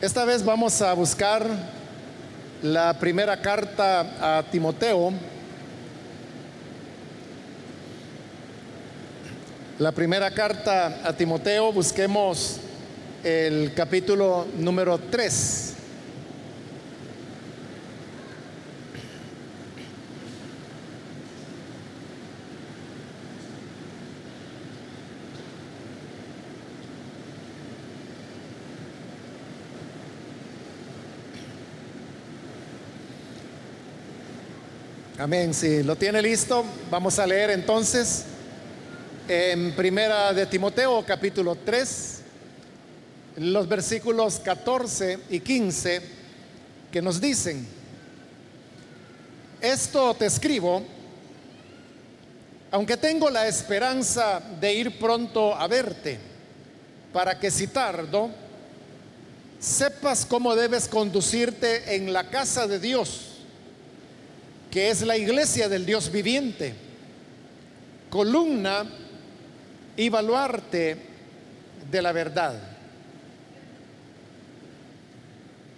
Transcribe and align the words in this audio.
Esta 0.00 0.24
vez 0.24 0.44
vamos 0.44 0.80
a 0.80 0.92
buscar 0.92 1.44
la 2.62 2.96
primera 3.00 3.42
carta 3.42 4.38
a 4.38 4.44
Timoteo. 4.44 5.12
La 9.80 9.90
primera 9.90 10.30
carta 10.30 11.00
a 11.02 11.12
Timoteo, 11.14 11.72
busquemos 11.72 12.58
el 13.24 13.74
capítulo 13.74 14.46
número 14.56 14.98
3. 14.98 15.67
Amén. 35.20 35.52
Si 35.52 35.82
lo 35.82 35.96
tiene 35.96 36.22
listo, 36.22 36.64
vamos 36.92 37.18
a 37.18 37.26
leer 37.26 37.50
entonces 37.50 38.22
en 39.26 39.72
Primera 39.72 40.32
de 40.32 40.46
Timoteo, 40.46 41.04
capítulo 41.04 41.56
3, 41.56 42.20
los 43.38 43.66
versículos 43.66 44.38
14 44.38 45.18
y 45.28 45.40
15 45.40 46.02
que 46.92 47.02
nos 47.02 47.20
dicen, 47.20 47.66
esto 49.60 50.14
te 50.14 50.26
escribo, 50.26 50.84
aunque 52.70 52.96
tengo 52.96 53.28
la 53.28 53.48
esperanza 53.48 54.40
de 54.60 54.72
ir 54.72 55.00
pronto 55.00 55.52
a 55.52 55.66
verte, 55.66 56.16
para 57.12 57.40
que 57.40 57.50
si 57.50 57.66
tardo, 57.66 58.30
sepas 59.58 60.24
cómo 60.24 60.54
debes 60.54 60.86
conducirte 60.86 61.96
en 61.96 62.12
la 62.12 62.30
casa 62.30 62.68
de 62.68 62.78
Dios 62.78 63.27
que 64.70 64.90
es 64.90 65.02
la 65.02 65.16
iglesia 65.16 65.68
del 65.68 65.86
Dios 65.86 66.10
viviente, 66.10 66.74
columna 68.10 68.84
y 69.96 70.08
baluarte 70.08 70.96
de 71.90 72.02
la 72.02 72.12
verdad. 72.12 72.60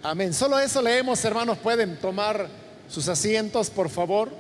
Amén. 0.02 0.32
Solo 0.32 0.58
eso 0.58 0.80
leemos, 0.80 1.24
hermanos. 1.24 1.58
Pueden 1.58 1.98
tomar 1.98 2.48
sus 2.88 3.06
asientos, 3.08 3.68
por 3.70 3.90
favor. 3.90 4.30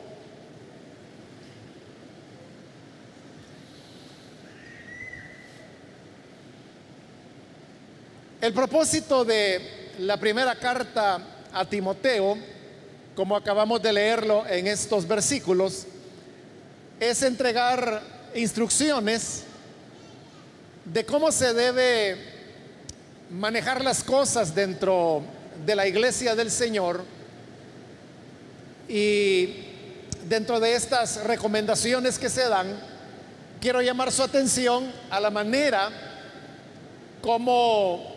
El 8.40 8.54
propósito 8.54 9.22
de 9.22 9.92
la 9.98 10.16
primera 10.16 10.54
carta 10.54 11.20
a 11.52 11.64
Timoteo 11.66 12.38
como 13.20 13.36
acabamos 13.36 13.82
de 13.82 13.92
leerlo 13.92 14.46
en 14.46 14.66
estos 14.66 15.06
versículos, 15.06 15.86
es 16.98 17.22
entregar 17.22 18.00
instrucciones 18.34 19.42
de 20.86 21.04
cómo 21.04 21.30
se 21.30 21.52
debe 21.52 22.16
manejar 23.28 23.84
las 23.84 24.02
cosas 24.02 24.54
dentro 24.54 25.22
de 25.66 25.76
la 25.76 25.86
iglesia 25.86 26.34
del 26.34 26.50
Señor 26.50 27.04
y 28.88 29.66
dentro 30.26 30.58
de 30.58 30.74
estas 30.74 31.22
recomendaciones 31.24 32.18
que 32.18 32.30
se 32.30 32.48
dan, 32.48 32.74
quiero 33.60 33.82
llamar 33.82 34.12
su 34.12 34.22
atención 34.22 34.90
a 35.10 35.20
la 35.20 35.28
manera 35.28 35.90
como 37.20 38.14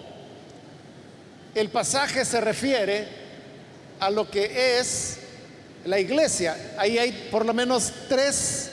el 1.54 1.68
pasaje 1.68 2.24
se 2.24 2.40
refiere 2.40 3.23
a 4.04 4.10
lo 4.10 4.30
que 4.30 4.80
es 4.80 5.18
la 5.86 5.98
iglesia. 5.98 6.76
Ahí 6.78 6.98
hay 6.98 7.30
por 7.32 7.46
lo 7.46 7.54
menos 7.54 7.92
tres 8.10 8.70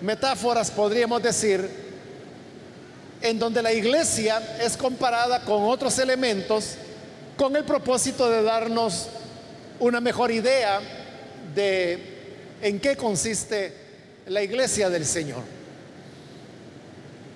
metáforas, 0.00 0.70
podríamos 0.70 1.22
decir, 1.22 1.68
en 3.20 3.38
donde 3.38 3.62
la 3.62 3.74
iglesia 3.74 4.56
es 4.58 4.78
comparada 4.78 5.44
con 5.44 5.64
otros 5.64 5.98
elementos 5.98 6.76
con 7.36 7.54
el 7.56 7.64
propósito 7.64 8.30
de 8.30 8.42
darnos 8.42 9.08
una 9.80 10.00
mejor 10.00 10.30
idea 10.30 10.80
de 11.54 11.98
en 12.62 12.80
qué 12.80 12.96
consiste 12.96 13.74
la 14.28 14.42
iglesia 14.42 14.88
del 14.88 15.04
Señor. 15.04 15.42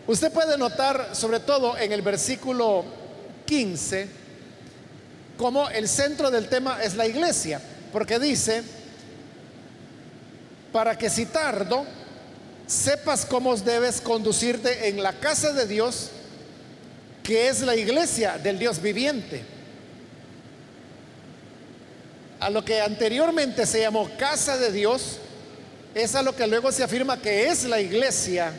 Usted 0.07 0.33
puede 0.33 0.57
notar, 0.57 1.11
sobre 1.13 1.41
todo 1.41 1.77
en 1.77 1.93
el 1.93 2.01
versículo 2.01 2.85
15, 3.45 4.24
como 5.37 5.69
el 5.69 5.89
centro 5.89 6.31
del 6.31 6.49
tema 6.49 6.83
es 6.83 6.95
la 6.95 7.07
iglesia, 7.07 7.61
porque 7.93 8.19
dice, 8.19 8.63
para 10.73 10.97
que 10.97 11.11
si 11.11 11.27
tardo, 11.27 11.85
sepas 12.67 13.27
cómo 13.27 13.57
debes 13.57 14.01
conducirte 14.01 14.89
en 14.89 15.03
la 15.03 15.13
casa 15.13 15.53
de 15.53 15.67
Dios, 15.67 16.11
que 17.23 17.49
es 17.49 17.61
la 17.61 17.77
iglesia 17.77 18.39
del 18.39 18.59
Dios 18.59 18.81
viviente. 18.81 19.43
A 22.41 22.51
lo 22.51 22.65
que 22.65 22.81
anteriormente 22.81 23.67
se 23.67 23.81
llamó 23.81 24.11
casa 24.19 24.59
de 24.59 24.71
Dios, 24.71 25.19
es 25.95 26.15
a 26.15 26.23
lo 26.23 26.35
que 26.35 26.47
luego 26.47 26.73
se 26.73 26.83
afirma 26.83 27.21
que 27.21 27.49
es 27.49 27.65
la 27.65 27.81
iglesia 27.81 28.53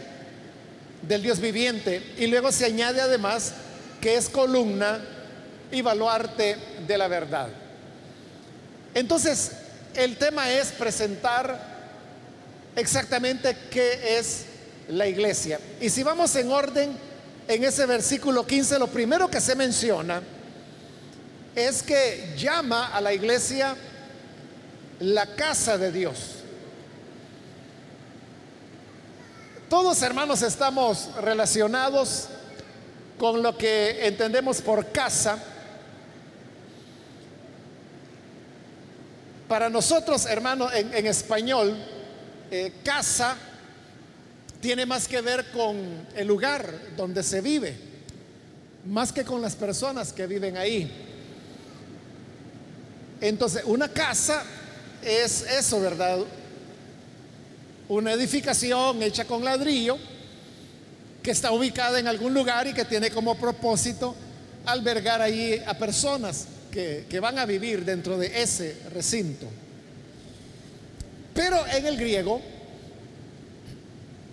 del 1.02 1.22
Dios 1.22 1.40
viviente. 1.40 2.02
Y 2.18 2.28
luego 2.28 2.52
se 2.52 2.66
añade 2.66 3.02
además 3.02 3.53
que 4.02 4.16
es 4.16 4.30
columna 4.30 5.02
y 5.75 5.81
baluarte 5.81 6.56
de 6.88 6.97
la 6.97 7.09
verdad. 7.09 7.50
Entonces, 8.94 9.52
el 9.94 10.16
tema 10.16 10.50
es 10.50 10.72
presentar 10.72 11.59
exactamente 12.78 13.58
qué 13.69 14.18
es 14.18 14.46
la 14.88 15.06
iglesia. 15.06 15.59
Y 15.81 15.90
si 15.90 16.02
vamos 16.02 16.34
en 16.38 16.50
orden, 16.50 16.97
en 17.50 17.64
ese 17.66 17.85
versículo 17.85 18.47
15, 18.47 18.80
lo 18.80 18.88
primero 18.88 19.30
que 19.30 19.41
se 19.41 19.53
menciona 19.53 20.22
es 21.53 21.84
que 21.84 22.34
llama 22.38 22.96
a 22.96 23.02
la 23.02 23.12
iglesia 23.12 23.75
la 25.02 25.35
casa 25.35 25.78
de 25.78 25.91
Dios. 25.91 26.35
Todos 29.69 30.02
hermanos 30.02 30.41
estamos 30.41 31.09
relacionados 31.22 32.30
con 33.19 33.44
lo 33.44 33.58
que 33.58 34.08
entendemos 34.08 34.62
por 34.62 34.94
casa 34.94 35.38
Para 39.47 39.69
nosotros, 39.69 40.25
hermano, 40.25 40.72
en, 40.72 41.06
español, 41.06 41.78
eh, 42.50 42.73
casa 42.83 43.35
tiene 44.59 44.88
más 44.88 45.07
que 45.07 45.22
ver 45.22 45.51
con 45.51 46.07
el 46.16 46.28
lugar 46.28 46.67
donde 46.97 47.22
se 47.22 47.41
vive, 47.41 47.78
más 48.85 49.13
que 49.13 49.23
con 49.23 49.41
las 49.44 49.55
personas 49.55 50.11
que 50.11 50.25
viven 50.25 50.57
ahí. 50.57 50.91
Entonces, 53.22 53.61
una 53.66 53.88
casa 53.88 54.44
es 55.03 55.44
eso, 55.44 55.79
¿verdad? 55.79 56.17
Una 57.88 58.13
edificación 58.13 59.03
hecha 59.03 59.25
con 59.25 59.45
ladrillo 59.45 59.97
que 61.22 61.29
está 61.29 61.51
ubicada 61.51 62.00
en 62.00 62.07
algún 62.07 62.34
lugar 62.34 62.66
y 62.66 62.73
que 62.73 62.85
tiene 62.85 63.11
como 63.11 63.35
propósito 63.35 64.16
albergar 64.66 65.22
ahí 65.22 65.61
a 65.67 65.75
personas 65.75 66.47
que, 66.75 67.19
van 67.22 67.40
a 67.40 67.46
vivir 67.46 67.86
dentro 67.86 68.18
de 68.18 68.41
ese 68.41 68.75
recinto. 68.94 69.47
Pero 71.34 71.66
en 71.68 71.86
el 71.86 71.96
griego, 71.96 72.41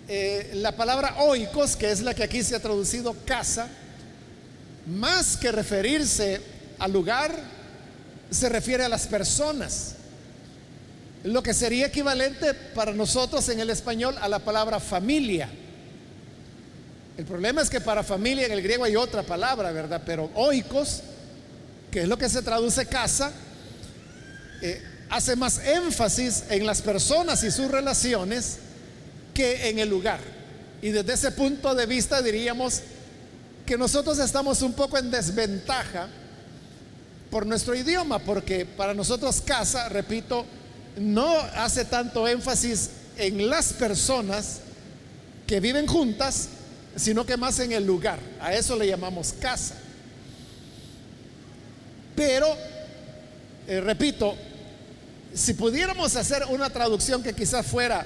eh, 0.09 0.51
la 0.55 0.73
palabra 0.73 1.15
oikos, 1.19 1.77
que 1.77 1.89
es 1.89 2.01
la 2.01 2.13
que 2.13 2.23
aquí 2.23 2.43
se 2.43 2.55
ha 2.55 2.59
traducido 2.59 3.15
casa, 3.25 3.69
más 4.87 5.37
que 5.37 5.53
referirse 5.53 6.41
al 6.79 6.91
lugar, 6.91 7.33
se 8.29 8.49
refiere 8.49 8.83
a 8.83 8.89
las 8.89 9.07
personas. 9.07 9.95
Lo 11.23 11.41
que 11.41 11.53
sería 11.53 11.87
equivalente 11.87 12.53
para 12.53 12.91
nosotros 12.91 13.47
en 13.47 13.61
el 13.61 13.69
español 13.69 14.17
a 14.19 14.27
la 14.27 14.39
palabra 14.39 14.81
familia. 14.81 15.47
El 17.17 17.23
problema 17.23 17.61
es 17.61 17.69
que 17.69 17.79
para 17.79 18.03
familia 18.03 18.47
en 18.47 18.51
el 18.51 18.61
griego 18.61 18.83
hay 18.83 18.97
otra 18.97 19.23
palabra, 19.23 19.71
¿verdad? 19.71 20.01
Pero 20.05 20.29
oikos 20.35 21.03
que 21.93 22.01
es 22.01 22.07
lo 22.07 22.17
que 22.17 22.27
se 22.27 22.41
traduce 22.41 22.87
casa, 22.87 23.31
eh, 24.63 24.81
hace 25.11 25.35
más 25.35 25.59
énfasis 25.59 26.45
en 26.49 26.65
las 26.65 26.81
personas 26.81 27.43
y 27.43 27.51
sus 27.51 27.69
relaciones 27.69 28.57
que 29.31 29.69
en 29.69 29.77
el 29.77 29.89
lugar. 29.89 30.19
Y 30.81 30.89
desde 30.89 31.13
ese 31.13 31.31
punto 31.31 31.75
de 31.75 31.85
vista 31.85 32.23
diríamos 32.23 32.81
que 33.67 33.77
nosotros 33.77 34.17
estamos 34.17 34.63
un 34.63 34.73
poco 34.73 34.97
en 34.97 35.11
desventaja 35.11 36.07
por 37.29 37.45
nuestro 37.45 37.75
idioma, 37.75 38.17
porque 38.17 38.65
para 38.65 38.95
nosotros 38.95 39.39
casa, 39.45 39.87
repito, 39.87 40.47
no 40.97 41.37
hace 41.55 41.85
tanto 41.85 42.27
énfasis 42.27 42.89
en 43.17 43.51
las 43.51 43.71
personas 43.71 44.61
que 45.45 45.59
viven 45.59 45.85
juntas, 45.85 46.49
sino 46.95 47.23
que 47.23 47.37
más 47.37 47.59
en 47.59 47.71
el 47.71 47.85
lugar. 47.85 48.17
A 48.41 48.51
eso 48.51 48.75
le 48.75 48.87
llamamos 48.87 49.35
casa. 49.39 49.75
Pero, 52.15 52.47
eh, 53.67 53.81
repito, 53.81 54.35
si 55.33 55.53
pudiéramos 55.53 56.15
hacer 56.15 56.43
una 56.49 56.69
traducción 56.69 57.23
que 57.23 57.33
quizás 57.33 57.65
fuera 57.65 58.05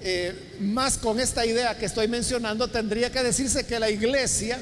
eh, 0.00 0.34
más 0.60 0.98
con 0.98 1.20
esta 1.20 1.44
idea 1.44 1.76
que 1.76 1.86
estoy 1.86 2.08
mencionando, 2.08 2.68
tendría 2.68 3.10
que 3.10 3.22
decirse 3.22 3.66
que 3.66 3.78
la 3.78 3.90
iglesia 3.90 4.58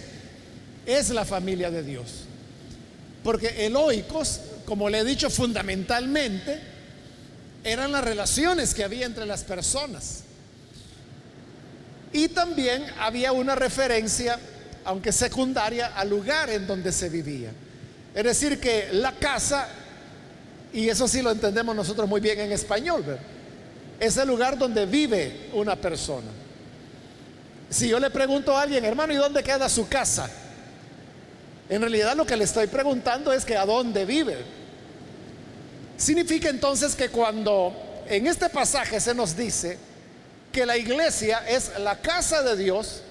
es 0.87 1.11
la 1.11 1.25
familia 1.25 1.71
de 1.71 1.83
Dios. 1.83 2.25
Porque 3.23 3.67
el 3.67 3.77
como 4.65 4.89
le 4.89 5.01
he 5.01 5.05
dicho, 5.05 5.31
fundamentalmente 5.31 6.61
eran 7.65 7.93
las 7.93 8.05
relaciones 8.05 8.75
que 8.75 8.85
había 8.85 9.07
entre 9.07 9.27
las 9.27 9.43
personas. 9.43 10.21
Y 12.13 12.29
también 12.29 12.85
había 13.01 13.33
una 13.33 13.55
referencia, 13.55 14.39
aunque 14.85 15.11
secundaria, 15.11 15.89
al 15.97 16.11
lugar 16.11 16.51
en 16.51 16.67
donde 16.67 16.93
se 16.93 17.09
vivía. 17.09 17.51
Es 18.15 18.23
decir, 18.23 18.61
que 18.61 18.91
la 18.93 19.13
casa, 19.13 19.69
y 20.73 20.89
eso 20.89 21.09
sí 21.09 21.21
lo 21.21 21.33
entendemos 21.33 21.75
nosotros 21.75 22.09
muy 22.09 22.21
bien 22.21 22.39
en 22.39 22.53
español, 22.53 23.05
es 23.99 24.17
el 24.17 24.29
lugar 24.29 24.57
donde 24.57 24.87
vive 24.87 25.51
una 25.53 25.75
persona. 25.75 26.29
Si 27.69 27.89
yo 27.89 27.99
le 27.99 28.11
pregunto 28.11 28.57
a 28.57 28.63
alguien, 28.63 28.85
hermano, 28.85 29.13
¿y 29.13 29.17
dónde 29.17 29.43
queda 29.43 29.69
su 29.69 29.89
casa? 29.89 30.31
En 31.69 31.81
realidad 31.81 32.15
lo 32.15 32.25
que 32.25 32.37
le 32.37 32.45
estoy 32.45 32.69
preguntando 32.69 33.33
es 33.33 33.45
que 33.45 33.57
a 33.57 33.67
dónde 33.67 34.05
vive. 34.05 34.37
Significa 35.97 36.49
entonces 36.51 36.95
que 36.95 37.09
cuando 37.09 37.73
en 38.09 38.29
este 38.29 38.49
pasaje 38.49 39.01
se 39.01 39.15
nos 39.15 39.37
dice 39.37 39.79
que 40.53 40.67
la 40.67 40.77
iglesia 40.77 41.43
es 41.49 41.73
la 41.81 42.01
casa 42.01 42.43
de 42.43 42.57
Dios, 42.57 43.03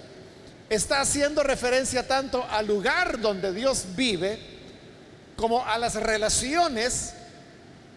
está 0.70 1.02
haciendo 1.02 1.44
referencia 1.44 2.08
tanto 2.08 2.46
al 2.50 2.68
lugar 2.68 3.20
donde 3.20 3.52
Dios 3.52 3.86
vive 3.98 4.53
como 5.36 5.66
a 5.66 5.78
las 5.78 5.96
relaciones 5.96 7.14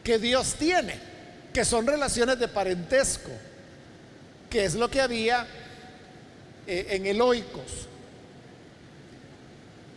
que 0.03 0.19
Dios 0.19 0.55
tiene, 0.55 0.99
que 1.53 1.65
son 1.65 1.87
relaciones 1.87 2.39
de 2.39 2.49
parentesco, 2.49 3.31
que 4.49 4.65
es 4.65 4.75
lo 4.75 4.91
que 4.91 5.01
había 5.01 5.47
eh, 6.67 6.87
en 6.91 7.07
el 7.07 7.21
oikos. 7.21 7.89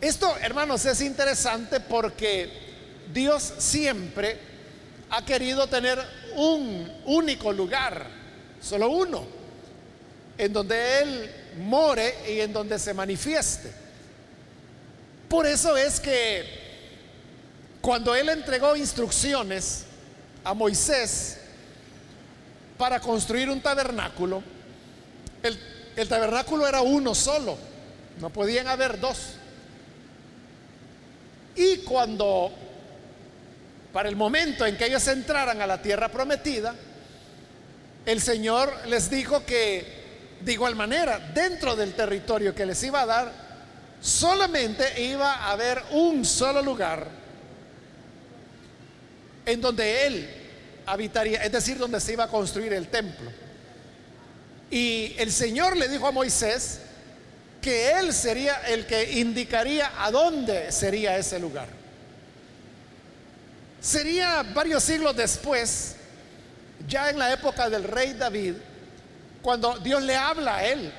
Esto, 0.00 0.34
hermanos, 0.40 0.84
es 0.86 1.00
interesante 1.00 1.80
porque 1.80 2.50
Dios 3.12 3.52
siempre 3.58 4.38
ha 5.10 5.24
querido 5.24 5.66
tener 5.66 5.98
un 6.36 6.90
único 7.04 7.52
lugar, 7.52 8.06
solo 8.62 8.88
uno, 8.88 9.26
en 10.38 10.52
donde 10.52 11.02
Él 11.02 11.30
more 11.58 12.14
y 12.28 12.40
en 12.40 12.52
donde 12.52 12.78
se 12.78 12.94
manifieste. 12.94 13.70
Por 15.28 15.46
eso 15.46 15.76
es 15.76 16.00
que 16.00 16.59
cuando 17.80 18.14
Él 18.14 18.28
entregó 18.28 18.76
instrucciones 18.76 19.84
a 20.44 20.52
Moisés 20.54 21.38
para 22.76 23.00
construir 23.00 23.48
un 23.48 23.60
tabernáculo, 23.60 24.42
el, 25.42 26.08
tabernáculo 26.08 26.66
era 26.66 26.82
uno 26.82 27.14
solo, 27.14 27.56
no 28.20 28.30
podían 28.30 28.68
haber 28.68 29.00
dos. 29.00 29.34
Y 31.56 31.78
cuando, 31.78 32.52
para 33.92 34.08
el 34.08 34.16
momento 34.16 34.66
en 34.66 34.76
que 34.76 34.86
ellos 34.86 35.06
entraran 35.08 35.60
a 35.62 35.66
la 35.66 35.80
tierra 35.80 36.10
prometida, 36.10 36.74
el 38.04 38.20
Señor 38.20 38.72
les 38.88 39.10
dijo 39.10 39.44
que, 39.44 40.38
de 40.40 40.52
igual 40.52 40.76
manera, 40.76 41.18
dentro 41.18 41.76
del 41.76 41.94
territorio 41.94 42.54
que 42.54 42.66
les 42.66 42.82
iba 42.82 43.02
a 43.02 43.06
dar, 43.06 43.32
solamente 44.00 45.02
iba 45.02 45.34
a 45.34 45.52
haber 45.52 45.82
un 45.92 46.24
solo 46.24 46.62
lugar 46.62 47.19
en 49.52 49.60
donde 49.60 50.06
Él 50.06 50.28
habitaría, 50.86 51.42
es 51.42 51.52
decir, 51.52 51.78
donde 51.78 52.00
se 52.00 52.12
iba 52.12 52.24
a 52.24 52.28
construir 52.28 52.72
el 52.72 52.88
templo. 52.88 53.30
Y 54.70 55.14
el 55.18 55.32
Señor 55.32 55.76
le 55.76 55.88
dijo 55.88 56.06
a 56.06 56.12
Moisés 56.12 56.80
que 57.60 57.90
él 57.92 58.12
sería 58.14 58.54
el 58.68 58.86
que 58.86 59.18
indicaría 59.18 59.92
a 59.98 60.10
dónde 60.10 60.72
sería 60.72 61.18
ese 61.18 61.38
lugar. 61.38 61.68
Sería 63.80 64.42
varios 64.42 64.82
siglos 64.82 65.16
después, 65.16 65.96
ya 66.88 67.10
en 67.10 67.18
la 67.18 67.32
época 67.32 67.68
del 67.68 67.84
rey 67.84 68.14
David, 68.14 68.54
cuando 69.42 69.78
Dios 69.78 70.02
le 70.02 70.16
habla 70.16 70.56
a 70.56 70.64
él 70.66 70.92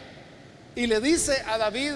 y 0.75 0.87
le 0.87 0.99
dice 0.99 1.43
a 1.47 1.57
David 1.57 1.93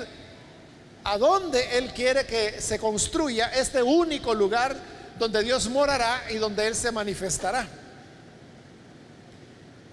a 1.03 1.17
dónde 1.17 1.77
él 1.77 1.91
quiere 1.93 2.25
que 2.25 2.59
se 2.61 2.79
construya 2.79 3.47
este 3.47 3.81
único 3.81 4.33
lugar 4.33 4.75
donde 5.17 5.43
Dios 5.43 5.69
morará 5.69 6.23
y 6.29 6.35
donde 6.35 6.67
él 6.67 6.75
se 6.75 6.91
manifestará. 6.91 7.67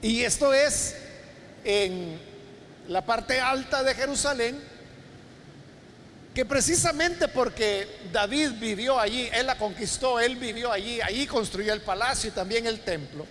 Y 0.01 0.23
esto 0.23 0.53
es 0.53 0.97
en 1.65 2.19
la 2.89 3.05
parte 3.05 3.41
alta 3.41 3.83
de 3.83 3.95
Jerusalén, 3.95 4.59
que 6.35 6.45
precisamente 6.45 7.29
porque 7.29 7.87
David 8.11 8.53
vivió 8.59 8.99
allí, 8.99 9.29
él 9.33 9.47
la 9.47 9.57
conquistó, 9.57 10.19
él 10.19 10.37
vivió 10.37 10.73
allí, 10.73 11.01
allí 11.01 11.27
construyó 11.27 11.73
el 11.73 11.83
palacio 11.83 12.31
y 12.31 12.33
también 12.33 12.67
el 12.67 12.81
templo, 12.81 13.27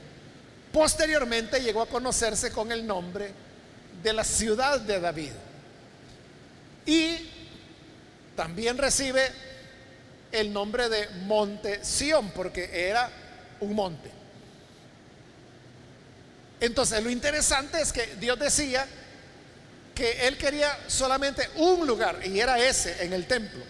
posteriormente 0.72 1.60
llegó 1.60 1.82
a 1.82 1.88
conocerse 1.88 2.52
con 2.52 2.72
el 2.72 2.86
nombre 2.86 3.32
de 4.02 4.14
la 4.14 4.24
ciudad 4.24 4.80
de 4.80 5.00
David. 5.00 5.32
Y 6.86 7.18
también 8.36 8.78
recibe 8.78 9.30
el 10.32 10.52
nombre 10.54 10.90
de 10.90 11.08
Monte 11.26 11.84
Sión, 11.84 12.32
porque 12.32 12.70
era 12.90 13.10
un 13.60 13.76
monte. 13.76 14.12
Entonces, 16.60 17.04
lo 17.04 17.10
interesante 17.10 17.82
es 17.82 17.92
que 17.92 18.16
Dios 18.20 18.38
decía 18.38 18.88
que 19.96 20.28
él 20.28 20.38
quería 20.38 20.78
solamente 20.88 21.50
un 21.56 21.86
lugar 21.86 22.20
y 22.26 22.40
era 22.40 22.60
ese, 22.60 23.04
en 23.04 23.14
el 23.14 23.26
templo. 23.26 23.64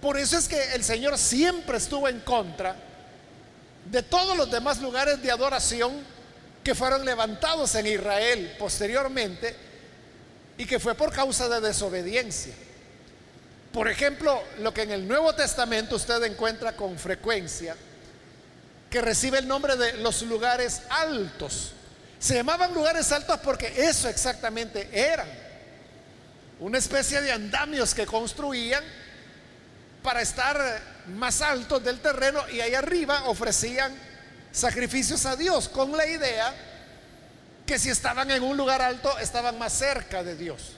Por 0.00 0.18
eso 0.18 0.36
es 0.36 0.48
que 0.48 0.74
el 0.74 0.84
Señor 0.84 1.16
siempre 1.16 1.78
estuvo 1.78 2.08
en 2.08 2.20
contra 2.20 2.76
de 3.84 4.02
todos 4.02 4.36
los 4.36 4.50
demás 4.50 4.80
lugares 4.80 5.22
de 5.22 5.30
adoración 5.30 5.92
que 6.62 6.74
fueron 6.74 7.04
levantados 7.04 7.74
en 7.76 7.86
Israel 7.86 8.54
posteriormente 8.58 9.56
y 10.58 10.66
que 10.66 10.78
fue 10.78 10.94
por 10.94 11.12
causa 11.12 11.48
de 11.48 11.60
desobediencia. 11.60 12.54
Por 13.72 13.88
ejemplo, 13.88 14.42
lo 14.60 14.72
que 14.72 14.82
en 14.82 14.92
el 14.92 15.06
Nuevo 15.06 15.34
Testamento 15.34 15.96
usted 15.96 16.22
encuentra 16.24 16.74
con 16.74 16.98
frecuencia, 16.98 17.76
que 18.90 19.02
recibe 19.02 19.38
el 19.38 19.46
nombre 19.48 19.76
de 19.76 19.94
los 19.98 20.22
lugares 20.22 20.82
altos. 20.88 21.72
Se 22.18 22.34
llamaban 22.34 22.72
lugares 22.72 23.12
altos 23.12 23.38
porque 23.44 23.72
eso 23.76 24.08
exactamente 24.08 24.88
eran. 24.92 25.28
Una 26.60 26.78
especie 26.78 27.20
de 27.20 27.30
andamios 27.30 27.94
que 27.94 28.06
construían 28.06 28.82
para 30.02 30.22
estar 30.22 30.80
más 31.08 31.42
altos 31.42 31.84
del 31.84 32.00
terreno 32.00 32.48
y 32.48 32.60
ahí 32.60 32.74
arriba 32.74 33.24
ofrecían 33.26 33.94
sacrificios 34.50 35.26
a 35.26 35.36
Dios 35.36 35.68
con 35.68 35.96
la 35.96 36.06
idea 36.06 36.54
que 37.66 37.78
si 37.78 37.90
estaban 37.90 38.30
en 38.30 38.42
un 38.42 38.56
lugar 38.56 38.80
alto 38.80 39.18
estaban 39.18 39.58
más 39.58 39.74
cerca 39.74 40.22
de 40.22 40.34
Dios. 40.34 40.77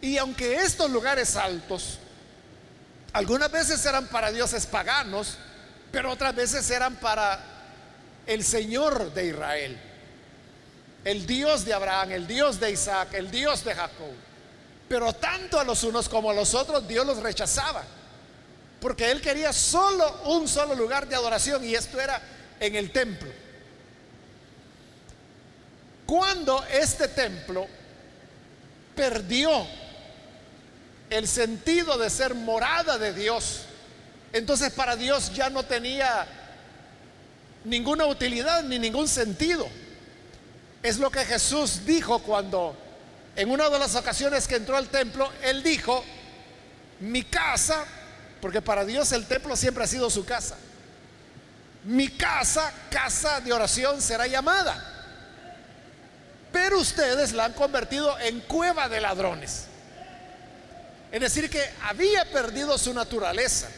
Y 0.00 0.16
aunque 0.16 0.56
estos 0.56 0.90
lugares 0.90 1.36
altos 1.36 1.98
algunas 3.12 3.50
veces 3.50 3.84
eran 3.84 4.06
para 4.06 4.30
dioses 4.30 4.66
paganos, 4.66 5.36
pero 5.90 6.10
otras 6.10 6.34
veces 6.34 6.70
eran 6.70 6.96
para 6.96 7.40
el 8.26 8.44
Señor 8.44 9.12
de 9.12 9.26
Israel, 9.26 9.80
el 11.04 11.26
Dios 11.26 11.64
de 11.64 11.74
Abraham, 11.74 12.12
el 12.12 12.26
Dios 12.26 12.60
de 12.60 12.70
Isaac, 12.70 13.14
el 13.14 13.30
Dios 13.30 13.64
de 13.64 13.74
Jacob. 13.74 14.14
Pero 14.88 15.12
tanto 15.12 15.58
a 15.58 15.64
los 15.64 15.82
unos 15.82 16.08
como 16.08 16.30
a 16.30 16.34
los 16.34 16.54
otros 16.54 16.86
Dios 16.86 17.04
los 17.04 17.18
rechazaba, 17.18 17.82
porque 18.80 19.10
Él 19.10 19.20
quería 19.20 19.52
solo 19.52 20.22
un 20.26 20.46
solo 20.46 20.74
lugar 20.74 21.08
de 21.08 21.16
adoración 21.16 21.64
y 21.64 21.74
esto 21.74 22.00
era 22.00 22.20
en 22.60 22.76
el 22.76 22.92
templo. 22.92 23.30
Cuando 26.06 26.64
este 26.64 27.08
templo 27.08 27.66
perdió 28.94 29.66
el 31.10 31.26
sentido 31.26 31.98
de 31.98 32.08
ser 32.08 32.34
morada 32.34 32.96
de 32.96 33.12
Dios, 33.12 33.62
entonces 34.32 34.72
para 34.72 34.96
Dios 34.96 35.32
ya 35.34 35.50
no 35.50 35.64
tenía 35.64 36.26
ninguna 37.64 38.06
utilidad 38.06 38.62
ni 38.62 38.78
ningún 38.78 39.08
sentido. 39.08 39.68
Es 40.82 40.98
lo 40.98 41.10
que 41.10 41.24
Jesús 41.24 41.84
dijo 41.84 42.20
cuando 42.20 42.76
en 43.36 43.50
una 43.50 43.68
de 43.68 43.78
las 43.78 43.94
ocasiones 43.96 44.46
que 44.46 44.56
entró 44.56 44.76
al 44.76 44.88
templo, 44.88 45.30
él 45.42 45.62
dijo, 45.62 46.04
mi 47.00 47.22
casa, 47.22 47.84
porque 48.40 48.62
para 48.62 48.84
Dios 48.84 49.12
el 49.12 49.26
templo 49.26 49.56
siempre 49.56 49.84
ha 49.84 49.88
sido 49.88 50.08
su 50.10 50.24
casa, 50.24 50.56
mi 51.84 52.08
casa, 52.08 52.72
casa 52.90 53.40
de 53.40 53.52
oración 53.52 54.00
será 54.00 54.26
llamada. 54.26 54.86
Pero 56.52 56.80
ustedes 56.80 57.32
la 57.32 57.46
han 57.46 57.52
convertido 57.52 58.18
en 58.18 58.40
cueva 58.40 58.88
de 58.88 59.00
ladrones. 59.00 59.69
Es 61.10 61.20
decir, 61.20 61.50
que 61.50 61.62
había 61.82 62.24
perdido 62.24 62.78
su 62.78 62.94
naturaleza. 62.94 63.68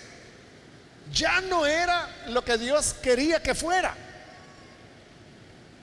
ya 1.12 1.40
no 1.42 1.66
era 1.66 2.08
lo 2.28 2.42
que 2.42 2.56
Dios 2.56 2.94
quería 3.02 3.42
que 3.42 3.54
fuera, 3.54 3.94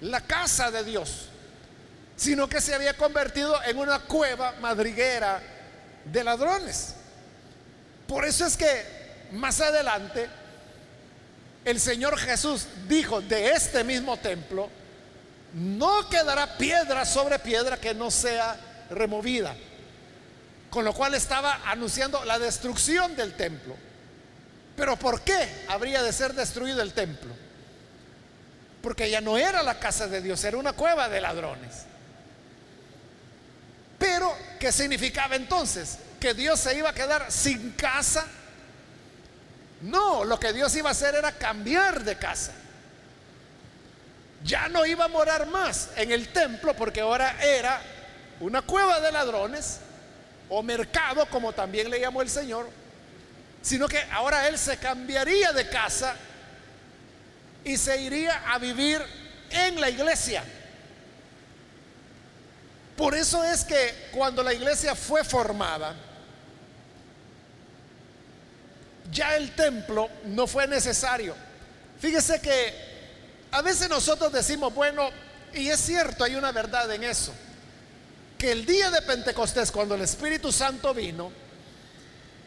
la 0.01 0.21
casa 0.21 0.71
de 0.71 0.83
Dios, 0.83 1.27
sino 2.15 2.49
que 2.49 2.61
se 2.61 2.73
había 2.73 2.95
convertido 2.95 3.61
en 3.63 3.77
una 3.77 3.99
cueva 3.99 4.53
madriguera 4.53 5.41
de 6.05 6.23
ladrones. 6.23 6.95
Por 8.07 8.25
eso 8.25 8.45
es 8.45 8.57
que 8.57 9.27
más 9.31 9.61
adelante 9.61 10.27
el 11.63 11.79
Señor 11.79 12.17
Jesús 12.17 12.65
dijo 12.87 13.21
de 13.21 13.51
este 13.51 13.83
mismo 13.83 14.17
templo, 14.17 14.69
no 15.53 16.09
quedará 16.09 16.57
piedra 16.57 17.05
sobre 17.05 17.37
piedra 17.37 17.77
que 17.77 17.93
no 17.93 18.09
sea 18.09 18.57
removida. 18.89 19.55
Con 20.69 20.85
lo 20.85 20.93
cual 20.93 21.15
estaba 21.15 21.61
anunciando 21.65 22.23
la 22.25 22.37
destrucción 22.37 23.15
del 23.15 23.33
templo. 23.33 23.75
Pero 24.75 24.95
¿por 24.97 25.21
qué 25.21 25.65
habría 25.67 26.03
de 26.03 26.13
ser 26.13 26.33
destruido 26.33 26.81
el 26.81 26.93
templo? 26.93 27.33
Porque 28.81 29.09
ya 29.09 29.19
no 29.19 29.37
era 29.37 29.61
la 29.63 29.79
casa 29.79 30.07
de 30.07 30.21
Dios, 30.21 30.43
era 30.43 30.57
una 30.57 30.73
cueva 30.73 31.09
de 31.09 31.19
ladrones. 31.19 31.85
Pero, 33.97 34.33
¿qué 34.59 34.71
significaba 34.71 35.35
entonces? 35.35 35.97
Que 36.19 36.33
Dios 36.33 36.59
se 36.59 36.77
iba 36.77 36.89
a 36.89 36.93
quedar 36.93 37.29
sin 37.29 37.71
casa. 37.71 38.25
No, 39.81 40.23
lo 40.23 40.39
que 40.39 40.53
Dios 40.53 40.73
iba 40.75 40.89
a 40.89 40.91
hacer 40.93 41.15
era 41.15 41.33
cambiar 41.33 42.03
de 42.03 42.17
casa. 42.17 42.53
Ya 44.45 44.69
no 44.69 44.85
iba 44.85 45.05
a 45.05 45.09
morar 45.09 45.47
más 45.47 45.89
en 45.97 46.11
el 46.11 46.29
templo 46.29 46.73
porque 46.73 47.01
ahora 47.01 47.35
era 47.43 47.81
una 48.39 48.61
cueva 48.61 49.01
de 49.01 49.11
ladrones 49.11 49.79
o 50.49 50.63
mercado, 50.63 51.25
como 51.27 51.53
también 51.53 51.89
le 51.89 51.99
llamó 51.99 52.21
el 52.21 52.29
Señor, 52.29 52.69
sino 53.61 53.87
que 53.87 54.01
ahora 54.11 54.47
él 54.47 54.57
se 54.57 54.77
cambiaría 54.77 55.51
de 55.51 55.69
casa 55.69 56.15
y 57.63 57.77
se 57.77 58.01
iría 58.01 58.43
a 58.51 58.57
vivir 58.57 59.01
en 59.51 59.79
la 59.79 59.89
iglesia. 59.89 60.43
Por 62.95 63.15
eso 63.15 63.43
es 63.43 63.63
que 63.63 64.09
cuando 64.11 64.43
la 64.43 64.53
iglesia 64.53 64.93
fue 64.95 65.23
formada, 65.23 65.95
ya 69.11 69.35
el 69.35 69.55
templo 69.55 70.09
no 70.25 70.47
fue 70.47 70.67
necesario. 70.67 71.35
Fíjese 71.99 72.41
que 72.41 72.73
a 73.51 73.61
veces 73.61 73.89
nosotros 73.89 74.31
decimos, 74.31 74.73
bueno, 74.73 75.09
y 75.53 75.69
es 75.69 75.79
cierto, 75.79 76.23
hay 76.23 76.35
una 76.35 76.51
verdad 76.51 76.91
en 76.93 77.03
eso, 77.03 77.33
que 78.39 78.53
el 78.53 78.65
día 78.65 78.89
de 78.89 79.01
Pentecostés, 79.01 79.69
cuando 79.69 79.95
el 79.95 80.01
Espíritu 80.01 80.49
Santo 80.53 80.93
vino, 80.93 81.29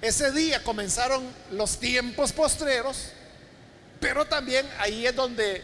ese 0.00 0.32
día 0.32 0.64
comenzaron 0.64 1.22
los 1.50 1.78
tiempos 1.78 2.32
postreros, 2.32 3.10
pero 4.00 4.24
también 4.24 4.66
ahí 4.78 5.06
es 5.06 5.14
donde 5.14 5.62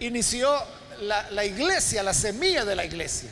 inició 0.00 0.52
la, 1.00 1.30
la, 1.30 1.44
iglesia, 1.44 2.02
la 2.02 2.12
semilla 2.12 2.64
de 2.64 2.74
la 2.74 2.84
iglesia. 2.84 3.30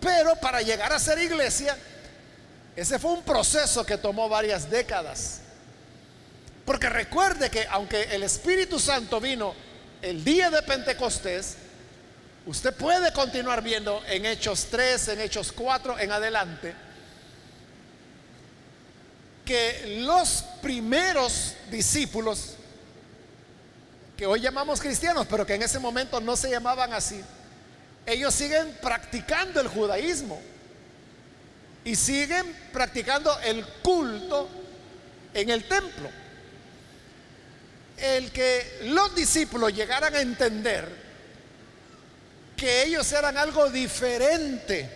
Pero 0.00 0.36
para 0.36 0.62
llegar 0.62 0.90
a 0.90 0.98
ser 0.98 1.18
iglesia, 1.18 1.76
ese 2.74 2.98
fue 2.98 3.12
un 3.12 3.22
proceso 3.22 3.84
que 3.84 3.98
tomó 3.98 4.30
varias 4.30 4.70
décadas. 4.70 5.40
Porque 6.64 6.88
recuerde 6.88 7.50
que 7.50 7.66
aunque 7.70 8.04
el 8.04 8.22
Espíritu 8.22 8.80
Santo 8.80 9.20
vino 9.20 9.54
el 10.00 10.24
día 10.24 10.48
de 10.48 10.62
Pentecostés, 10.62 11.56
usted 12.46 12.74
puede 12.74 13.12
continuar 13.12 13.62
viendo 13.62 14.02
en 14.06 14.26
Hechos 14.26 14.68
3, 14.70 15.08
en 15.08 15.20
Hechos 15.20 15.52
4, 15.52 15.98
en 15.98 16.12
adelante, 16.12 16.74
que 19.44 20.00
los 20.00 20.44
primeros 20.62 21.54
discípulos, 21.70 22.54
que 24.16 24.26
hoy 24.26 24.40
llamamos 24.40 24.80
cristianos, 24.80 25.26
pero 25.28 25.46
que 25.46 25.54
en 25.54 25.62
ese 25.62 25.78
momento 25.78 26.20
no 26.20 26.36
se 26.36 26.50
llamaban 26.50 26.92
así, 26.92 27.20
ellos 28.06 28.34
siguen 28.34 28.76
practicando 28.82 29.60
el 29.60 29.68
judaísmo 29.68 30.40
y 31.84 31.96
siguen 31.96 32.54
practicando 32.72 33.38
el 33.40 33.64
culto 33.82 34.48
en 35.32 35.50
el 35.50 35.64
templo. 35.64 36.10
El 37.96 38.30
que 38.32 38.80
los 38.84 39.14
discípulos 39.14 39.72
llegaran 39.72 40.14
a 40.14 40.20
entender 40.20 41.03
que 42.56 42.84
ellos 42.84 43.10
eran 43.12 43.36
algo 43.36 43.68
diferente 43.70 44.88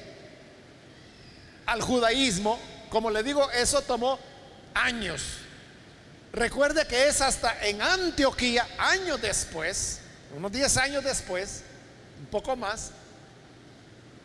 al 1.67 1.83
judaísmo, 1.83 2.59
como 2.89 3.11
le 3.11 3.23
digo, 3.23 3.51
eso 3.51 3.83
tomó 3.83 4.19
años. 4.75 5.23
Recuerde 6.33 6.87
que 6.87 7.09
es 7.09 7.21
hasta 7.21 7.67
en 7.67 7.83
Antioquía, 7.83 8.67
años 8.79 9.21
después, 9.21 10.01
unos 10.37 10.53
10 10.53 10.77
años 10.79 11.05
después, 11.05 11.63
un 12.21 12.27
poco 12.27 12.57
más, 12.57 12.91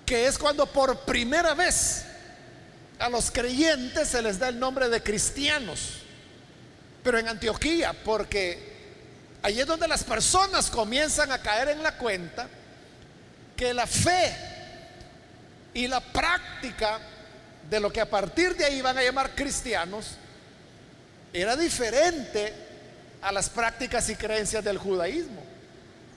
que 0.06 0.28
es 0.28 0.38
cuando 0.38 0.66
por 0.66 1.00
primera 1.02 1.54
vez 1.54 2.06
a 3.00 3.10
los 3.10 3.32
creyentes 3.32 4.10
se 4.10 4.22
les 4.22 4.38
da 4.40 4.50
el 4.50 4.60
nombre 4.60 4.90
de 4.90 5.02
cristianos. 5.02 6.00
Pero 7.04 7.20
en 7.20 7.28
Antioquía, 7.28 7.94
porque 8.06 8.72
ahí 9.42 9.60
es 9.60 9.68
donde 9.68 9.88
las 9.88 10.04
personas 10.04 10.70
comienzan 10.70 11.32
a 11.32 11.42
caer 11.42 11.70
en 11.70 11.84
la 11.84 11.98
cuenta 11.98 12.48
que 13.56 13.74
la 13.74 13.88
fe 13.88 14.36
y 15.74 15.88
la 15.88 16.00
práctica 16.00 17.00
de 17.70 17.80
lo 17.80 17.92
que 17.92 18.02
a 18.02 18.10
partir 18.10 18.56
de 18.56 18.66
ahí 18.66 18.82
van 18.82 18.98
a 18.98 19.04
llamar 19.04 19.34
cristianos 19.36 20.18
era 21.32 21.56
diferente 21.56 22.54
a 23.22 23.32
las 23.32 23.50
prácticas 23.50 24.10
y 24.10 24.16
creencias 24.16 24.64
del 24.64 24.78
judaísmo. 24.78 25.42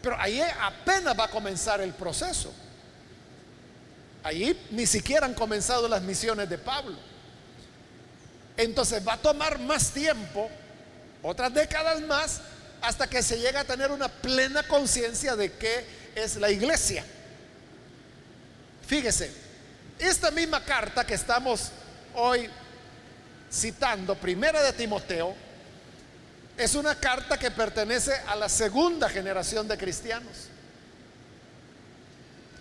Pero 0.03 0.17
ahí 0.21 0.43
apenas 0.61 1.19
va 1.19 1.25
a 1.25 1.31
comenzar 1.31 1.81
el 1.81 1.95
proceso. 1.95 2.53
Ahí 4.23 4.59
ni 4.71 4.87
siquiera 4.87 5.25
han 5.25 5.35
comenzado 5.35 5.89
las 5.89 6.03
misiones 6.03 6.49
de 6.49 6.59
Pablo. 6.59 6.97
Entonces 8.57 9.07
va 9.07 9.15
a 9.15 9.19
tomar 9.19 9.59
más 9.59 9.91
tiempo, 9.91 10.51
otras 11.23 11.53
décadas 11.53 12.01
más, 12.03 12.41
hasta 12.83 13.07
que 13.07 13.23
se 13.23 13.39
llegue 13.39 13.59
a 13.59 13.65
tener 13.65 13.91
una 13.91 14.09
plena 14.09 14.63
conciencia 14.65 15.37
de 15.37 15.53
qué 15.53 15.85
es 16.15 16.37
la 16.37 16.51
iglesia. 16.51 17.05
Fíjese, 18.87 19.33
esta 19.99 20.31
misma 20.31 20.63
carta 20.63 21.05
que 21.05 21.15
estamos 21.15 21.71
hoy 22.15 22.49
citando, 23.53 24.15
primera 24.15 24.63
de 24.63 24.73
Timoteo, 24.73 25.35
es 26.57 26.75
una 26.75 26.95
carta 26.95 27.39
que 27.39 27.51
pertenece 27.51 28.13
a 28.27 28.37
la 28.37 28.49
segunda 28.49 29.09
generación 29.09 29.67
de 29.69 29.77
cristianos. 29.77 30.49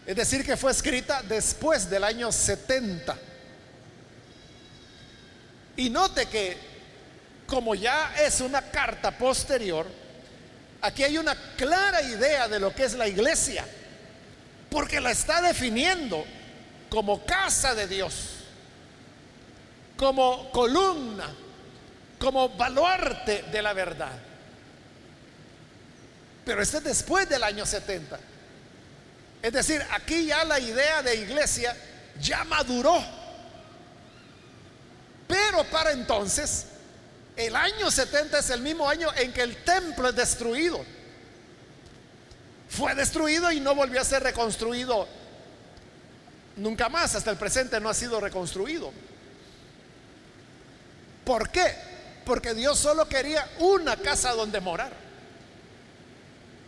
Es 0.05 0.15
decir, 0.15 0.45
que 0.45 0.57
fue 0.57 0.71
escrita 0.71 1.23
después 1.23 1.89
del 1.89 2.03
año 2.03 2.31
70. 2.31 3.17
Y 5.77 5.89
note 5.89 6.27
que 6.27 6.57
como 7.47 7.75
ya 7.75 8.13
es 8.19 8.41
una 8.41 8.61
carta 8.61 9.11
posterior, 9.11 9.85
aquí 10.81 11.03
hay 11.03 11.17
una 11.17 11.35
clara 11.55 12.01
idea 12.01 12.47
de 12.47 12.59
lo 12.59 12.73
que 12.73 12.85
es 12.85 12.93
la 12.93 13.07
iglesia, 13.07 13.65
porque 14.75 14.99
la 14.99 15.11
está 15.11 15.41
definiendo 15.41 16.25
como 16.89 17.25
casa 17.25 17.73
de 17.73 17.87
Dios 17.87 18.35
como 19.95 20.51
columna, 20.51 21.33
como 22.19 22.49
baluarte 22.49 23.43
de 23.43 23.61
la 23.61 23.71
verdad. 23.71 24.11
Pero 26.43 26.61
este 26.61 26.79
es 26.79 26.83
después 26.83 27.29
del 27.29 27.41
año 27.41 27.65
70. 27.65 28.19
Es 29.41 29.53
decir, 29.53 29.81
aquí 29.91 30.25
ya 30.25 30.43
la 30.43 30.59
idea 30.59 31.01
de 31.01 31.15
iglesia 31.15 31.73
ya 32.19 32.43
maduró. 32.43 33.01
Pero 35.25 35.63
para 35.71 35.93
entonces, 35.93 36.65
el 37.37 37.55
año 37.55 37.89
70 37.89 38.39
es 38.39 38.49
el 38.49 38.59
mismo 38.59 38.89
año 38.89 39.07
en 39.15 39.31
que 39.31 39.41
el 39.41 39.63
templo 39.63 40.09
es 40.09 40.15
destruido. 40.17 40.83
Fue 42.75 42.93
destruido 42.93 43.51
y 43.51 43.59
no 43.59 43.73
volvió 43.73 44.01
a 44.01 44.03
ser 44.03 44.21
reconstruido 44.23 45.07
nunca 46.57 46.89
más. 46.89 47.15
Hasta 47.15 47.31
el 47.31 47.37
presente 47.37 47.79
no 47.79 47.89
ha 47.89 47.93
sido 47.93 48.19
reconstruido. 48.19 48.91
¿Por 51.23 51.49
qué? 51.49 51.73
Porque 52.25 52.53
Dios 52.53 52.77
solo 52.77 53.07
quería 53.07 53.47
una 53.59 53.95
casa 53.95 54.33
donde 54.33 54.59
morar. 54.59 54.91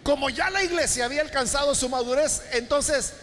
Como 0.04 0.30
ya 0.30 0.50
la 0.50 0.64
iglesia 0.64 1.06
había 1.06 1.22
alcanzado 1.22 1.76
su 1.76 1.90
madurez, 1.90 2.42
entonces 2.54 3.14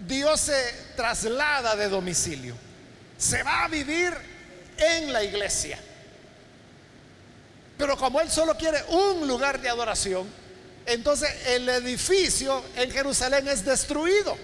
Dios 0.00 0.40
se 0.40 0.74
traslada 0.96 1.76
de 1.76 1.88
domicilio. 1.88 2.56
Se 3.16 3.42
va 3.44 3.64
a 3.64 3.68
vivir 3.68 4.12
en 4.76 5.12
la 5.12 5.22
iglesia. 5.22 5.78
Pero 7.76 7.96
como 7.96 8.20
Él 8.20 8.28
solo 8.28 8.56
quiere 8.56 8.82
un 8.88 9.28
lugar 9.28 9.60
de 9.60 9.68
adoración, 9.68 10.26
entonces 10.88 11.30
el 11.46 11.68
edificio 11.68 12.64
en 12.76 12.90
Jerusalén 12.90 13.46
es 13.48 13.64
destruido. 13.64 14.36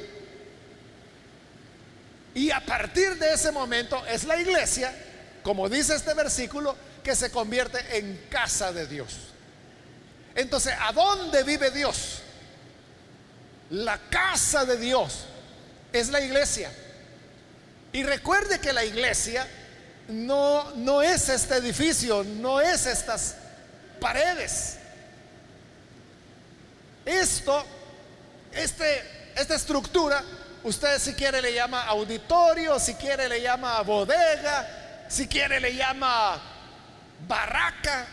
Y 2.35 2.51
a 2.51 2.65
partir 2.65 3.17
de 3.19 3.35
ese 3.35 3.53
momento 3.53 4.05
es 4.07 4.25
la 4.25 4.37
iglesia 4.37 4.93
como 5.45 5.69
dice 5.69 5.95
este 5.95 6.15
versículo, 6.15 6.75
que 7.05 7.15
se 7.15 7.31
convierte 7.31 7.99
en 7.99 8.17
casa 8.31 8.73
de 8.73 8.87
Dios. 8.87 9.15
Entonces, 10.35 10.75
¿a 10.81 10.91
dónde 10.93 11.45
vive 11.45 11.71
Dios? 11.71 12.23
La 13.69 13.99
casa 14.09 14.65
de 14.65 14.79
Dios 14.79 15.27
es 15.93 16.09
la 16.09 16.23
iglesia. 16.23 16.73
Y 17.93 18.03
recuerde 18.03 18.59
que 18.59 18.73
la 18.73 18.85
iglesia 18.85 19.47
no, 20.09 20.71
no 20.77 21.03
es 21.03 21.29
este 21.29 21.57
edificio, 21.57 22.25
no 22.25 22.61
es 22.63 22.87
estas 22.87 23.37
paredes. 24.01 24.79
Esto, 27.05 27.65
este, 28.53 29.33
esta 29.37 29.55
estructura, 29.55 30.23
usted 30.63 30.99
si 30.99 31.15
quiere 31.15 31.43
le 31.43 31.53
llama 31.53 31.85
auditorio, 31.85 32.79
si 32.79 32.95
quiere 32.95 33.29
le 33.29 33.43
llama 33.43 33.81
bodega, 33.83 35.07
si 35.09 35.29
quiere 35.29 35.61
le 35.61 35.75
llama 35.75 36.41
barraca, 37.29 38.07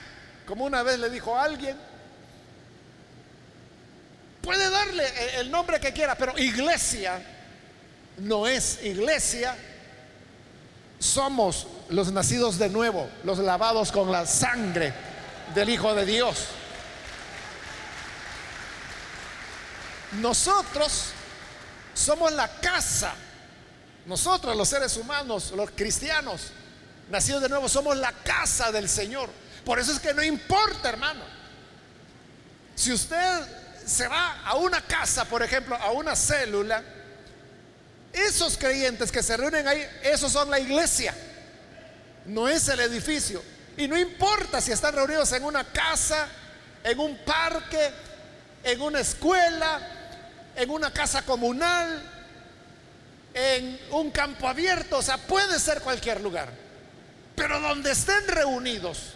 como 0.46 0.66
una 0.66 0.84
vez 0.84 1.00
le 1.00 1.10
dijo 1.10 1.38
alguien. 1.38 1.78
Puede 4.42 4.70
darle 4.70 5.40
el 5.40 5.52
nombre 5.52 5.80
que 5.80 5.94
quiera, 5.94 6.16
pero 6.16 6.38
iglesia 6.38 7.22
no 8.18 8.48
es 8.48 8.84
iglesia. 8.84 9.56
Somos 11.00 11.68
los 11.90 12.12
nacidos 12.12 12.58
de 12.58 12.70
nuevo, 12.70 13.10
los 13.24 13.40
lavados 13.40 13.92
con 13.92 14.12
la 14.12 14.26
sangre 14.26 14.94
del 15.56 15.70
Hijo 15.70 15.94
de 15.96 16.06
Dios. 16.06 16.48
Nosotros 20.20 21.12
somos 21.94 22.32
la 22.34 22.48
casa, 22.60 23.14
nosotros 24.06 24.56
los 24.58 24.68
seres 24.68 24.98
humanos, 24.98 25.52
los 25.56 25.72
cristianos, 25.72 26.52
nacidos 27.10 27.42
de 27.42 27.50
nuevo, 27.50 27.70
somos 27.70 27.96
la 27.98 28.12
casa 28.12 28.72
del 28.72 28.90
Señor. 28.90 29.30
Por 29.64 29.80
eso 29.80 29.92
es 29.92 30.00
que 30.00 30.14
no 30.14 30.24
importa, 30.24 30.90
hermano. 30.90 31.24
Si 32.76 32.92
usted 32.92 33.42
se 33.86 34.08
va 34.08 34.42
a 34.44 34.56
una 34.56 34.82
casa, 34.82 35.26
por 35.26 35.44
ejemplo, 35.44 35.76
a 35.76 35.92
una 35.92 36.16
célula, 36.16 36.84
esos 38.12 38.58
creyentes 38.58 39.12
que 39.12 39.24
se 39.24 39.38
reúnen 39.38 39.68
ahí, 39.68 39.88
esos 40.04 40.32
son 40.32 40.50
la 40.50 40.60
iglesia, 40.60 41.14
no 42.26 42.48
es 42.48 42.68
el 42.68 42.80
edificio. 42.80 43.42
Y 43.78 43.88
no 43.88 43.98
importa 43.98 44.60
si 44.60 44.72
están 44.72 44.94
reunidos 44.94 45.32
en 45.32 45.44
una 45.44 45.64
casa, 45.64 46.28
en 46.84 47.00
un 47.00 47.18
parque, 47.20 47.92
en 48.64 48.82
una 48.82 49.00
escuela, 49.00 49.80
en 50.56 50.70
una 50.70 50.92
casa 50.92 51.24
comunal, 51.24 52.02
en 53.34 53.80
un 53.92 54.12
campo 54.12 54.48
abierto, 54.48 54.98
o 54.98 55.02
sea, 55.02 55.18
puede 55.18 55.60
ser 55.60 55.82
cualquier 55.82 56.22
lugar. 56.22 56.50
Pero 57.36 57.60
donde 57.60 57.92
estén 57.92 58.28
reunidos, 58.28 59.14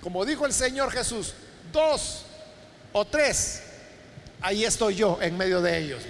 como 0.00 0.24
dijo 0.24 0.46
el 0.46 0.52
Señor 0.52 0.90
Jesús, 0.90 1.34
dos 1.72 2.24
o 2.92 3.04
tres, 3.04 3.62
ahí 4.40 4.64
estoy 4.64 4.96
yo 4.96 5.18
en 5.20 5.36
medio 5.36 5.60
de 5.60 5.78
ellos. 5.78 6.02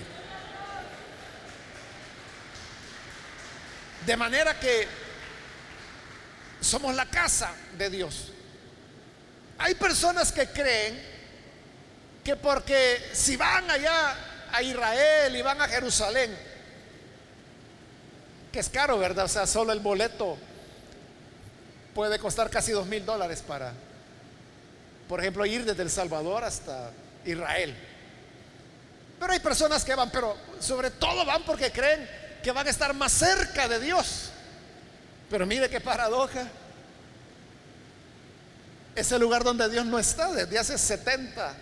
De 4.06 4.16
manera 4.16 4.58
que 4.58 4.86
somos 6.60 6.94
la 6.94 7.06
casa 7.06 7.52
de 7.76 7.90
Dios. 7.90 8.32
Hay 9.58 9.74
personas 9.74 10.32
que 10.32 10.48
creen 10.48 11.16
que 12.22 12.36
porque 12.36 13.10
si 13.12 13.36
van 13.36 13.70
allá 13.70 14.14
a 14.56 14.62
Israel 14.62 15.36
y 15.36 15.42
van 15.42 15.60
a 15.60 15.68
Jerusalén, 15.68 16.34
que 18.50 18.58
es 18.58 18.70
caro, 18.70 18.98
¿verdad? 18.98 19.26
O 19.26 19.28
sea, 19.28 19.46
solo 19.46 19.72
el 19.72 19.80
boleto 19.80 20.38
puede 21.94 22.18
costar 22.18 22.48
casi 22.48 22.72
dos 22.72 22.86
mil 22.86 23.04
dólares 23.04 23.42
para, 23.46 23.72
por 25.08 25.20
ejemplo, 25.20 25.44
ir 25.44 25.64
desde 25.64 25.82
El 25.82 25.90
Salvador 25.90 26.44
hasta 26.44 26.90
Israel. 27.26 27.76
Pero 29.20 29.32
hay 29.32 29.40
personas 29.40 29.84
que 29.84 29.94
van, 29.94 30.10
pero 30.10 30.36
sobre 30.58 30.90
todo 30.90 31.24
van 31.26 31.42
porque 31.44 31.70
creen 31.70 32.08
que 32.42 32.50
van 32.50 32.66
a 32.66 32.70
estar 32.70 32.94
más 32.94 33.12
cerca 33.12 33.68
de 33.68 33.78
Dios. 33.78 34.30
Pero 35.28 35.44
mire 35.44 35.68
qué 35.68 35.80
paradoja. 35.80 36.48
Es 38.94 39.12
el 39.12 39.20
lugar 39.20 39.44
donde 39.44 39.68
Dios 39.68 39.84
no 39.84 39.98
está 39.98 40.32
desde 40.32 40.58
hace 40.58 40.78
70, 40.78 41.54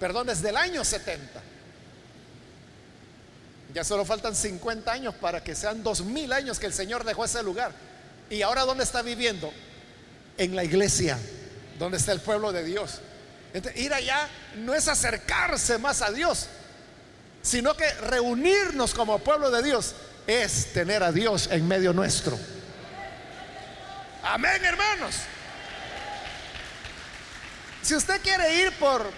perdón, 0.00 0.26
desde 0.26 0.48
el 0.48 0.56
año 0.56 0.84
70. 0.84 1.49
Ya 3.72 3.84
solo 3.84 4.04
faltan 4.04 4.34
50 4.34 4.90
años 4.90 5.14
para 5.14 5.42
que 5.42 5.54
sean 5.54 5.82
2000 5.82 6.32
años 6.32 6.58
que 6.58 6.66
el 6.66 6.72
Señor 6.72 7.04
dejó 7.04 7.24
ese 7.24 7.42
lugar. 7.42 7.72
¿Y 8.28 8.42
ahora 8.42 8.62
dónde 8.62 8.84
está 8.84 9.02
viviendo? 9.02 9.52
En 10.38 10.56
la 10.56 10.64
iglesia, 10.64 11.18
donde 11.78 11.98
está 11.98 12.12
el 12.12 12.20
pueblo 12.20 12.52
de 12.52 12.64
Dios. 12.64 13.00
ir 13.76 13.92
allá 13.92 14.28
no 14.56 14.74
es 14.74 14.88
acercarse 14.88 15.78
más 15.78 16.02
a 16.02 16.10
Dios, 16.10 16.46
sino 17.42 17.76
que 17.76 17.88
reunirnos 17.94 18.94
como 18.94 19.18
pueblo 19.18 19.50
de 19.50 19.62
Dios 19.62 19.94
es 20.26 20.72
tener 20.72 21.02
a 21.02 21.12
Dios 21.12 21.48
en 21.50 21.66
medio 21.66 21.92
nuestro. 21.92 22.38
Amén, 24.22 24.64
hermanos. 24.64 25.14
Si 27.82 27.94
usted 27.94 28.20
quiere 28.20 28.62
ir 28.62 28.72
por 28.78 29.10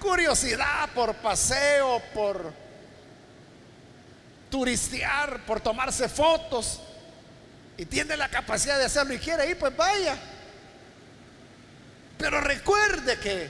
curiosidad, 0.00 0.88
por 0.94 1.14
paseo, 1.16 2.02
por 2.14 2.67
turistear, 4.50 5.44
por 5.46 5.60
tomarse 5.60 6.08
fotos, 6.08 6.80
y 7.76 7.84
tiene 7.84 8.16
la 8.16 8.28
capacidad 8.28 8.78
de 8.78 8.86
hacerlo 8.86 9.14
y 9.14 9.18
quiere 9.18 9.48
ir, 9.48 9.58
pues 9.58 9.76
vaya. 9.76 10.16
Pero 12.18 12.40
recuerde 12.40 13.18
que 13.20 13.48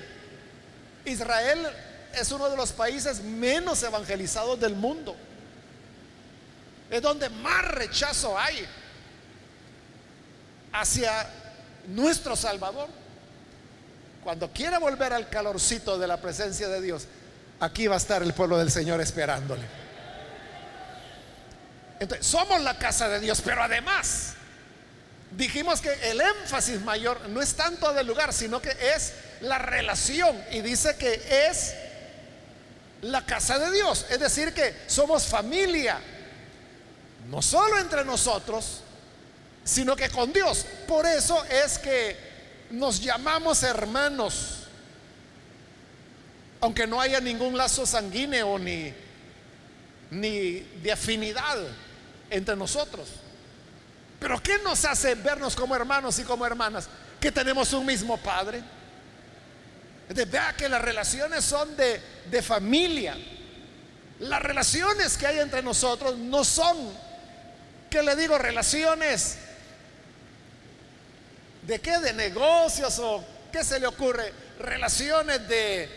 Israel 1.07 1.67
es 2.13 2.31
uno 2.31 2.51
de 2.51 2.57
los 2.57 2.73
países 2.73 3.23
menos 3.23 3.83
evangelizados 3.83 4.61
del 4.61 4.75
mundo. 4.75 5.17
Es 6.91 7.01
donde 7.01 7.31
más 7.31 7.65
rechazo 7.69 8.39
hay 8.39 8.67
hacia 10.73 11.27
nuestro 11.87 12.37
Salvador. 12.37 12.89
Cuando 14.23 14.53
quiera 14.53 14.79
volver 14.79 15.15
al 15.15 15.31
calorcito 15.31 15.99
de 15.99 16.07
la 16.07 16.19
presencia 16.19 16.69
de 16.69 16.83
Dios, 16.83 17.07
aquí 17.61 17.87
va 17.87 17.95
a 17.95 17.99
estar 17.99 18.23
el 18.23 18.35
pueblo 18.35 18.59
del 18.59 18.71
Señor 18.71 19.01
esperándole. 19.01 19.63
Entonces, 22.01 22.27
somos 22.27 22.61
la 22.63 22.79
casa 22.79 23.09
de 23.09 23.21
Dios, 23.21 23.43
pero 23.45 23.63
además 23.63 24.35
dijimos 25.37 25.81
que 25.81 25.93
el 26.11 26.21
énfasis 26.21 26.81
mayor 26.81 27.29
no 27.29 27.43
es 27.43 27.55
tanto 27.55 27.93
del 27.93 28.07
lugar, 28.07 28.33
sino 28.33 28.61
que 28.63 28.75
es 28.95 29.13
la 29.41 29.59
relación. 29.59 30.43
Y 30.53 30.61
dice 30.61 30.97
que 30.97 31.49
es 31.49 31.75
la 33.03 33.25
casa 33.25 33.59
de 33.59 33.71
Dios. 33.73 34.07
Es 34.11 34.21
decir, 34.21 34.53
que 34.53 34.75
somos 34.87 35.27
familia, 35.27 36.01
no 37.29 37.43
solo 37.43 37.79
entre 37.79 38.05
nosotros, 38.05 38.83
sino 39.65 39.97
que 39.97 40.09
con 40.09 40.33
Dios. 40.33 40.65
Por 40.87 41.07
eso 41.07 41.45
es 41.45 41.79
que 41.79 42.17
nos 42.71 43.01
llamamos 43.01 43.63
hermanos, 43.63 44.67
aunque 46.61 46.87
no 46.87 47.01
haya 47.01 47.21
ningún 47.21 47.57
lazo 47.57 47.87
sanguíneo 47.87 48.59
ni, 48.59 48.93
ni 50.11 50.61
de 50.83 50.93
afinidad 50.93 51.59
entre 52.31 52.57
nosotros. 52.57 53.09
Pero 54.19 54.43
¿qué 54.43 54.59
nos 54.59 54.85
hace 54.85 55.15
vernos 55.15 55.55
como 55.55 55.77
hermanos 55.77 56.19
y 56.19 56.25
como 56.25 56.45
hermanas? 56.45 56.89
Que 57.21 57.31
tenemos 57.31 57.73
un 57.73 57.87
mismo 57.87 58.17
Padre. 58.19 58.63
vea 60.09 60.55
que 60.57 60.69
las 60.69 60.83
relaciones 60.83 61.45
son 61.45 61.77
de, 61.77 62.01
de 62.31 62.43
familia. 62.43 63.17
Las 64.21 64.43
relaciones 64.43 65.17
que 65.17 65.27
hay 65.27 65.39
entre 65.39 65.63
nosotros 65.63 66.17
no 66.17 66.45
son, 66.45 66.77
que 67.89 68.03
le 68.03 68.17
digo, 68.17 68.37
relaciones 68.39 69.37
de 71.63 71.81
qué, 71.81 71.99
de 71.99 72.13
negocios 72.15 72.99
o 72.99 73.25
qué 73.53 73.63
se 73.63 73.79
le 73.79 73.87
ocurre, 73.87 74.33
relaciones 74.59 75.47
de 75.49 75.89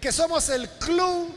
que 0.00 0.12
somos 0.12 0.48
el 0.48 0.68
club 0.70 1.34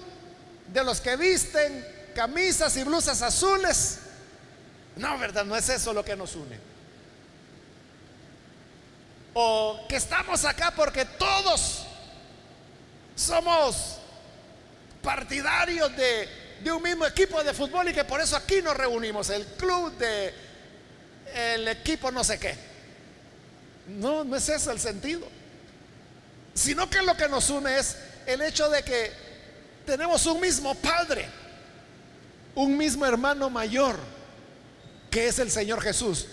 de 0.67 0.84
los 0.84 1.01
que 1.01 1.17
visten 1.17 1.86
camisas 2.15 2.77
y 2.77 2.84
blusas 2.84 3.21
azules 3.21 3.99
no, 5.01 5.17
¿verdad? 5.17 5.43
No 5.45 5.57
es 5.57 5.67
eso 5.67 5.93
lo 5.93 6.05
que 6.05 6.15
nos 6.15 6.35
une. 6.35 6.57
O 9.33 9.85
que 9.89 9.95
estamos 9.95 10.45
acá 10.45 10.71
porque 10.75 11.05
todos 11.05 11.87
somos 13.15 13.97
partidarios 15.01 15.91
de, 15.95 16.71
un 16.71 16.83
mismo 16.83 17.07
equipo 17.07 17.43
de 17.43 17.51
fútbol 17.53 17.89
y 17.89 17.93
que 17.93 18.03
por 18.03 18.21
eso 18.21 18.35
aquí 18.35 18.61
nos 18.61 18.77
reunimos, 18.77 19.31
el 19.31 19.43
club 19.57 19.97
de 19.97 20.33
el 21.33 21.67
equipo 21.67 22.11
no 22.11 22.23
sé 22.23 22.37
qué. 22.37 22.55
No, 23.87 24.23
no 24.23 24.35
es 24.35 24.47
eso 24.49 24.71
el 24.71 24.79
sentido. 24.79 25.27
Sino 26.53 26.87
que 26.87 27.01
lo 27.01 27.17
que 27.17 27.27
nos 27.27 27.49
une 27.49 27.75
es 27.75 27.97
el 28.27 28.41
hecho 28.43 28.69
de 28.69 28.83
que 28.83 29.11
tenemos 29.83 30.27
un 30.27 30.39
mismo 30.39 30.75
padre, 30.75 31.27
un 32.53 32.77
mismo 32.77 33.03
hermano 33.03 33.49
mayor 33.49 34.20
que 35.12 35.28
es 35.28 35.38
el 35.38 35.52
Señor 35.52 35.82
Jesús. 35.82 36.26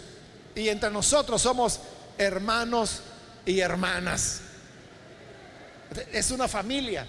Y 0.55 0.69
entre 0.69 0.91
nosotros 0.91 1.43
somos 1.43 1.81
hermanos 2.17 3.03
y 3.45 3.61
hermanas. 3.61 4.41
Es 6.13 6.31
una 6.31 6.49
familia. 6.49 7.07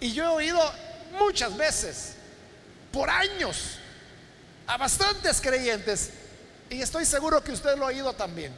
Y 0.00 0.12
yo 0.12 0.24
he 0.24 0.28
oído 0.28 0.60
muchas 1.18 1.56
veces, 1.56 2.14
por 2.92 3.08
años, 3.08 3.78
a 4.66 4.76
bastantes 4.76 5.40
creyentes, 5.40 6.10
y 6.68 6.82
estoy 6.82 7.04
seguro 7.04 7.42
que 7.42 7.52
usted 7.52 7.76
lo 7.76 7.84
ha 7.84 7.88
oído 7.88 8.12
también, 8.12 8.52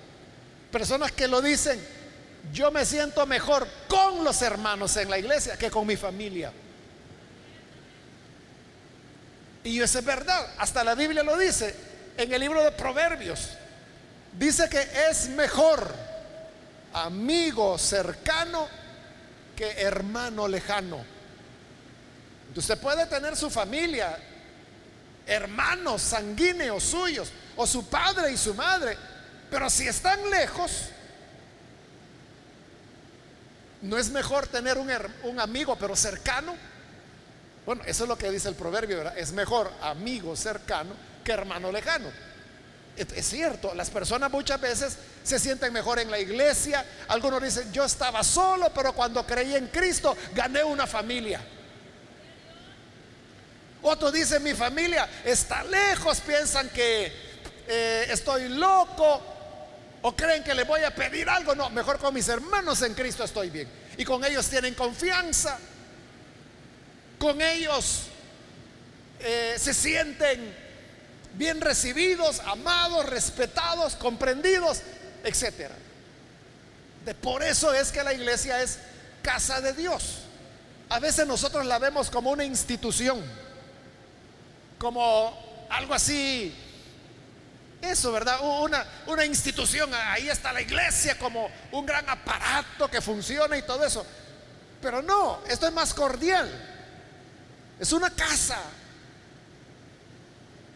personas 0.71 1.13
que 1.13 1.27
lo 1.27 1.41
dicen, 1.43 1.81
yo 2.53 2.71
me 2.71 2.85
siento 2.85 3.27
mejor 3.27 3.67
con 3.89 4.25
los 4.25 4.41
hermanos 4.43 4.97
en 4.97 5.11
la 5.11 5.19
iglesia 5.19 5.57
que 5.57 5.71
con 5.71 5.87
mi 5.87 5.97
familia. 5.97 6.53
Y 9.65 9.81
eso 9.81 9.99
es 10.01 10.05
verdad, 10.05 10.55
hasta 10.59 10.83
la 10.83 10.95
Biblia 10.95 11.23
lo 11.23 11.39
dice 11.39 11.75
en 12.17 12.33
el 12.33 12.41
libro 12.41 12.63
de 12.63 12.73
Proverbios. 12.73 13.51
Dice 14.33 14.69
que 14.69 14.87
es 15.11 15.29
mejor 15.29 15.95
amigo 16.93 17.79
cercano 17.79 18.69
que 19.55 19.71
hermano 19.83 20.49
lejano. 20.49 21.05
Usted 22.55 22.79
puede 22.79 23.07
tener 23.07 23.37
su 23.37 23.51
familia, 23.51 24.19
hermanos 25.27 26.03
sanguíneos 26.03 26.83
suyos, 26.83 27.31
o 27.57 27.67
su 27.67 27.87
padre 27.87 28.33
y 28.33 28.37
su 28.37 28.55
madre, 28.55 28.97
pero 29.51 29.71
si 29.71 29.87
están 29.87 30.19
lejos, 30.31 30.89
¿no 33.83 33.97
es 33.99 34.11
mejor 34.11 34.47
tener 34.47 34.79
un, 34.79 34.91
un 35.25 35.41
amigo 35.41 35.77
pero 35.77 35.95
cercano? 35.95 36.55
Bueno, 37.65 37.83
eso 37.87 38.05
es 38.05 38.09
lo 38.09 38.19
que 38.19 38.31
dice 38.31 38.49
el 38.49 38.55
proverbio, 38.55 38.99
¿verdad? 38.99 39.17
Es 39.17 39.33
mejor 39.33 39.71
amigo 39.83 40.35
cercano 40.37 40.95
que 41.23 41.33
hermano 41.33 41.71
lejano. 41.71 42.11
Es 42.97 43.27
cierto, 43.27 43.75
las 43.75 43.89
personas 43.89 44.31
muchas 44.31 44.61
veces 44.61 44.99
se 45.25 45.39
sienten 45.39 45.73
mejor 45.73 45.99
en 45.99 46.11
la 46.11 46.19
iglesia. 46.19 46.85
Algunos 47.09 47.43
dicen, 47.43 47.73
yo 47.73 47.85
estaba 47.85 48.23
solo, 48.23 48.71
pero 48.75 48.93
cuando 48.93 49.25
creí 49.25 49.55
en 49.55 49.69
Cristo 49.69 50.15
gané 50.35 50.63
una 50.63 50.87
familia. 50.87 51.41
Otros 53.81 54.13
dicen, 54.13 54.43
mi 54.43 54.53
familia 54.53 55.09
está 55.25 55.65
lejos, 55.65 56.21
piensan 56.21 56.69
que 56.69 57.13
eh, 57.67 58.07
estoy 58.11 58.49
loco 58.49 59.23
o 60.03 60.15
creen 60.15 60.45
que 60.45 60.55
le 60.55 60.65
voy 60.65 60.83
a 60.83 60.95
pedir 60.95 61.29
algo. 61.29 61.55
No, 61.55 61.71
mejor 61.71 61.99
con 61.99 62.13
mis 62.13 62.29
hermanos 62.29 62.83
en 62.83 62.93
Cristo 62.95 63.25
estoy 63.25 63.49
bien. 63.49 63.69
Y 63.97 64.05
con 64.05 64.23
ellos 64.25 64.47
tienen 64.49 64.75
confianza. 64.75 65.59
Con 67.23 67.41
ellos 67.41 68.07
eh, 69.21 69.55
se 69.57 69.73
sienten 69.73 70.53
bien 71.35 71.61
recibidos, 71.61 72.41
amados, 72.41 73.07
respetados, 73.07 73.95
comprendidos, 73.95 74.81
etcétera. 75.23 75.77
De 77.05 77.15
por 77.15 77.45
eso 77.45 77.73
es 77.73 77.93
que 77.93 78.03
la 78.03 78.13
iglesia 78.13 78.61
es 78.61 78.81
casa 79.23 79.61
de 79.61 79.73
Dios. 79.73 80.23
A 80.89 80.99
veces 80.99 81.25
nosotros 81.25 81.65
la 81.65 81.79
vemos 81.79 82.11
como 82.11 82.33
una 82.33 82.43
institución, 82.43 83.23
como 84.81 85.69
algo 85.71 85.95
así, 85.95 86.53
eso, 87.83 88.11
¿verdad? 88.11 88.41
Una, 88.41 88.85
una 89.07 89.25
institución, 89.25 89.93
ahí 89.95 90.29
está 90.29 90.53
la 90.53 90.61
iglesia 90.61 91.17
como 91.21 91.49
un 91.71 91.87
gran 91.87 92.11
aparato 92.11 92.91
que 92.91 93.01
funciona 93.01 93.57
y 93.57 93.63
todo 93.63 93.87
eso. 93.87 94.05
Pero 94.81 95.03
no, 95.03 95.39
esto 95.49 95.69
es 95.69 95.73
más 95.73 95.95
cordial. 95.95 96.71
Es 97.81 97.93
una 97.93 98.11
casa, 98.11 98.59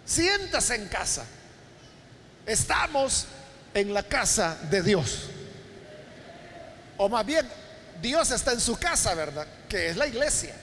Siéntase 0.07 0.77
en 0.77 0.87
casa. 0.87 1.25
Estamos 2.47 3.27
en 3.75 3.93
la 3.93 4.05
casa 4.05 4.57
de 4.71 4.81
Dios. 4.81 5.25
O 6.97 7.09
más 7.09 7.27
bien, 7.27 7.47
Dios 8.01 8.31
está 8.31 8.53
en 8.53 8.61
su 8.61 8.79
casa, 8.79 9.15
¿verdad? 9.15 9.47
Que 9.69 9.89
es 9.89 9.97
la 9.97 10.07
iglesia. 10.07 10.55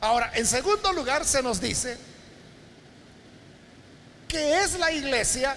Ahora, 0.00 0.32
en 0.34 0.46
segundo 0.46 0.92
lugar 0.94 1.24
se 1.26 1.42
nos 1.42 1.60
dice 1.60 1.98
que 4.26 4.62
es 4.62 4.78
la 4.78 4.90
iglesia 4.90 5.54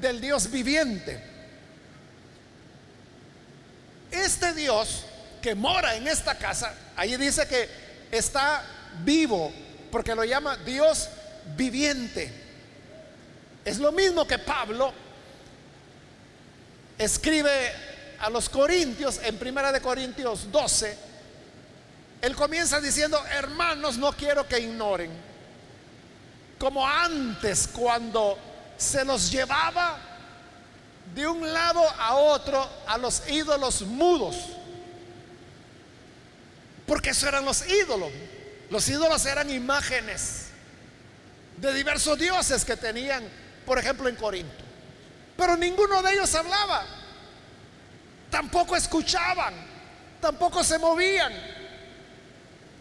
del 0.00 0.20
Dios 0.20 0.50
viviente. 0.50 1.22
Este 4.10 4.52
Dios 4.54 5.04
que 5.40 5.54
mora 5.54 5.94
en 5.94 6.06
esta 6.06 6.36
casa, 6.36 6.74
ahí 6.96 7.16
dice 7.16 7.46
que 7.46 7.81
está 8.12 8.62
vivo, 9.02 9.52
porque 9.90 10.14
lo 10.14 10.22
llama 10.24 10.56
Dios 10.58 11.08
viviente. 11.56 12.30
Es 13.64 13.78
lo 13.78 13.90
mismo 13.90 14.26
que 14.26 14.38
Pablo 14.38 14.92
escribe 16.98 17.72
a 18.20 18.30
los 18.30 18.48
Corintios 18.48 19.18
en 19.24 19.36
Primera 19.38 19.72
de 19.72 19.80
Corintios 19.80 20.52
12. 20.52 20.96
Él 22.20 22.36
comienza 22.36 22.80
diciendo, 22.80 23.20
hermanos, 23.32 23.96
no 23.96 24.12
quiero 24.12 24.46
que 24.46 24.60
ignoren, 24.60 25.10
como 26.58 26.86
antes 26.86 27.66
cuando 27.66 28.38
se 28.76 29.04
los 29.04 29.30
llevaba 29.30 29.98
de 31.14 31.26
un 31.26 31.52
lado 31.52 31.82
a 31.98 32.14
otro 32.14 32.68
a 32.86 32.96
los 32.98 33.28
ídolos 33.28 33.82
mudos, 33.82 34.36
porque 36.92 37.08
eso 37.08 37.26
eran 37.26 37.46
los 37.46 37.66
ídolos. 37.66 38.12
Los 38.68 38.86
ídolos 38.86 39.24
eran 39.24 39.48
imágenes 39.48 40.48
de 41.56 41.72
diversos 41.72 42.18
dioses 42.18 42.66
que 42.66 42.76
tenían, 42.76 43.26
por 43.64 43.78
ejemplo, 43.78 44.10
en 44.10 44.16
Corinto. 44.16 44.62
Pero 45.34 45.56
ninguno 45.56 46.02
de 46.02 46.12
ellos 46.12 46.34
hablaba, 46.34 46.84
tampoco 48.28 48.76
escuchaban, 48.76 49.54
tampoco 50.20 50.62
se 50.62 50.78
movían, 50.78 51.32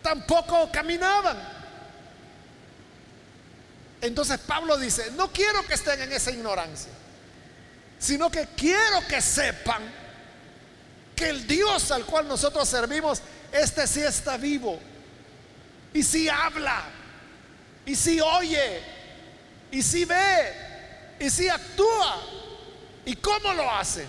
tampoco 0.01 0.69
caminaban. 0.69 1.37
Entonces 4.01 4.39
Pablo 4.39 4.77
dice, 4.77 5.09
no 5.11 5.31
quiero 5.31 5.63
que 5.65 5.75
estén 5.75 6.01
en 6.01 6.11
esa 6.11 6.31
ignorancia, 6.31 6.91
sino 7.97 8.29
que 8.29 8.45
quiero 8.57 9.07
que 9.07 9.21
sepan 9.21 9.83
que 11.15 11.29
el 11.29 11.47
Dios 11.47 11.91
al 11.91 12.03
cual 12.05 12.27
nosotros 12.27 12.67
servimos, 12.67 13.21
este 13.51 13.85
sí 13.87 14.01
está 14.01 14.37
vivo 14.37 14.79
y 15.93 16.03
si 16.03 16.29
habla, 16.29 16.83
y 17.85 17.95
si 17.95 18.21
oye, 18.21 18.81
y 19.71 19.81
si 19.81 20.05
ve, 20.05 21.15
y 21.19 21.29
si 21.29 21.49
actúa. 21.49 22.21
¿Y 23.05 23.15
cómo 23.15 23.53
lo 23.53 23.69
hace? 23.69 24.07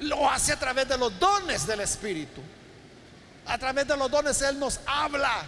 Lo 0.00 0.28
hace 0.28 0.52
a 0.52 0.58
través 0.58 0.88
de 0.88 0.98
los 0.98 1.18
dones 1.18 1.66
del 1.66 1.80
Espíritu. 1.80 2.42
A 3.46 3.56
través 3.56 3.86
de 3.86 3.96
los 3.96 4.10
dones 4.10 4.42
Él 4.42 4.58
nos 4.58 4.80
habla 4.84 5.44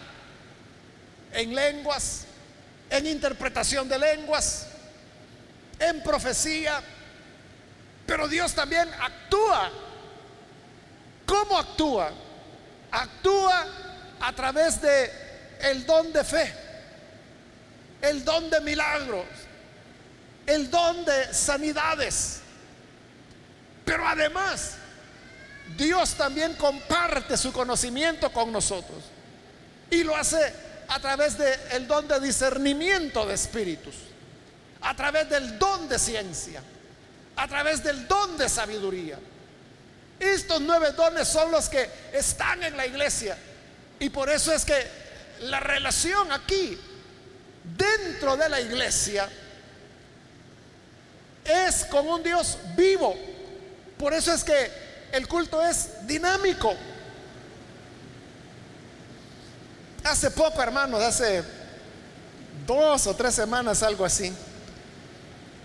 en 1.33 1.54
lenguas, 1.54 2.24
en 2.88 3.06
interpretación 3.06 3.88
de 3.88 3.98
lenguas, 3.98 4.66
en 5.78 6.02
profecía. 6.02 6.80
Pero 8.06 8.28
Dios 8.28 8.54
también 8.54 8.88
actúa. 9.00 9.70
¿Cómo 11.26 11.59
actúa? 11.59 12.12
Actúa 12.90 13.66
a 14.20 14.33
través 14.33 14.81
de 14.81 15.11
el 15.62 15.87
don 15.87 16.12
de 16.12 16.24
fe, 16.24 16.53
el 18.03 18.24
don 18.24 18.50
de 18.50 18.61
milagros, 18.61 19.26
el 20.46 20.70
don 20.70 21.05
de 21.05 21.33
sanidades. 21.33 22.40
Pero 23.85 24.07
además, 24.07 24.76
Dios 25.76 26.14
también 26.14 26.55
comparte 26.55 27.37
su 27.37 27.53
conocimiento 27.53 28.33
con 28.33 28.53
nosotros 28.53 29.05
y 29.90 30.03
lo 30.03 30.16
hace 30.16 30.53
a 30.88 30.98
través 30.98 31.38
del 31.38 31.59
el 31.72 31.87
don 31.87 32.09
de 32.09 32.20
discernimiento 32.20 33.26
de 33.26 33.35
espíritus, 33.35 33.94
a 34.81 34.94
través 34.94 35.29
del 35.29 35.59
don 35.59 35.88
de 35.88 35.98
ciencia, 35.98 36.62
a 37.37 37.48
través 37.48 37.83
del 37.83 38.09
don 38.09 38.37
de 38.37 38.48
sabiduría. 38.48 39.18
Estos 40.20 40.61
nueve 40.61 40.92
dones 40.92 41.26
son 41.26 41.50
los 41.50 41.70
que 41.70 41.88
están 42.12 42.62
en 42.62 42.76
la 42.76 42.87
iglesia 42.87 43.37
y 43.98 44.11
por 44.11 44.28
eso 44.28 44.52
es 44.52 44.66
que 44.66 44.87
la 45.40 45.61
relación 45.61 46.30
aquí, 46.30 46.78
dentro 47.64 48.37
de 48.37 48.48
la 48.50 48.61
iglesia, 48.61 49.28
es 51.44 51.87
con 51.87 52.06
un 52.06 52.22
Dios 52.22 52.59
vivo. 52.76 53.14
Por 53.98 54.12
eso 54.12 54.33
es 54.33 54.44
que 54.44 54.70
el 55.12 55.26
culto 55.26 55.64
es 55.64 56.06
dinámico. 56.06 56.74
Hace 60.04 60.30
poco, 60.30 60.62
hermanos, 60.62 61.02
hace 61.02 61.42
dos 62.66 63.06
o 63.06 63.14
tres 63.14 63.35
semanas, 63.35 63.83
algo 63.83 64.04
así, 64.04 64.33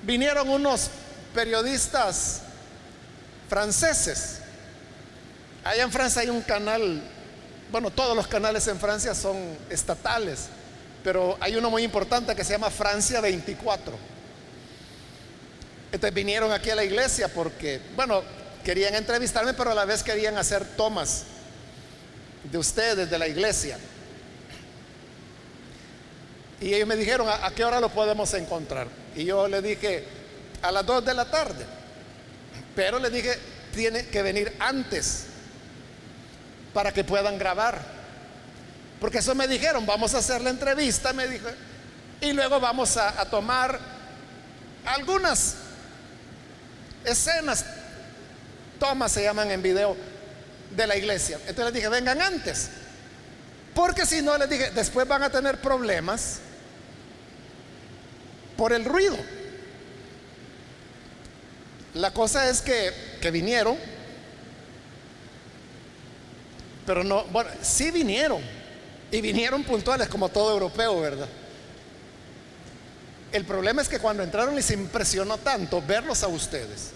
vinieron 0.01 0.47
unos 0.49 0.89
periodistas 1.33 2.41
franceses. 3.49 4.39
Allá 5.65 5.83
en 5.83 5.91
Francia 5.91 6.21
hay 6.21 6.29
un 6.29 6.41
canal 6.41 7.01
bueno, 7.71 7.91
todos 7.91 8.15
los 8.15 8.27
canales 8.27 8.67
en 8.67 8.79
Francia 8.79 9.15
son 9.15 9.35
estatales, 9.69 10.47
pero 11.03 11.37
hay 11.39 11.55
uno 11.55 11.69
muy 11.69 11.83
importante 11.83 12.35
que 12.35 12.43
se 12.43 12.53
llama 12.53 12.69
Francia 12.69 13.21
24. 13.21 13.93
Entonces 15.91 16.13
vinieron 16.13 16.51
aquí 16.51 16.69
a 16.69 16.75
la 16.75 16.83
iglesia 16.83 17.27
porque, 17.27 17.81
bueno, 17.95 18.23
querían 18.63 18.95
entrevistarme, 18.95 19.53
pero 19.53 19.71
a 19.71 19.75
la 19.75 19.85
vez 19.85 20.03
querían 20.03 20.37
hacer 20.37 20.63
tomas 20.77 21.23
de 22.43 22.57
ustedes, 22.57 23.09
de 23.09 23.17
la 23.17 23.27
iglesia. 23.27 23.77
Y 26.61 26.73
ellos 26.73 26.87
me 26.87 26.95
dijeron, 26.95 27.27
¿a, 27.27 27.51
qué 27.51 27.65
hora 27.65 27.79
lo 27.79 27.89
podemos 27.89 28.33
encontrar? 28.35 28.87
Y 29.15 29.25
yo 29.25 29.47
le 29.47 29.61
dije, 29.61 30.03
a 30.61 30.71
las 30.71 30.85
2 30.85 31.05
de 31.05 31.13
la 31.13 31.25
tarde. 31.25 31.65
Pero 32.75 32.99
le 32.99 33.09
dije, 33.09 33.37
tiene 33.73 34.07
que 34.07 34.21
venir 34.21 34.53
antes 34.59 35.25
para 36.75 36.91
que 36.91 37.05
puedan 37.05 37.39
grabar. 37.39 37.79
Porque 38.99 39.19
eso 39.19 39.33
me 39.33 39.47
dijeron, 39.47 39.85
vamos 39.85 40.13
a 40.13 40.17
hacer 40.17 40.41
la 40.41 40.49
entrevista, 40.49 41.13
me 41.13 41.25
dijo, 41.25 41.47
y 42.19 42.33
luego 42.33 42.59
vamos 42.59 42.97
a, 42.97 43.23
tomar 43.29 43.79
algunas 44.83 45.55
escenas, 47.05 47.65
tomas 48.77 49.13
se 49.13 49.23
llaman 49.23 49.51
en 49.51 49.61
video 49.61 49.95
de 50.75 50.85
la 50.85 50.97
iglesia. 50.97 51.37
Entonces 51.47 51.65
les 51.65 51.73
dije, 51.75 51.87
vengan 51.87 52.21
antes. 52.21 52.69
Porque 53.73 54.05
si 54.05 54.21
no, 54.21 54.37
les 54.37 54.49
dije, 54.49 54.71
después 54.71 55.07
van 55.07 55.23
a 55.23 55.29
tener 55.29 55.61
problemas 55.61 56.39
por 58.57 58.73
el 58.73 58.83
ruido. 58.83 59.17
La 61.93 62.11
cosa 62.11 62.49
es 62.49 62.61
que 62.61 63.31
vinieron, 63.31 63.77
pero 66.85 67.03
no, 67.03 67.23
bueno, 67.25 67.49
sí 67.61 67.91
vinieron, 67.91 68.41
y 69.11 69.21
vinieron 69.21 69.63
puntuales 69.63 70.07
como 70.07 70.29
todo 70.29 70.51
europeo, 70.51 70.99
¿verdad? 70.99 71.27
El 73.31 73.45
problema 73.45 73.81
es 73.81 73.89
que 73.89 73.99
cuando 73.99 74.23
entraron 74.23 74.55
les 74.55 74.71
impresionó 74.71 75.37
tanto 75.37 75.81
verlos 75.81 76.23
a 76.23 76.27
ustedes 76.27 76.91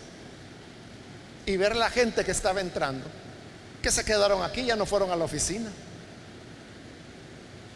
y 1.45 1.58
ver 1.58 1.75
la 1.75 1.89
gente 1.89 2.23
que 2.23 2.32
estaba 2.32 2.62
entrando, 2.62 3.06
que 3.82 3.91
se 3.91 4.04
quedaron 4.04 4.43
aquí, 4.43 4.65
ya 4.65 4.75
no 4.75 4.86
fueron 4.86 5.12
a 5.12 5.15
la 5.15 5.25
oficina. 5.25 5.69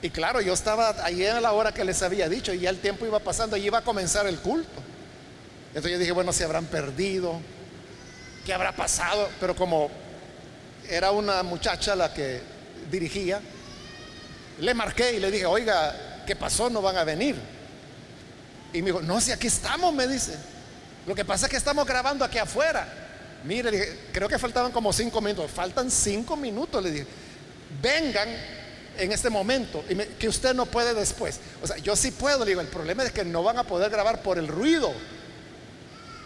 Y 0.02 0.10
claro, 0.10 0.41
yo 0.41 0.54
estaba 0.54 0.95
ahí 1.04 1.26
a 1.26 1.39
la 1.39 1.54
hora 1.54 1.73
que 1.73 1.86
les 1.86 2.02
había 2.04 2.28
dicho 2.28 2.54
y 2.54 2.60
ya 2.60 2.69
el 2.69 2.80
tiempo 2.80 3.06
iba 3.06 3.19
pasando 3.19 3.56
y 3.56 3.65
iba 3.65 3.78
a 3.78 3.84
comenzar 3.84 4.28
el 4.28 4.38
culto. 4.39 4.82
Entonces 5.69 5.91
yo 5.93 5.97
dije, 5.97 6.12
bueno, 6.12 6.34
se 6.34 6.43
habrán 6.43 6.65
perdido, 6.65 7.39
¿qué 8.45 8.54
habrá 8.54 8.73
pasado? 8.73 9.30
Pero 9.39 9.56
como 9.56 9.89
era 10.89 11.12
una 11.12 11.43
muchacha 11.43 11.96
la 11.96 12.13
que 12.13 12.41
dirigía, 12.91 13.41
le 14.60 14.74
marqué 14.74 15.13
y 15.13 15.19
le 15.19 15.32
dije, 15.32 15.46
oiga, 15.46 16.24
¿qué 16.26 16.36
pasó? 16.36 16.69
No 16.69 16.82
van 16.82 16.98
a 16.98 17.04
venir. 17.04 17.36
Y 18.74 18.82
me 18.82 18.88
dijo, 18.88 19.02
no, 19.02 19.19
si 19.22 19.32
aquí 19.32 19.48
estamos, 19.48 19.93
me 19.93 20.08
dice. 20.08 20.34
Lo 21.06 21.15
que 21.15 21.26
pasa 21.26 21.46
es 21.46 21.52
que 21.52 21.58
estamos 21.58 21.86
grabando 21.86 22.24
aquí 22.26 22.38
afuera. 22.38 22.88
Mire, 23.43 23.72
dije, 23.72 24.00
creo 24.12 24.30
que 24.30 24.39
faltaban 24.39 24.72
como 24.72 24.93
cinco 24.93 25.22
minutos. 25.22 25.52
Faltan 25.52 25.91
cinco 25.91 26.36
minutos, 26.38 26.82
le 26.82 26.91
dije. 26.91 27.08
Vengan 27.82 28.30
en 28.98 29.12
este 29.12 29.30
momento 29.30 29.84
y 29.89 29.96
que 29.96 30.28
usted 30.28 30.54
no 30.54 30.65
puede 30.65 30.93
después. 30.93 31.39
O 31.62 31.67
sea, 31.67 31.78
yo 31.78 31.96
sí 31.96 32.12
puedo, 32.12 32.39
le 32.39 32.52
digo, 32.52 32.62
el 32.62 32.67
problema 32.67 33.04
es 33.04 33.12
que 33.12 33.26
no 33.26 33.43
van 33.43 33.58
a 33.58 33.63
poder 33.63 33.91
grabar 33.91 34.22
por 34.22 34.38
el 34.38 34.48
ruido. 34.48 34.93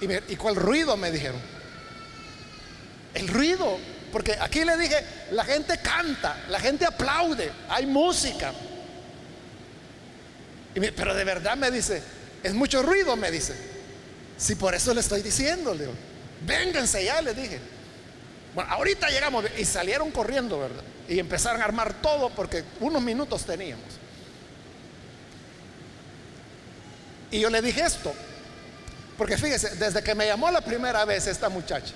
¿Y, 0.01 0.07
me, 0.07 0.21
¿y 0.27 0.35
cuál 0.35 0.55
ruido? 0.55 0.95
Me 0.95 1.11
dijeron. 1.11 1.41
El 3.13 3.27
ruido. 3.27 3.77
Porque 4.11 4.37
aquí 4.39 4.63
le 4.63 4.77
dije, 4.77 5.03
la 5.31 5.43
gente 5.43 5.79
canta, 5.79 6.45
la 6.49 6.59
gente 6.59 6.85
aplaude, 6.85 7.51
hay 7.69 7.85
música. 7.85 8.53
Y 10.75 10.79
pero 10.91 11.13
de 11.13 11.23
verdad 11.23 11.57
me 11.57 11.71
dice, 11.71 12.01
es 12.43 12.53
mucho 12.53 12.81
ruido, 12.83 13.15
me 13.15 13.31
dice. 13.31 13.53
Si 14.37 14.55
por 14.55 14.75
eso 14.75 14.93
le 14.93 15.01
estoy 15.01 15.21
diciendo, 15.21 15.73
le 15.73 15.81
digo, 15.81 15.93
vénganse 16.45 17.03
ya, 17.03 17.21
le 17.21 17.33
dije. 17.33 17.59
Bueno, 18.53 18.71
ahorita 18.71 19.09
llegamos 19.09 19.45
y 19.57 19.65
salieron 19.65 20.11
corriendo, 20.11 20.59
¿verdad? 20.59 20.83
Y 21.07 21.19
empezaron 21.19 21.61
a 21.61 21.65
armar 21.65 22.01
todo 22.01 22.29
porque 22.29 22.63
unos 22.79 23.01
minutos 23.01 23.45
teníamos. 23.45 23.85
Y 27.31 27.39
yo 27.39 27.49
le 27.49 27.61
dije 27.61 27.81
esto, 27.81 28.13
porque 29.17 29.37
fíjese, 29.37 29.75
desde 29.75 30.01
que 30.01 30.15
me 30.15 30.25
llamó 30.25 30.49
la 30.49 30.61
primera 30.61 31.03
vez 31.03 31.27
esta 31.27 31.49
muchacha, 31.49 31.93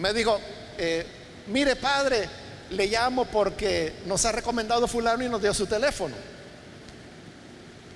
me 0.00 0.12
dijo, 0.12 0.40
eh, 0.78 1.06
mire 1.48 1.76
padre, 1.76 2.28
le 2.70 2.86
llamo 2.86 3.24
porque 3.26 3.94
nos 4.06 4.24
ha 4.24 4.32
recomendado 4.32 4.86
fulano 4.88 5.24
y 5.24 5.28
nos 5.28 5.42
dio 5.42 5.52
su 5.52 5.66
teléfono. 5.66 6.14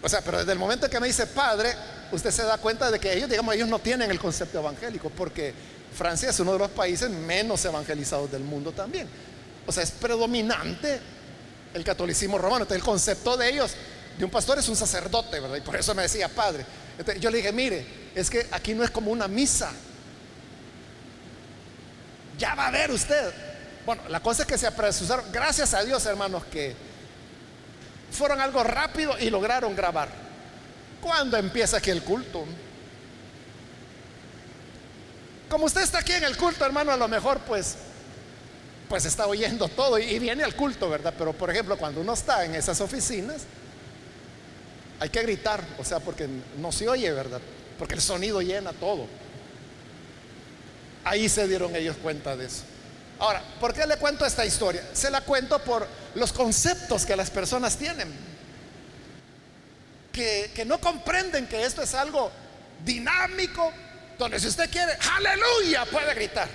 O 0.02 0.08
sea, 0.08 0.20
pero 0.20 0.38
desde 0.38 0.52
el 0.52 0.58
momento 0.58 0.88
que 0.90 1.00
me 1.00 1.06
dice 1.06 1.26
padre, 1.26 1.74
usted 2.12 2.30
se 2.30 2.42
da 2.42 2.58
cuenta 2.58 2.90
de 2.90 3.00
que 3.00 3.12
ellos, 3.12 3.30
digamos, 3.30 3.54
ellos 3.54 3.68
no 3.68 3.78
tienen 3.78 4.10
el 4.10 4.18
concepto 4.18 4.58
evangélico, 4.58 5.08
porque 5.10 5.54
Francia 5.96 6.30
es 6.30 6.40
uno 6.40 6.52
de 6.52 6.58
los 6.58 6.70
países 6.70 7.08
menos 7.08 7.64
evangelizados 7.64 8.30
del 8.30 8.42
mundo 8.42 8.72
también. 8.72 9.08
O 9.66 9.72
sea, 9.72 9.82
es 9.82 9.90
predominante 9.92 11.00
el 11.72 11.84
catolicismo 11.84 12.36
romano. 12.36 12.64
Entonces, 12.64 12.82
el 12.82 12.84
concepto 12.84 13.36
de 13.36 13.48
ellos, 13.48 13.72
de 14.18 14.24
un 14.24 14.30
pastor, 14.30 14.58
es 14.58 14.68
un 14.68 14.76
sacerdote, 14.76 15.40
¿verdad? 15.40 15.56
Y 15.56 15.62
por 15.62 15.76
eso 15.76 15.94
me 15.94 16.02
decía 16.02 16.28
padre. 16.28 16.66
Entonces, 16.98 17.22
yo 17.22 17.30
le 17.30 17.38
dije, 17.38 17.52
mire, 17.52 17.86
es 18.14 18.28
que 18.28 18.46
aquí 18.50 18.74
no 18.74 18.84
es 18.84 18.90
como 18.90 19.10
una 19.10 19.26
misa. 19.26 19.72
Ya 22.38 22.54
va 22.54 22.68
a 22.68 22.70
ver 22.70 22.90
usted. 22.90 23.32
Bueno, 23.86 24.02
la 24.08 24.20
cosa 24.20 24.42
es 24.42 24.48
que 24.48 24.58
se 24.58 24.66
apresuraron. 24.66 25.30
Gracias 25.30 25.74
a 25.74 25.82
Dios, 25.84 26.04
hermanos, 26.06 26.44
que 26.44 26.74
fueron 28.10 28.40
algo 28.40 28.62
rápido 28.64 29.18
y 29.18 29.30
lograron 29.30 29.74
grabar. 29.76 30.08
¿Cuándo 31.00 31.36
empieza 31.36 31.76
aquí 31.76 31.90
el 31.90 32.02
culto? 32.02 32.44
Como 35.48 35.66
usted 35.66 35.82
está 35.82 35.98
aquí 35.98 36.12
en 36.12 36.24
el 36.24 36.36
culto, 36.36 36.64
hermano, 36.64 36.92
a 36.92 36.96
lo 36.96 37.08
mejor 37.08 37.40
pues 37.40 37.76
pues 38.88 39.06
está 39.06 39.26
oyendo 39.26 39.68
todo 39.68 39.98
y, 39.98 40.18
viene 40.18 40.44
al 40.44 40.54
culto, 40.54 40.88
¿verdad? 40.88 41.14
Pero 41.16 41.32
por 41.32 41.50
ejemplo, 41.50 41.76
cuando 41.76 42.00
uno 42.00 42.12
está 42.12 42.44
en 42.44 42.54
esas 42.54 42.80
oficinas, 42.80 43.42
hay 45.00 45.08
que 45.08 45.22
gritar, 45.22 45.64
o 45.78 45.84
sea, 45.84 46.00
porque 46.00 46.28
no 46.58 46.70
se 46.70 46.88
oye, 46.88 47.10
¿verdad? 47.10 47.40
Porque 47.78 47.94
el 47.94 48.00
sonido 48.00 48.40
llena 48.40 48.72
todo. 48.72 49.06
Ahí 51.04 51.28
se 51.28 51.46
dieron 51.46 51.74
ellos 51.76 51.96
cuenta 52.02 52.36
de 52.36 52.46
eso. 52.46 52.62
Ahora, 53.18 53.42
¿por 53.60 53.72
qué 53.72 53.86
le 53.86 53.96
cuento 53.96 54.26
esta 54.26 54.44
historia? 54.44 54.82
Se 54.92 55.10
la 55.10 55.20
cuento 55.20 55.58
por 55.60 55.86
los 56.14 56.32
conceptos 56.32 57.04
que 57.06 57.16
las 57.16 57.30
personas 57.30 57.76
tienen. 57.76 58.12
Que, 60.12 60.50
que 60.54 60.64
no 60.64 60.80
comprenden 60.80 61.46
que 61.46 61.64
esto 61.64 61.82
es 61.82 61.94
algo 61.94 62.30
dinámico, 62.84 63.72
donde 64.18 64.38
si 64.40 64.48
usted 64.48 64.70
quiere, 64.70 64.96
aleluya, 65.16 65.84
puede 65.86 66.14
gritar. 66.14 66.48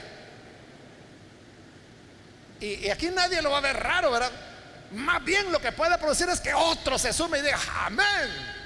Y, 2.60 2.90
aquí 2.90 3.10
nadie 3.10 3.42
lo 3.42 3.52
va 3.52 3.60
a 3.60 3.62
ver 3.62 3.78
raro, 3.78 4.12
¿verdad? 4.12 4.32
Más 4.92 5.24
bien 5.24 5.52
lo 5.52 5.62
que 5.62 5.72
puede 5.72 5.98
producir 5.98 6.28
es 6.30 6.40
que 6.40 6.54
otro 6.54 6.98
se 6.98 7.14
sume 7.14 7.40
y 7.40 7.42
diga, 7.42 7.60
amén. 7.86 8.58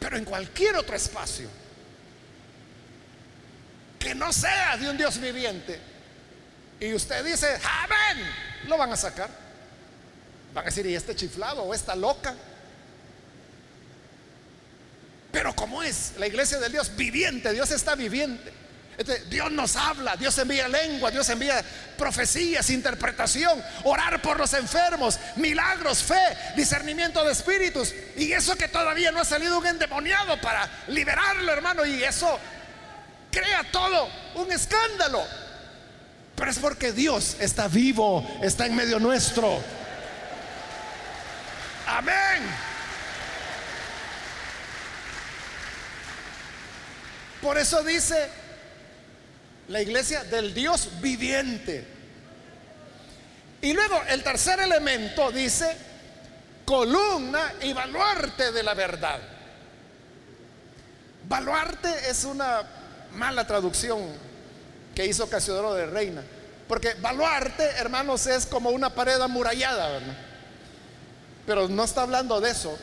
Pero 0.00 0.16
en 0.16 0.24
cualquier 0.24 0.76
otro 0.76 0.96
espacio 0.96 1.48
que 4.04 4.14
no 4.14 4.30
sea 4.34 4.76
de 4.76 4.90
un 4.90 4.98
Dios 4.98 5.18
viviente 5.18 5.80
y 6.78 6.92
usted 6.92 7.24
dice, 7.24 7.58
amén, 7.82 8.26
lo 8.66 8.76
van 8.76 8.92
a 8.92 8.96
sacar. 8.96 9.30
Van 10.52 10.62
a 10.62 10.66
decir, 10.66 10.84
¿y 10.84 10.94
este 10.94 11.16
chiflado 11.16 11.62
o 11.62 11.72
esta 11.72 11.96
loca? 11.96 12.34
Pero 15.32 15.56
como 15.56 15.82
es 15.82 16.12
la 16.18 16.26
iglesia 16.26 16.58
del 16.58 16.70
Dios 16.70 16.94
viviente, 16.94 17.50
Dios 17.54 17.70
está 17.70 17.94
viviente. 17.94 18.52
Dios 19.28 19.50
nos 19.50 19.74
habla, 19.74 20.14
Dios 20.16 20.36
envía 20.38 20.68
lengua, 20.68 21.10
Dios 21.10 21.28
envía 21.28 21.64
profecías, 21.98 22.70
interpretación, 22.70 23.60
orar 23.82 24.22
por 24.22 24.38
los 24.38 24.52
enfermos, 24.52 25.18
milagros, 25.34 26.02
fe, 26.02 26.54
discernimiento 26.54 27.24
de 27.24 27.32
espíritus. 27.32 27.92
Y 28.16 28.30
eso 28.32 28.54
que 28.54 28.68
todavía 28.68 29.10
no 29.10 29.20
ha 29.20 29.24
salido 29.24 29.58
un 29.58 29.66
endemoniado 29.66 30.40
para 30.40 30.70
liberarlo, 30.88 31.50
hermano. 31.50 31.84
Y 31.84 32.04
eso 32.04 32.38
crea 33.34 33.64
todo 33.72 34.08
un 34.36 34.52
escándalo. 34.52 35.24
Pero 36.36 36.50
es 36.50 36.58
porque 36.58 36.92
Dios 36.92 37.36
está 37.40 37.68
vivo, 37.68 38.26
está 38.42 38.66
en 38.66 38.76
medio 38.76 38.98
nuestro. 38.98 39.60
Amén. 41.86 42.42
Por 47.42 47.58
eso 47.58 47.82
dice 47.82 48.30
la 49.68 49.80
iglesia 49.80 50.24
del 50.24 50.54
Dios 50.54 50.88
viviente. 51.00 51.86
Y 53.60 53.72
luego 53.72 54.00
el 54.08 54.22
tercer 54.22 54.60
elemento 54.60 55.30
dice 55.30 55.76
columna 56.64 57.52
y 57.62 57.72
baluarte 57.72 58.52
de 58.52 58.62
la 58.62 58.74
verdad. 58.74 59.20
Baluarte 61.28 62.10
es 62.10 62.24
una 62.24 62.62
mala 63.14 63.46
traducción 63.46 64.00
que 64.94 65.06
hizo 65.06 65.28
Casiodoro 65.28 65.74
de 65.74 65.86
Reina. 65.86 66.22
Porque 66.68 66.94
baluarte, 66.94 67.64
hermanos, 67.76 68.26
es 68.26 68.46
como 68.46 68.70
una 68.70 68.94
pared 68.94 69.20
amurallada. 69.20 70.00
Pero 71.46 71.68
no 71.68 71.84
está 71.84 72.02
hablando 72.02 72.40
de 72.40 72.50
eso. 72.50 72.76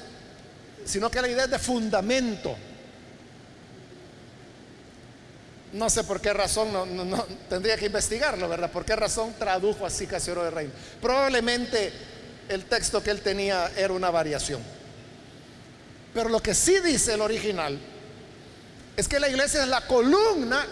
sino 0.86 1.12
que 1.12 1.22
la 1.22 1.28
idea 1.28 1.46
es 1.46 1.52
de 1.52 1.60
fundamento. 1.60 2.56
No 5.74 5.89
sé 5.89 6.04
por 6.04 6.20
qué 6.20 6.34
razón, 6.34 6.74
no, 6.74 7.26
tendría 7.50 7.78
que 7.78 7.86
investigarlo, 7.86 8.50
¿verdad? 8.50 8.72
¿Por 8.72 8.84
qué 8.84 8.96
razón 8.96 9.34
tradujo 9.39 9.86
así 9.86 10.06
Casiodoro 10.06 10.44
de 10.44 10.52
Reina? 10.52 10.74
Probablemente 11.02 11.94
el 12.50 12.65
texto 12.65 13.02
que 13.02 13.10
él 13.12 13.22
tenía 13.22 13.72
era 13.78 13.94
una 13.94 14.10
variación. 14.10 14.62
Pero 16.13 16.30
lo 16.30 16.41
que 16.41 16.54
sí 16.54 16.80
dice 16.82 17.13
el 17.13 17.22
original 17.22 17.80
es 18.95 19.08
que 19.08 19.19
la 19.19 19.30
iglesia 19.30 19.63
es 19.63 19.67
la 19.67 19.82
columna 19.88 20.65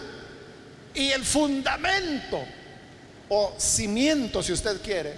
y 0.94 1.10
el 1.10 1.24
fundamento 1.24 2.44
o 3.28 3.54
cimiento, 3.58 4.42
si 4.42 4.52
usted 4.52 4.80
quiere, 4.82 5.14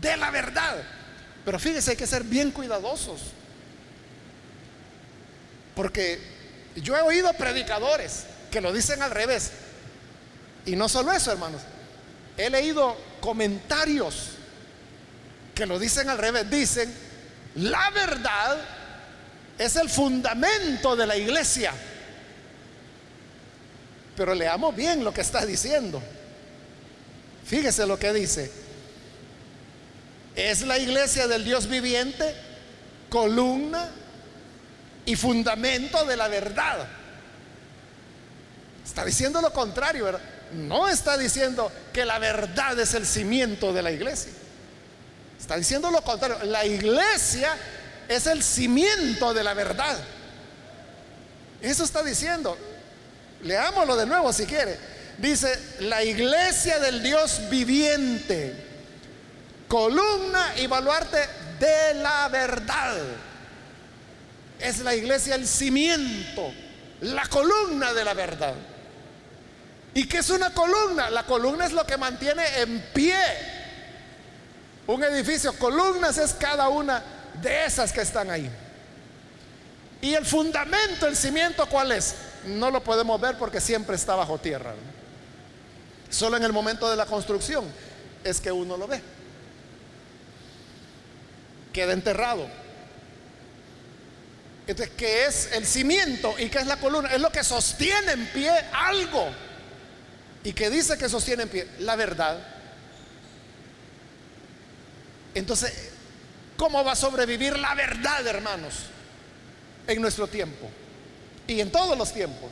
de 0.00 0.16
la 0.16 0.30
verdad. 0.30 0.76
Pero 1.44 1.58
fíjese, 1.58 1.92
hay 1.92 1.96
que 1.96 2.06
ser 2.06 2.24
bien 2.24 2.50
cuidadosos. 2.50 3.20
Porque 5.74 6.18
yo 6.76 6.96
he 6.96 7.02
oído 7.02 7.32
predicadores 7.34 8.24
que 8.50 8.60
lo 8.60 8.72
dicen 8.72 9.02
al 9.02 9.10
revés. 9.10 9.52
Y 10.64 10.74
no 10.74 10.88
solo 10.88 11.12
eso, 11.12 11.30
hermanos. 11.30 11.62
He 12.36 12.50
leído 12.50 12.96
comentarios 13.20 14.30
que 15.54 15.66
lo 15.66 15.78
dicen 15.78 16.08
al 16.08 16.18
revés. 16.18 16.50
Dicen, 16.50 16.92
la 17.54 17.90
verdad 17.90 18.58
es 19.58 19.76
el 19.76 19.88
fundamento 19.88 20.96
de 20.96 21.06
la 21.06 21.16
iglesia. 21.16 21.72
Pero 24.16 24.34
leamos 24.34 24.74
bien 24.74 25.04
lo 25.04 25.12
que 25.12 25.20
está 25.20 25.44
diciendo. 25.44 26.02
Fíjese 27.44 27.86
lo 27.86 27.98
que 27.98 28.12
dice. 28.12 28.50
Es 30.34 30.62
la 30.62 30.78
iglesia 30.78 31.26
del 31.26 31.44
Dios 31.44 31.66
viviente, 31.68 32.34
columna 33.08 33.90
y 35.04 35.16
fundamento 35.16 36.04
de 36.04 36.16
la 36.16 36.28
verdad. 36.28 36.86
Está 38.84 39.04
diciendo 39.04 39.40
lo 39.40 39.52
contrario, 39.52 40.04
¿verdad? 40.04 40.20
No 40.52 40.88
está 40.88 41.16
diciendo 41.16 41.72
que 41.92 42.04
la 42.04 42.18
verdad 42.18 42.78
es 42.78 42.94
el 42.94 43.06
cimiento 43.06 43.72
de 43.72 43.82
la 43.82 43.90
iglesia. 43.90 44.32
Está 45.38 45.56
diciendo 45.56 45.90
lo 45.90 46.02
contrario. 46.02 46.44
La 46.44 46.64
iglesia 46.64 47.56
es 48.08 48.26
el 48.26 48.42
cimiento 48.42 49.34
de 49.34 49.42
la 49.42 49.54
verdad. 49.54 49.98
Eso 51.60 51.84
está 51.84 52.02
diciendo. 52.02 52.56
Leámoslo 53.42 53.96
de 53.96 54.06
nuevo 54.06 54.32
si 54.32 54.46
quiere. 54.46 54.78
Dice, 55.18 55.58
la 55.80 56.04
iglesia 56.04 56.78
del 56.78 57.02
Dios 57.02 57.48
viviente, 57.48 58.54
columna 59.66 60.54
y 60.58 60.66
baluarte 60.66 61.18
de 61.58 61.94
la 61.94 62.28
verdad. 62.28 62.96
Es 64.58 64.80
la 64.80 64.94
iglesia 64.94 65.34
el 65.34 65.46
cimiento, 65.46 66.52
la 67.00 67.26
columna 67.26 67.94
de 67.94 68.04
la 68.04 68.14
verdad. 68.14 68.54
¿Y 69.94 70.06
qué 70.06 70.18
es 70.18 70.28
una 70.28 70.52
columna? 70.52 71.08
La 71.08 71.24
columna 71.24 71.64
es 71.64 71.72
lo 71.72 71.86
que 71.86 71.96
mantiene 71.96 72.42
en 72.58 72.80
pie 72.92 73.16
un 74.86 75.02
edificio. 75.02 75.52
Columnas 75.58 76.18
es 76.18 76.34
cada 76.34 76.68
una 76.68 77.02
de 77.42 77.66
esas 77.66 77.92
que 77.92 78.00
están 78.00 78.30
ahí. 78.30 78.50
Y 80.00 80.14
el 80.14 80.24
fundamento, 80.24 81.06
el 81.06 81.16
cimiento, 81.16 81.66
¿cuál 81.66 81.92
es? 81.92 82.14
No 82.46 82.70
lo 82.70 82.82
podemos 82.82 83.20
ver 83.20 83.36
porque 83.38 83.60
siempre 83.60 83.96
está 83.96 84.14
bajo 84.14 84.38
tierra. 84.38 84.74
Solo 86.10 86.36
en 86.36 86.44
el 86.44 86.52
momento 86.52 86.88
de 86.88 86.96
la 86.96 87.06
construcción 87.06 87.64
es 88.22 88.40
que 88.40 88.52
uno 88.52 88.76
lo 88.76 88.86
ve. 88.86 89.00
Queda 91.72 91.92
enterrado. 91.92 92.46
Entonces, 94.66 94.94
¿qué 94.96 95.26
es 95.26 95.52
el 95.52 95.64
cimiento 95.66 96.34
y 96.38 96.48
qué 96.48 96.58
es 96.58 96.66
la 96.66 96.78
columna? 96.78 97.10
Es 97.12 97.20
lo 97.20 97.30
que 97.30 97.44
sostiene 97.44 98.12
en 98.12 98.26
pie 98.28 98.50
algo. 98.72 99.28
¿Y 100.42 100.52
que 100.52 100.70
dice 100.70 100.96
que 100.98 101.08
sostiene 101.08 101.44
en 101.44 101.48
pie? 101.48 101.68
La 101.80 101.96
verdad. 101.96 102.38
Entonces, 105.34 105.90
¿cómo 106.56 106.82
va 106.84 106.92
a 106.92 106.96
sobrevivir 106.96 107.58
la 107.58 107.74
verdad, 107.74 108.26
hermanos? 108.26 108.74
En 109.86 110.00
nuestro 110.00 110.26
tiempo 110.26 110.68
y 111.46 111.60
en 111.60 111.70
todos 111.70 111.96
los 111.96 112.12
tiempos. 112.12 112.50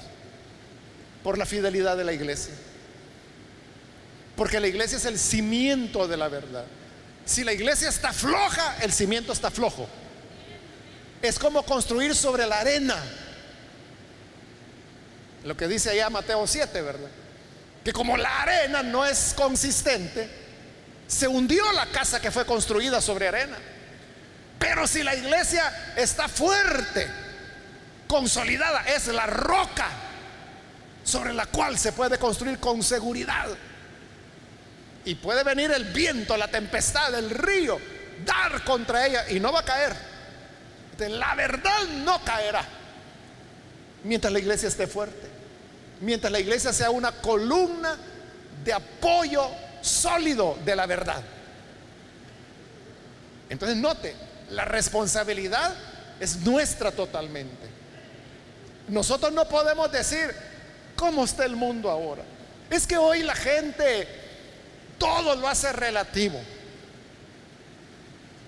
Por 1.23 1.39
la 1.39 1.47
fidelidad 1.47 1.97
de 1.97 2.05
la 2.05 2.13
iglesia. 2.13 2.55
Porque 4.37 4.61
la 4.61 4.67
iglesia 4.67 4.99
es 4.99 5.05
el 5.07 5.19
cimiento 5.19 6.07
de 6.07 6.17
la 6.17 6.29
verdad. 6.29 6.65
Si 7.25 7.45
la 7.45 7.53
iglesia 7.53 7.89
está 7.89 8.13
floja, 8.13 8.77
el 8.83 8.93
cimiento 8.93 9.33
está 9.33 9.51
flojo. 9.51 9.89
Es 11.23 11.39
como 11.39 11.65
construir 11.65 12.15
sobre 12.15 12.47
la 12.47 12.61
arena. 12.61 13.03
Lo 15.45 15.57
que 15.57 15.67
dice 15.67 15.91
allá 15.91 16.11
Mateo 16.11 16.47
7, 16.47 16.83
¿verdad? 16.83 17.09
Que 17.83 17.93
como 17.93 18.17
la 18.17 18.43
arena 18.43 18.83
no 18.83 19.07
es 19.07 19.35
consistente, 19.35 20.29
se 21.07 21.29
hundió 21.29 21.71
la 21.73 21.87
casa 21.87 22.21
que 22.21 22.31
fue 22.31 22.45
construida 22.45 23.01
sobre 23.01 23.29
arena. 23.29 23.57
Pero 24.59 24.87
si 24.87 25.03
la 25.03 25.15
iglesia 25.15 25.95
está 25.97 26.29
fuerte, 26.29 27.07
consolidada, 28.07 28.85
es 28.87 29.07
la 29.09 29.27
roca 29.27 29.89
sobre 31.05 31.33
la 31.35 31.47
cual 31.47 31.79
se 31.79 31.93
puede 31.93 32.19
construir 32.19 32.59
con 32.59 32.83
seguridad. 32.83 33.49
Y 35.05 35.17
puede 35.17 35.45
venir 35.45 35.71
el 35.71 35.85
viento, 35.85 36.37
la 36.37 36.49
tempestad, 36.49 37.15
el 37.15 37.31
río, 37.31 37.79
dar 38.25 38.65
contra 38.65 39.07
ella 39.07 39.31
y 39.31 39.39
no 39.39 39.53
va 39.53 39.61
a 39.61 39.65
caer. 39.65 39.95
La 40.99 41.35
verdad 41.35 41.83
no 42.05 42.23
caerá 42.25 42.65
mientras 44.05 44.33
la 44.33 44.39
iglesia 44.39 44.69
esté 44.69 44.87
fuerte. 44.87 45.29
Mientras 46.01 46.31
la 46.31 46.41
iglesia 46.41 46.73
sea 46.73 46.91
una 46.91 47.13
columna 47.13 47.97
de 48.65 48.73
apoyo 48.73 49.51
sólido 49.81 50.57
de 50.65 50.77
la 50.77 50.87
verdad. 50.87 51.23
Entonces 53.49 53.77
note, 53.77 54.15
la 54.51 54.65
responsabilidad 54.65 55.75
es 56.21 56.39
nuestra 56.39 56.93
totalmente. 56.93 57.69
Nosotros 58.89 59.33
no 59.33 59.49
podemos 59.49 59.91
decir, 59.91 60.35
¿cómo 60.97 61.25
está 61.25 61.45
el 61.45 61.57
mundo 61.57 61.91
ahora? 61.91 62.23
Es 62.71 62.87
que 62.87 62.97
hoy 62.97 63.23
la 63.23 63.35
gente 63.35 64.07
todo 64.99 65.35
lo 65.35 65.49
hace 65.49 65.73
relativo. 65.73 66.41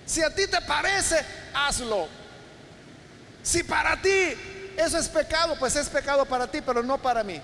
Si 0.05 0.21
a 0.21 0.33
ti 0.33 0.47
te 0.47 0.61
parece, 0.61 1.17
hazlo. 1.53 2.07
Si 3.43 3.63
para 3.63 4.01
ti 4.01 4.33
eso 4.77 4.97
es 4.97 5.07
pecado, 5.07 5.55
pues 5.59 5.75
es 5.75 5.89
pecado 5.89 6.25
para 6.25 6.47
ti, 6.49 6.61
pero 6.61 6.83
no 6.83 6.97
para 6.97 7.23
mí. 7.23 7.41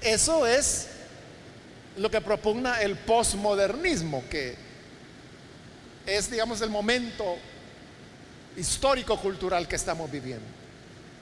Eso 0.00 0.46
es 0.46 0.88
lo 1.96 2.10
que 2.10 2.20
propugna 2.20 2.80
el 2.80 2.96
posmodernismo, 2.96 4.24
que 4.30 4.56
es, 6.06 6.30
digamos, 6.30 6.60
el 6.60 6.70
momento 6.70 7.36
histórico-cultural 8.56 9.66
que 9.68 9.76
estamos 9.76 10.10
viviendo. 10.10 10.46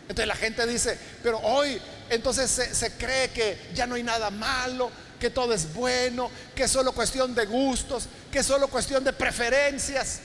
Entonces 0.02 0.26
la 0.26 0.34
gente 0.34 0.66
dice, 0.66 0.98
pero 1.22 1.38
hoy 1.38 1.80
entonces 2.08 2.50
se, 2.50 2.92
cree 2.94 3.30
que 3.30 3.56
ya 3.74 3.86
no 3.86 3.94
hay 3.94 4.02
nada 4.02 4.30
malo, 4.30 4.90
que 5.20 5.30
todo 5.30 5.52
es 5.54 5.72
bueno, 5.72 6.30
que 6.54 6.64
es 6.64 6.70
solo 6.70 6.92
cuestión 6.92 7.34
de 7.34 7.46
gustos, 7.46 8.08
que 8.32 8.40
es 8.40 8.46
solo 8.46 8.66
cuestión 8.68 9.04
de 9.04 9.12
preferencias. 9.12 10.20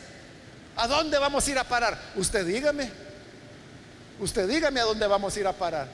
¿A 0.78 0.88
dónde 0.88 1.20
vamos 1.20 1.48
a 1.48 1.52
ir 1.52 1.60
a 1.60 1.63
parar? 1.63 2.00
Usted 2.15 2.46
dígame. 2.46 2.89
Usted 4.20 4.48
dígame 4.48 4.80
a 4.80 4.86
dónde 4.86 5.06
vamos 5.06 5.36
a 5.36 5.39
ir 5.39 5.48
a 5.48 5.54
parar. 5.54 5.88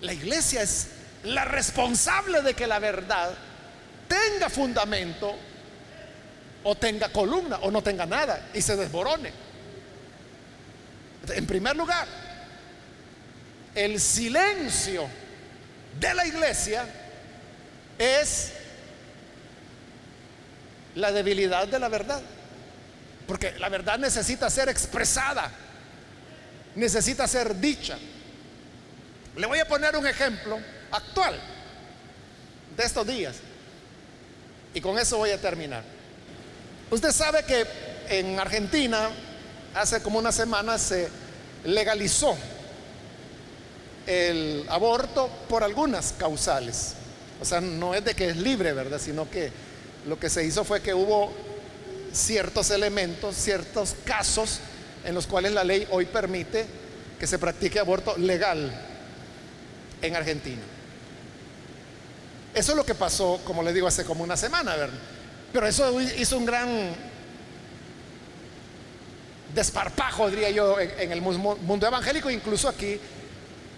La 0.00 0.12
iglesia 0.12 0.62
es 0.62 0.86
la 1.24 1.44
responsable 1.44 2.40
de 2.42 2.54
que 2.54 2.66
la 2.66 2.78
verdad 2.78 3.30
tenga 4.08 4.48
fundamento 4.48 5.36
o 6.64 6.74
tenga 6.74 7.08
columna 7.10 7.58
o 7.62 7.70
no 7.70 7.82
tenga 7.82 8.06
nada 8.06 8.48
y 8.54 8.62
se 8.62 8.76
desborone. 8.76 9.32
En 11.28 11.46
primer 11.46 11.76
lugar, 11.76 12.06
el 13.74 14.00
silencio 14.00 15.08
de 16.00 16.14
la 16.14 16.26
iglesia 16.26 16.86
es 17.98 18.52
la 20.94 21.12
debilidad 21.12 21.68
de 21.68 21.78
la 21.78 21.88
verdad. 21.88 22.22
Porque 23.26 23.52
la 23.58 23.68
verdad 23.68 23.98
necesita 23.98 24.48
ser 24.48 24.68
expresada, 24.68 25.50
necesita 26.74 27.28
ser 27.28 27.54
dicha. 27.56 27.98
Le 29.36 29.46
voy 29.46 29.58
a 29.58 29.68
poner 29.68 29.96
un 29.96 30.06
ejemplo 30.06 30.58
actual 30.90 31.38
de 32.76 32.84
estos 32.84 33.06
días. 33.06 33.36
Y 34.78 34.80
con 34.80 34.96
eso 34.96 35.18
voy 35.18 35.30
a 35.30 35.40
terminar. 35.40 35.82
Usted 36.92 37.10
sabe 37.10 37.42
que 37.42 37.66
en 38.10 38.38
Argentina 38.38 39.10
hace 39.74 40.00
como 40.00 40.20
una 40.20 40.30
semana 40.30 40.78
se 40.78 41.08
legalizó 41.64 42.36
el 44.06 44.64
aborto 44.68 45.28
por 45.48 45.64
algunas 45.64 46.14
causales. 46.16 46.92
O 47.40 47.44
sea, 47.44 47.60
no 47.60 47.92
es 47.92 48.04
de 48.04 48.14
que 48.14 48.28
es 48.28 48.36
libre, 48.36 48.72
¿verdad? 48.72 49.00
Sino 49.00 49.28
que 49.28 49.50
lo 50.06 50.16
que 50.16 50.30
se 50.30 50.44
hizo 50.44 50.62
fue 50.62 50.80
que 50.80 50.94
hubo 50.94 51.32
ciertos 52.12 52.70
elementos, 52.70 53.34
ciertos 53.34 53.96
casos 54.04 54.60
en 55.04 55.12
los 55.12 55.26
cuales 55.26 55.50
la 55.50 55.64
ley 55.64 55.88
hoy 55.90 56.06
permite 56.06 56.66
que 57.18 57.26
se 57.26 57.40
practique 57.40 57.80
aborto 57.80 58.16
legal 58.16 58.72
en 60.02 60.14
Argentina. 60.14 60.62
Eso 62.58 62.72
es 62.72 62.76
lo 62.76 62.84
que 62.84 62.96
pasó, 62.96 63.40
como 63.44 63.62
le 63.62 63.72
digo, 63.72 63.86
hace 63.86 64.04
como 64.04 64.24
una 64.24 64.36
semana. 64.36 64.74
Pero 65.52 65.64
eso 65.64 66.00
hizo 66.00 66.36
un 66.36 66.44
gran 66.44 66.92
desparpajo, 69.54 70.28
diría 70.28 70.50
yo, 70.50 70.80
en, 70.80 71.12
el 71.12 71.22
mundo 71.22 71.86
evangélico, 71.86 72.28
incluso 72.28 72.68
aquí 72.68 72.98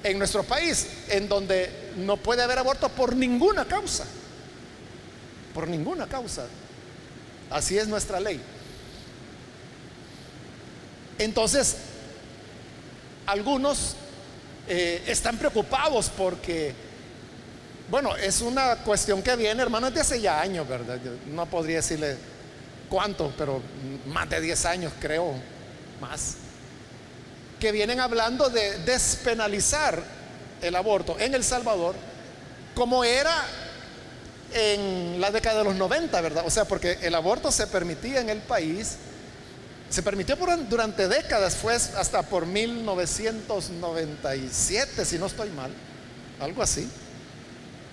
en 0.03 0.19
nuestro 0.19 0.45
país, 0.45 0.87
en 1.09 1.29
donde 1.29 1.93
no 1.99 2.17
puede 2.17 2.43
haber 2.43 2.59
aborto 2.59 2.89
por 2.89 3.15
ninguna 3.15 3.67
causa. 3.67 4.07
Por 5.53 5.69
ninguna 5.69 6.07
causa. 6.07 6.47
Así 7.51 7.77
es 7.77 7.87
nuestra 7.87 8.19
ley. 8.19 8.41
Entonces, 11.19 11.77
algunos 13.27 13.95
eh, 14.69 15.03
están 15.07 15.37
preocupados 15.37 16.11
porque, 16.17 16.75
bueno, 17.91 18.17
es 18.17 18.41
una 18.41 18.77
cuestión 18.77 19.23
que 19.23 19.37
viene, 19.37 19.63
hermanos, 19.63 19.93
de 19.93 20.01
hace 20.01 20.21
ya 20.21 20.41
años, 20.41 20.69
¿verdad? 20.69 20.99
no 21.27 21.47
podría 21.47 21.77
decirle 21.77 22.17
cuánto, 22.89 23.33
pero 23.37 23.61
más 24.07 24.29
de 24.31 24.41
10 24.41 24.65
años 24.67 24.93
creo, 25.01 25.35
más, 26.01 26.37
que 27.59 27.73
vienen 27.73 27.99
hablando 28.01 28.49
de 28.49 28.79
despenalizar 28.79 30.03
el 30.63 30.77
aborto 30.77 31.19
en 31.19 31.35
El 31.35 31.45
Salvador 31.45 31.95
como 32.75 33.05
era 33.05 33.45
en 34.53 35.21
la 35.21 35.31
década 35.31 35.59
de 35.59 35.65
los 35.65 35.77
90, 35.77 36.21
¿verdad? 36.21 36.43
O 36.47 36.51
sea, 36.51 36.65
porque 36.65 36.99
el 37.03 37.15
aborto 37.15 37.53
se 37.53 37.67
permitía 37.67 38.21
en 38.21 38.31
el 38.31 38.39
país, 38.39 38.97
se 39.89 40.03
permitió 40.03 40.37
durante 40.69 41.09
décadas, 41.09 41.57
fue 41.57 41.75
hasta 41.75 42.23
por 42.23 42.47
1997, 42.47 45.05
si 45.05 45.19
no 45.19 45.27
estoy 45.27 45.51
mal, 45.51 45.71
algo 46.41 46.63
así, 46.63 46.89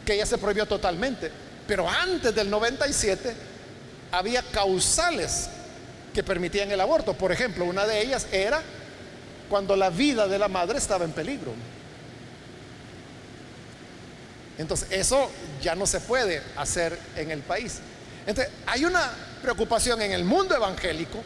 que 0.08 0.16
ya 0.16 0.26
se 0.26 0.38
prohibió 0.38 0.66
totalmente. 0.66 1.30
Pero 1.68 1.88
antes 1.88 2.34
del 2.34 2.50
97 2.50 3.36
había 4.10 4.42
causales 4.42 5.50
que 6.14 6.24
permitían 6.24 6.72
el 6.72 6.80
aborto. 6.80 7.14
Por 7.14 7.34
ejemplo, 7.34 7.66
una 7.66 7.86
de 7.86 8.02
ellas 8.02 8.26
era 8.32 8.62
cuando 9.50 9.76
la 9.76 9.90
vida 9.90 10.30
de 10.30 10.40
la 10.40 10.48
madre 10.48 10.78
estaba 10.78 11.04
en 11.04 11.12
peligro. 11.12 11.52
Entonces, 14.58 14.88
eso 14.92 15.30
ya 15.62 15.76
no 15.76 15.86
se 15.86 16.00
puede 16.00 16.42
hacer 16.56 16.98
en 17.18 17.30
el 17.30 17.42
país. 17.42 17.80
Entonces, 18.26 18.52
hay 18.66 18.86
una 18.86 19.12
preocupación 19.42 20.02
en 20.02 20.14
el 20.14 20.24
mundo 20.24 20.56
evangélico 20.56 21.22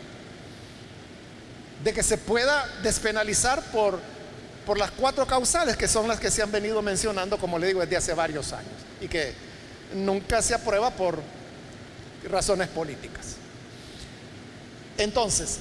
de 1.84 1.94
que 1.94 2.02
se 2.02 2.18
pueda 2.18 2.68
despenalizar 2.82 3.62
por, 3.66 4.00
por 4.66 4.78
las 4.78 4.92
cuatro 4.92 5.26
causales 5.26 5.76
que 5.76 5.88
son 5.88 6.08
las 6.08 6.20
que 6.20 6.30
se 6.30 6.42
han 6.42 6.52
venido 6.52 6.82
mencionando, 6.82 7.38
como 7.38 7.58
le 7.58 7.68
digo, 7.68 7.82
desde 7.82 7.98
hace 7.98 8.14
varios 8.14 8.54
años 8.54 8.74
y 9.00 9.08
que 9.08 9.34
nunca 9.96 10.42
se 10.42 10.54
aprueba 10.54 10.92
por 10.92 11.20
razones 12.30 12.68
políticas. 12.68 13.36
Entonces, 14.98 15.60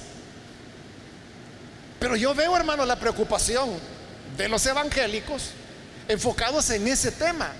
pero 1.99 2.15
yo 2.15 2.33
veo, 2.33 2.55
hermano, 2.55 2.85
la 2.85 2.95
preocupación 2.95 3.69
de 4.37 4.47
los 4.49 4.65
evangélicos 4.65 5.51
enfocados 6.07 6.69
en 6.71 6.87
ese 6.87 7.11
tema, 7.11 7.51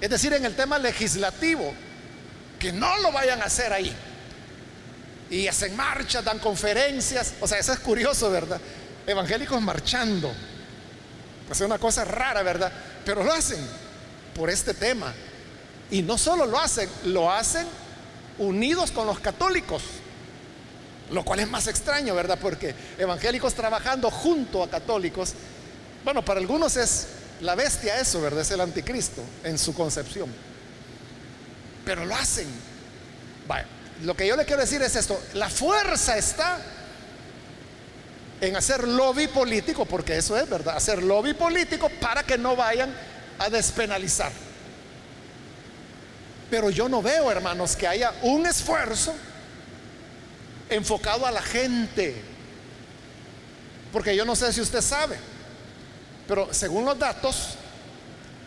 es 0.00 0.10
decir, 0.10 0.32
en 0.32 0.44
el 0.44 0.54
tema 0.54 0.78
legislativo, 0.78 1.72
que 2.58 2.72
no 2.72 2.98
lo 2.98 3.12
vayan 3.12 3.40
a 3.42 3.46
hacer 3.46 3.72
ahí. 3.72 3.94
Y 5.30 5.46
hacen 5.46 5.76
marchas, 5.76 6.24
dan 6.24 6.38
conferencias, 6.38 7.34
o 7.40 7.46
sea, 7.46 7.58
eso 7.58 7.72
es 7.72 7.78
curioso, 7.80 8.30
¿verdad? 8.30 8.60
Evangélicos 9.08 9.60
marchando. 9.62 10.30
Pues 11.46 11.58
es 11.58 11.66
una 11.66 11.78
cosa 11.78 12.04
rara, 12.04 12.42
¿verdad? 12.42 12.70
Pero 13.06 13.24
lo 13.24 13.32
hacen 13.32 13.58
por 14.34 14.50
este 14.50 14.74
tema. 14.74 15.14
Y 15.90 16.02
no 16.02 16.18
solo 16.18 16.44
lo 16.44 16.60
hacen, 16.60 16.90
lo 17.06 17.32
hacen 17.32 17.66
unidos 18.36 18.90
con 18.90 19.06
los 19.06 19.18
católicos. 19.18 19.82
Lo 21.10 21.24
cual 21.24 21.40
es 21.40 21.48
más 21.48 21.66
extraño, 21.68 22.14
¿verdad? 22.14 22.38
Porque 22.38 22.74
evangélicos 22.98 23.54
trabajando 23.54 24.10
junto 24.10 24.62
a 24.62 24.68
católicos, 24.68 25.32
bueno, 26.04 26.22
para 26.22 26.38
algunos 26.38 26.76
es 26.76 27.06
la 27.40 27.54
bestia 27.54 27.98
eso, 27.98 28.20
¿verdad? 28.20 28.42
Es 28.42 28.50
el 28.50 28.60
anticristo 28.60 29.22
en 29.42 29.56
su 29.56 29.72
concepción. 29.72 30.28
Pero 31.86 32.04
lo 32.04 32.14
hacen. 32.14 32.46
lo 34.02 34.14
que 34.14 34.26
yo 34.26 34.36
le 34.36 34.44
quiero 34.44 34.60
decir 34.60 34.82
es 34.82 34.96
esto, 34.96 35.18
la 35.32 35.48
fuerza 35.48 36.18
está 36.18 36.58
en 38.40 38.56
hacer 38.56 38.86
lobby 38.86 39.28
político, 39.28 39.84
porque 39.84 40.16
eso 40.16 40.36
es 40.36 40.48
verdad, 40.48 40.76
hacer 40.76 41.02
lobby 41.02 41.34
político 41.34 41.88
para 42.00 42.22
que 42.22 42.38
no 42.38 42.54
vayan 42.54 42.94
a 43.38 43.50
despenalizar. 43.50 44.32
Pero 46.50 46.70
yo 46.70 46.88
no 46.88 47.02
veo, 47.02 47.30
hermanos, 47.30 47.76
que 47.76 47.86
haya 47.86 48.12
un 48.22 48.46
esfuerzo 48.46 49.14
enfocado 50.70 51.26
a 51.26 51.30
la 51.30 51.42
gente. 51.42 52.22
Porque 53.92 54.14
yo 54.14 54.24
no 54.24 54.36
sé 54.36 54.52
si 54.52 54.60
usted 54.60 54.80
sabe, 54.80 55.16
pero 56.26 56.52
según 56.52 56.84
los 56.84 56.98
datos, 56.98 57.54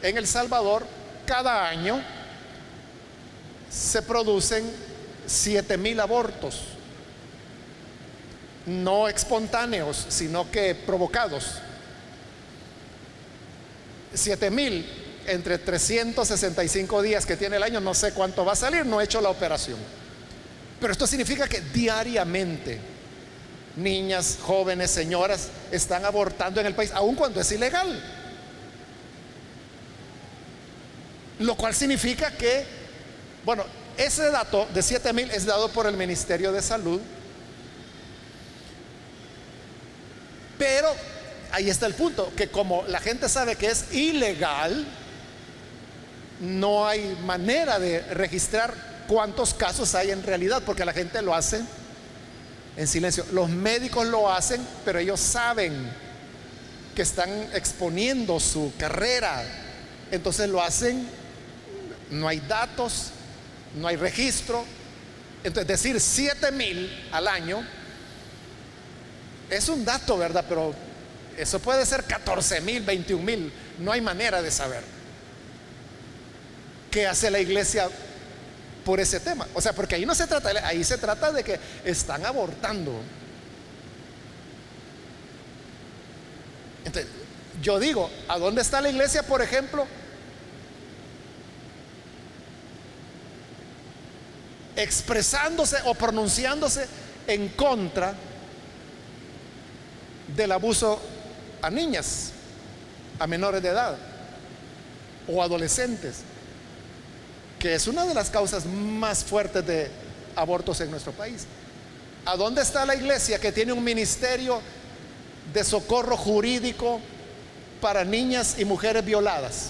en 0.02 0.18
El 0.18 0.28
Salvador 0.28 0.86
cada 1.26 1.68
año 1.68 2.02
se 3.70 4.02
producen 4.02 4.70
7 5.26 5.78
mil 5.78 6.00
abortos, 6.00 6.62
no 8.66 9.08
espontáneos, 9.08 10.06
sino 10.10 10.50
que 10.52 10.76
provocados. 10.76 11.56
7 14.14 14.52
mil 14.52 14.86
entre 15.28 15.58
365 15.58 17.02
días 17.02 17.26
que 17.26 17.38
tiene 17.38 17.58
el 17.58 17.64
año, 17.64 17.80
no 17.80 17.94
sé 17.94 18.12
cuánto 18.12 18.44
va 18.44 18.54
a 18.54 18.56
salir, 18.56 18.86
no 18.86 19.00
he 19.00 19.06
hecho 19.06 19.22
la 19.22 19.30
operación. 19.30 19.78
Pero 20.80 20.94
esto 20.94 21.06
significa 21.06 21.48
que 21.48 21.62
diariamente 21.62 22.80
niñas, 23.76 24.40
jóvenes, 24.42 24.92
señoras 24.92 25.50
están 25.72 26.06
abortando 26.06 26.60
en 26.60 26.68
el 26.68 26.76
país, 26.76 26.92
aun 26.94 27.16
cuando 27.16 27.40
es 27.40 27.52
ilegal. 27.52 28.02
Lo 31.40 31.56
cual 31.56 31.74
significa 31.74 32.32
que, 32.32 32.66
bueno, 33.46 33.64
ese 33.98 34.30
dato 34.30 34.68
de 34.74 34.82
7 34.82 35.14
mil 35.14 35.30
es 35.32 35.46
dado 35.46 35.70
por 35.70 35.86
el 35.86 35.96
Ministerio 35.98 36.52
de 36.52 36.62
Salud, 36.62 37.00
pero 40.62 40.96
ahí 41.52 41.72
está 41.72 41.88
el 41.88 41.96
punto, 41.96 42.32
que 42.38 42.50
como 42.50 42.84
la 42.88 43.00
gente 43.00 43.28
sabe 43.28 43.56
que 43.56 43.66
es 43.66 43.92
ilegal, 43.94 44.86
no 46.40 46.88
hay 46.88 47.18
manera 47.26 47.80
de 47.80 48.02
registrar 48.14 49.06
cuántos 49.08 49.56
casos 49.56 49.96
hay 49.96 50.12
en 50.12 50.22
realidad, 50.22 50.62
porque 50.64 50.86
la 50.86 50.94
gente 50.94 51.20
lo 51.24 51.34
hace 51.34 51.62
en 52.78 52.88
silencio. 52.88 53.26
Los 53.32 53.50
médicos 53.50 54.06
lo 54.06 54.32
hacen, 54.32 54.62
pero 54.86 55.00
ellos 55.00 55.20
saben 55.20 55.92
que 56.94 57.02
están 57.02 57.32
exponiendo 57.56 58.40
su 58.40 58.72
carrera. 58.78 59.44
Entonces 60.12 60.48
lo 60.48 60.62
hacen, 60.62 61.08
no 62.12 62.28
hay 62.28 62.40
datos, 62.42 63.08
no 63.80 63.88
hay 63.88 63.96
registro. 63.96 64.64
Entonces 65.44 65.68
decir 65.68 66.00
7 66.00 66.52
mil 66.52 67.10
al 67.12 67.28
año 67.28 67.66
es 69.52 69.70
un 69.70 69.86
dato, 69.86 70.18
¿verdad? 70.18 70.44
Pero 70.50 70.74
eso 71.38 71.60
puede 71.60 71.86
ser 71.86 72.06
14 72.06 72.62
mil, 72.62 72.82
21 72.82 73.24
mil. 73.24 73.54
No 73.78 73.92
hay 73.92 74.02
manera 74.02 74.42
de 74.42 74.50
saber. 74.50 74.82
¿Qué 76.90 77.06
hace 77.06 77.30
la 77.30 77.40
iglesia 77.40 77.88
por 78.84 79.00
ese 79.00 79.20
tema. 79.20 79.48
O 79.54 79.62
sea, 79.62 79.74
porque 79.74 79.96
ahí 79.96 80.06
no 80.06 80.16
se 80.16 80.28
trata, 80.28 80.50
ahí 80.68 80.84
se 80.84 80.98
trata 80.98 81.32
de 81.32 81.44
que 81.44 81.60
están 81.86 82.26
abortando. 82.26 82.92
Entonces, 86.86 87.12
yo 87.62 87.80
digo, 87.80 88.10
¿a 88.28 88.38
dónde 88.40 88.62
está 88.62 88.82
la 88.82 88.90
iglesia, 88.90 89.24
por 89.24 89.42
ejemplo? 89.42 89.86
Expresándose 94.76 95.78
o 95.86 95.94
pronunciándose 95.94 96.88
en 97.28 97.50
contra 97.50 98.16
del 100.36 100.52
abuso 100.52 101.00
a 101.62 101.70
niñas, 101.70 102.32
a 103.20 103.28
menores 103.28 103.62
de 103.62 103.70
edad 103.70 103.98
o 105.28 105.42
adolescentes 105.42 106.24
que 107.62 107.76
es 107.76 107.88
una 107.88 108.06
de 108.06 108.16
las 108.16 108.32
causas 108.32 108.66
más 108.66 109.24
fuertes 109.24 109.64
de 109.68 109.92
abortos 110.36 110.82
en 110.82 110.90
nuestro 110.90 111.12
país. 111.12 111.46
¿A 112.26 112.36
dónde 112.36 112.64
está 112.64 112.88
la 112.88 112.96
iglesia 112.96 113.38
que 113.40 113.52
tiene 113.52 113.72
un 113.72 113.84
ministerio 113.84 114.60
de 115.54 115.64
socorro 115.64 116.18
jurídico 116.18 117.00
para 117.80 118.04
niñas 118.04 118.56
y 118.58 118.66
mujeres 118.66 119.06
violadas? 119.06 119.70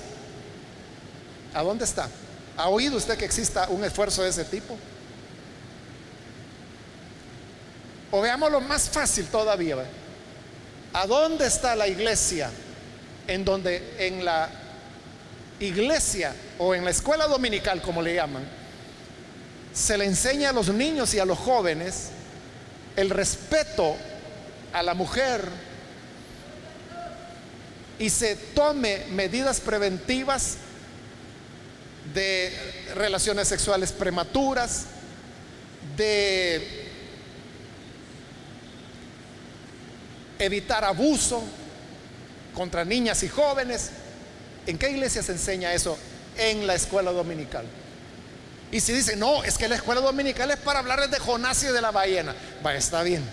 ¿A 1.53 1.63
dónde 1.63 1.83
está? 1.83 2.07
¿Ha 2.55 2.69
oído 2.69 2.95
usted 2.95 3.17
que 3.17 3.25
exista 3.25 3.67
un 3.67 3.83
esfuerzo 3.83 4.23
de 4.23 4.29
ese 4.29 4.45
tipo? 4.45 4.77
O 8.09 8.21
veamos 8.21 8.49
lo 8.49 8.61
más 8.61 8.89
fácil 8.89 9.25
todavía. 9.25 9.75
¿A 10.93 11.07
dónde 11.07 11.47
está 11.47 11.75
la 11.75 11.87
iglesia? 11.87 12.49
En 13.27 13.45
donde 13.45 13.95
en 13.99 14.25
la 14.25 14.49
iglesia 15.59 16.35
o 16.57 16.75
en 16.75 16.83
la 16.83 16.91
escuela 16.91 17.27
dominical, 17.27 17.81
como 17.81 18.01
le 18.01 18.15
llaman, 18.15 18.43
se 19.73 19.97
le 19.97 20.05
enseña 20.05 20.49
a 20.49 20.53
los 20.53 20.69
niños 20.69 21.13
y 21.13 21.19
a 21.19 21.25
los 21.25 21.37
jóvenes 21.37 22.09
el 22.95 23.09
respeto 23.09 23.95
a 24.73 24.83
la 24.83 24.93
mujer 24.93 25.47
y 27.99 28.09
se 28.09 28.35
tome 28.35 29.05
medidas 29.11 29.59
preventivas 29.61 30.57
de 32.13 32.51
relaciones 32.95 33.47
sexuales 33.47 33.91
prematuras, 33.91 34.85
de 35.95 36.80
evitar 40.45 40.83
abuso 40.83 41.41
contra 42.53 42.83
niñas 42.83 43.23
y 43.23 43.29
jóvenes. 43.29 43.91
¿En 44.65 44.77
qué 44.77 44.89
iglesia 44.89 45.23
se 45.23 45.31
enseña 45.31 45.73
eso? 45.73 45.97
En 46.37 46.67
la 46.67 46.75
escuela 46.75 47.11
dominical. 47.11 47.65
Y 48.71 48.79
si 48.79 48.93
dicen, 48.93 49.19
no, 49.19 49.43
es 49.43 49.57
que 49.57 49.67
la 49.67 49.75
escuela 49.75 50.01
dominical 50.01 50.49
es 50.51 50.57
para 50.57 50.79
hablarles 50.79 51.11
de 51.11 51.19
Jonás 51.19 51.61
y 51.63 51.67
de 51.67 51.81
la 51.81 51.91
ballena. 51.91 52.33
Va, 52.65 52.73
está 52.73 53.03
bien. 53.03 53.23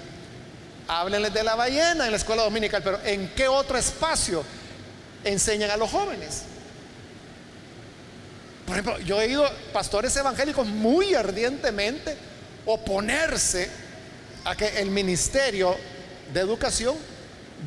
Háblenles 0.88 1.32
de 1.32 1.44
la 1.44 1.54
ballena 1.54 2.06
en 2.06 2.11
la 2.11 2.16
escuela 2.16 2.42
dominical, 2.42 2.82
pero 2.82 2.98
¿en 3.04 3.28
qué 3.34 3.46
otro 3.46 3.78
espacio 3.78 4.42
enseñan 5.22 5.70
a 5.70 5.76
los 5.76 5.90
jóvenes? 5.90 6.42
Por 8.66 8.76
ejemplo, 8.76 8.98
yo 9.00 9.20
he 9.20 9.26
oído 9.26 9.48
pastores 9.72 10.14
evangélicos 10.16 10.66
muy 10.66 11.14
ardientemente 11.14 12.16
oponerse 12.66 13.70
a 14.44 14.56
que 14.56 14.80
el 14.80 14.90
ministerio 14.90 15.76
de 16.32 16.40
educación 16.40 16.96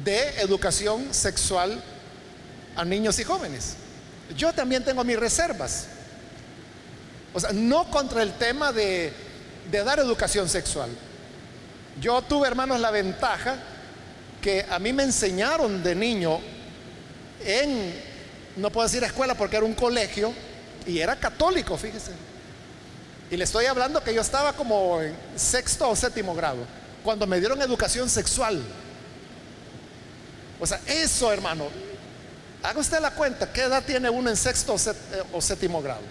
de 0.04 0.42
educación 0.42 1.14
sexual 1.14 1.84
a 2.76 2.86
niños 2.86 3.20
y 3.20 3.24
jóvenes. 3.24 3.76
Yo 4.38 4.54
también 4.54 4.84
tengo 4.84 5.04
mis 5.04 5.20
reservas. 5.20 5.88
O 7.34 7.40
sea, 7.40 7.52
no 7.52 7.90
contra 7.90 8.24
el 8.24 8.34
tema 8.34 8.72
de, 8.72 9.12
de 9.70 9.84
dar 9.84 10.00
educación 10.00 10.48
sexual. 10.48 10.90
Yo 12.00 12.22
tuve, 12.22 12.48
hermanos, 12.48 12.80
la 12.80 12.92
ventaja 12.92 13.58
que 14.42 14.66
a 14.70 14.80
mí 14.80 14.94
me 14.94 15.04
enseñaron 15.04 15.84
de 15.84 15.94
niño 15.94 16.40
en, 17.46 17.94
no 18.56 18.72
puedo 18.72 18.88
decir 18.88 19.04
escuela 19.04 19.36
porque 19.36 19.58
era 19.58 19.66
un 19.66 19.74
colegio, 19.74 20.34
y 20.86 21.00
era 21.00 21.16
católico, 21.16 21.78
fíjese. 21.78 22.12
Y 23.30 23.38
le 23.38 23.44
estoy 23.44 23.66
hablando 23.66 24.04
que 24.04 24.14
yo 24.14 24.22
estaba 24.22 24.54
como 24.54 25.02
en 25.02 25.16
sexto 25.36 25.90
o 25.90 25.96
séptimo 25.96 26.34
grado, 26.34 26.66
cuando 27.04 27.28
me 27.28 27.40
dieron 27.40 27.62
educación 27.62 28.10
sexual. 28.10 28.62
O 30.60 30.66
sea, 30.66 30.80
eso, 30.88 31.32
hermano, 31.32 31.68
haga 32.64 32.80
usted 32.80 33.00
la 33.00 33.12
cuenta, 33.12 33.52
¿qué 33.52 33.64
edad 33.64 33.84
tiene 33.84 34.10
uno 34.10 34.30
en 34.30 34.38
sexto 34.38 34.74
o 34.74 34.78
eh, 34.78 35.42
séptimo 35.42 35.82
grado? 35.82 36.02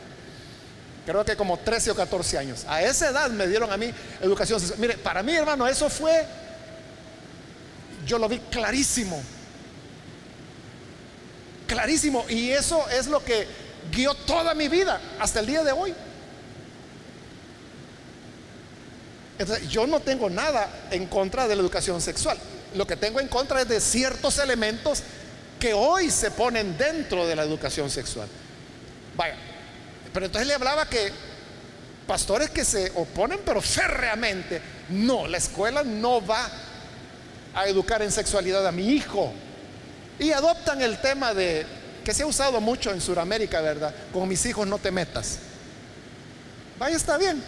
Creo 1.07 1.25
que 1.25 1.37
como 1.37 1.59
13 1.59 1.93
o 1.93 1.95
14 1.95 2.39
años. 2.39 2.65
A 2.69 2.83
esa 2.83 3.11
edad 3.11 3.31
me 3.31 3.47
dieron 3.47 3.73
a 3.73 3.77
mí 3.77 3.93
educación 4.21 4.61
sexual. 4.61 4.81
Mire, 4.81 4.99
para 4.99 5.23
mí, 5.23 5.35
hermano, 5.35 5.67
eso 5.67 5.89
fue, 5.89 6.27
yo 8.07 8.19
lo 8.19 8.29
vi 8.29 8.39
clarísimo. 8.39 9.23
Clarísimo. 11.67 12.25
Y 12.29 12.51
eso 12.51 12.89
es 12.91 13.07
lo 13.07 13.25
que 13.25 13.47
guió 13.91 14.15
toda 14.15 14.55
mi 14.55 14.69
vida 14.69 15.01
hasta 15.19 15.41
el 15.41 15.47
día 15.47 15.65
de 15.65 15.73
hoy. 15.73 15.95
Entonces, 19.41 19.71
yo 19.71 19.87
no 19.87 20.01
tengo 20.01 20.29
nada 20.29 20.69
en 20.91 21.07
contra 21.07 21.49
de 21.49 21.57
la 21.57 21.63
educación 21.63 21.99
sexual. 22.03 22.37
Lo 22.75 22.87
que 22.87 22.95
tengo 22.95 23.21
en 23.21 23.29
contra 23.29 23.63
es 23.63 23.69
de 23.69 23.81
ciertos 23.81 24.37
elementos 24.39 25.03
que 25.59 25.73
hoy 25.73 26.11
se 26.11 26.31
ponen 26.31 26.77
dentro 26.77 27.27
de 27.27 27.35
la 27.35 27.43
educación 27.45 27.89
sexual. 27.89 28.29
Vaya, 29.17 29.37
pero 30.13 30.27
entonces 30.27 30.47
le 30.47 30.53
hablaba 30.53 30.85
que 30.91 31.11
pastores 32.07 32.51
que 32.51 32.67
se 32.67 32.93
oponen, 32.95 33.41
pero 33.43 33.63
férreamente, 33.63 34.61
no, 34.91 35.27
la 35.27 35.39
escuela 35.39 35.85
no 35.85 36.25
va 36.25 36.47
a 37.55 37.67
educar 37.67 38.03
en 38.03 38.13
sexualidad 38.13 38.67
a 38.67 38.73
mi 38.73 38.91
hijo. 38.91 39.33
Y 40.19 40.33
adoptan 40.33 40.83
el 40.83 41.01
tema 41.01 41.33
de 41.33 41.65
que 42.05 42.13
se 42.13 42.25
ha 42.25 42.27
usado 42.27 42.61
mucho 42.61 42.93
en 42.93 43.01
Sudamérica, 43.01 43.63
¿verdad? 43.63 43.95
Con 44.13 44.29
mis 44.29 44.45
hijos 44.45 44.67
no 44.67 44.77
te 44.77 44.91
metas. 44.91 45.39
Vaya, 46.79 46.95
está 46.95 47.17
bien. 47.17 47.43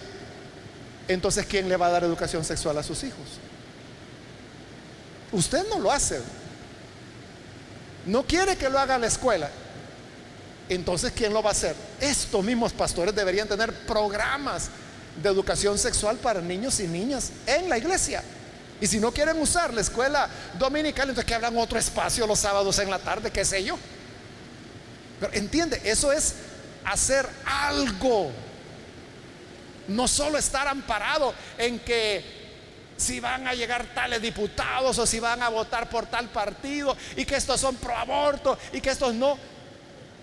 Entonces, 1.12 1.46
¿quién 1.46 1.68
le 1.68 1.76
va 1.76 1.86
a 1.86 1.90
dar 1.90 2.04
educación 2.04 2.44
sexual 2.44 2.78
a 2.78 2.82
sus 2.82 3.02
hijos? 3.04 3.26
Usted 5.30 5.66
no 5.68 5.78
lo 5.78 5.90
hace. 5.90 6.20
No 8.06 8.24
quiere 8.24 8.56
que 8.56 8.68
lo 8.68 8.78
haga 8.78 8.98
la 8.98 9.06
escuela. 9.06 9.48
Entonces, 10.68 11.12
¿quién 11.14 11.32
lo 11.32 11.42
va 11.42 11.50
a 11.50 11.52
hacer? 11.52 11.74
Estos 12.00 12.44
mismos 12.44 12.72
pastores 12.72 13.14
deberían 13.14 13.48
tener 13.48 13.72
programas 13.86 14.68
de 15.22 15.28
educación 15.28 15.78
sexual 15.78 16.16
para 16.16 16.40
niños 16.40 16.80
y 16.80 16.88
niñas 16.88 17.30
en 17.46 17.68
la 17.68 17.78
iglesia. 17.78 18.22
Y 18.80 18.86
si 18.86 18.98
no 18.98 19.12
quieren 19.12 19.40
usar 19.40 19.72
la 19.72 19.80
escuela 19.80 20.28
dominical, 20.58 21.08
entonces 21.08 21.24
que 21.24 21.34
hablan 21.34 21.56
otro 21.56 21.78
espacio 21.78 22.26
los 22.26 22.38
sábados 22.38 22.78
en 22.78 22.90
la 22.90 22.98
tarde, 22.98 23.30
qué 23.30 23.44
sé 23.44 23.62
yo. 23.62 23.78
Pero 25.20 25.32
entiende, 25.34 25.80
eso 25.84 26.10
es 26.12 26.34
hacer 26.84 27.28
algo. 27.44 28.32
No 29.88 30.06
solo 30.08 30.38
estar 30.38 30.68
amparado 30.68 31.34
en 31.58 31.78
que 31.80 32.42
si 32.96 33.20
van 33.20 33.48
a 33.48 33.54
llegar 33.54 33.86
tales 33.94 34.22
diputados 34.22 34.98
o 34.98 35.06
si 35.06 35.18
van 35.18 35.42
a 35.42 35.48
votar 35.48 35.88
por 35.88 36.06
tal 36.06 36.28
partido 36.28 36.96
y 37.16 37.24
que 37.24 37.36
estos 37.36 37.60
son 37.60 37.76
pro 37.76 37.96
aborto 37.96 38.58
y 38.72 38.80
que 38.80 38.90
estos 38.90 39.14
no. 39.14 39.36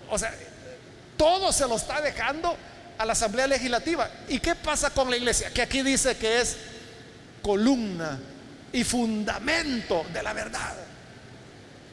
O 0.08 0.18
sea, 0.18 0.34
todo 1.16 1.52
se 1.52 1.68
lo 1.68 1.76
está 1.76 2.00
dejando 2.00 2.56
a 2.96 3.04
la 3.04 3.12
Asamblea 3.12 3.46
Legislativa. 3.46 4.10
¿Y 4.28 4.38
qué 4.40 4.54
pasa 4.54 4.90
con 4.90 5.10
la 5.10 5.16
iglesia? 5.16 5.50
Que 5.50 5.62
aquí 5.62 5.82
dice 5.82 6.16
que 6.16 6.40
es 6.40 6.56
columna 7.42 8.18
y 8.72 8.84
fundamento 8.84 10.04
de 10.12 10.22
la 10.22 10.32
verdad. 10.32 10.74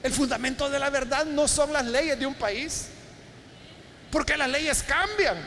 El 0.03 0.13
fundamento 0.13 0.69
de 0.69 0.79
la 0.79 0.89
verdad 0.89 1.25
no 1.25 1.47
son 1.47 1.73
las 1.73 1.85
leyes 1.85 2.17
de 2.19 2.25
un 2.25 2.35
país. 2.35 2.87
Porque 4.11 4.37
las 4.37 4.49
leyes 4.49 4.83
cambian, 4.83 5.37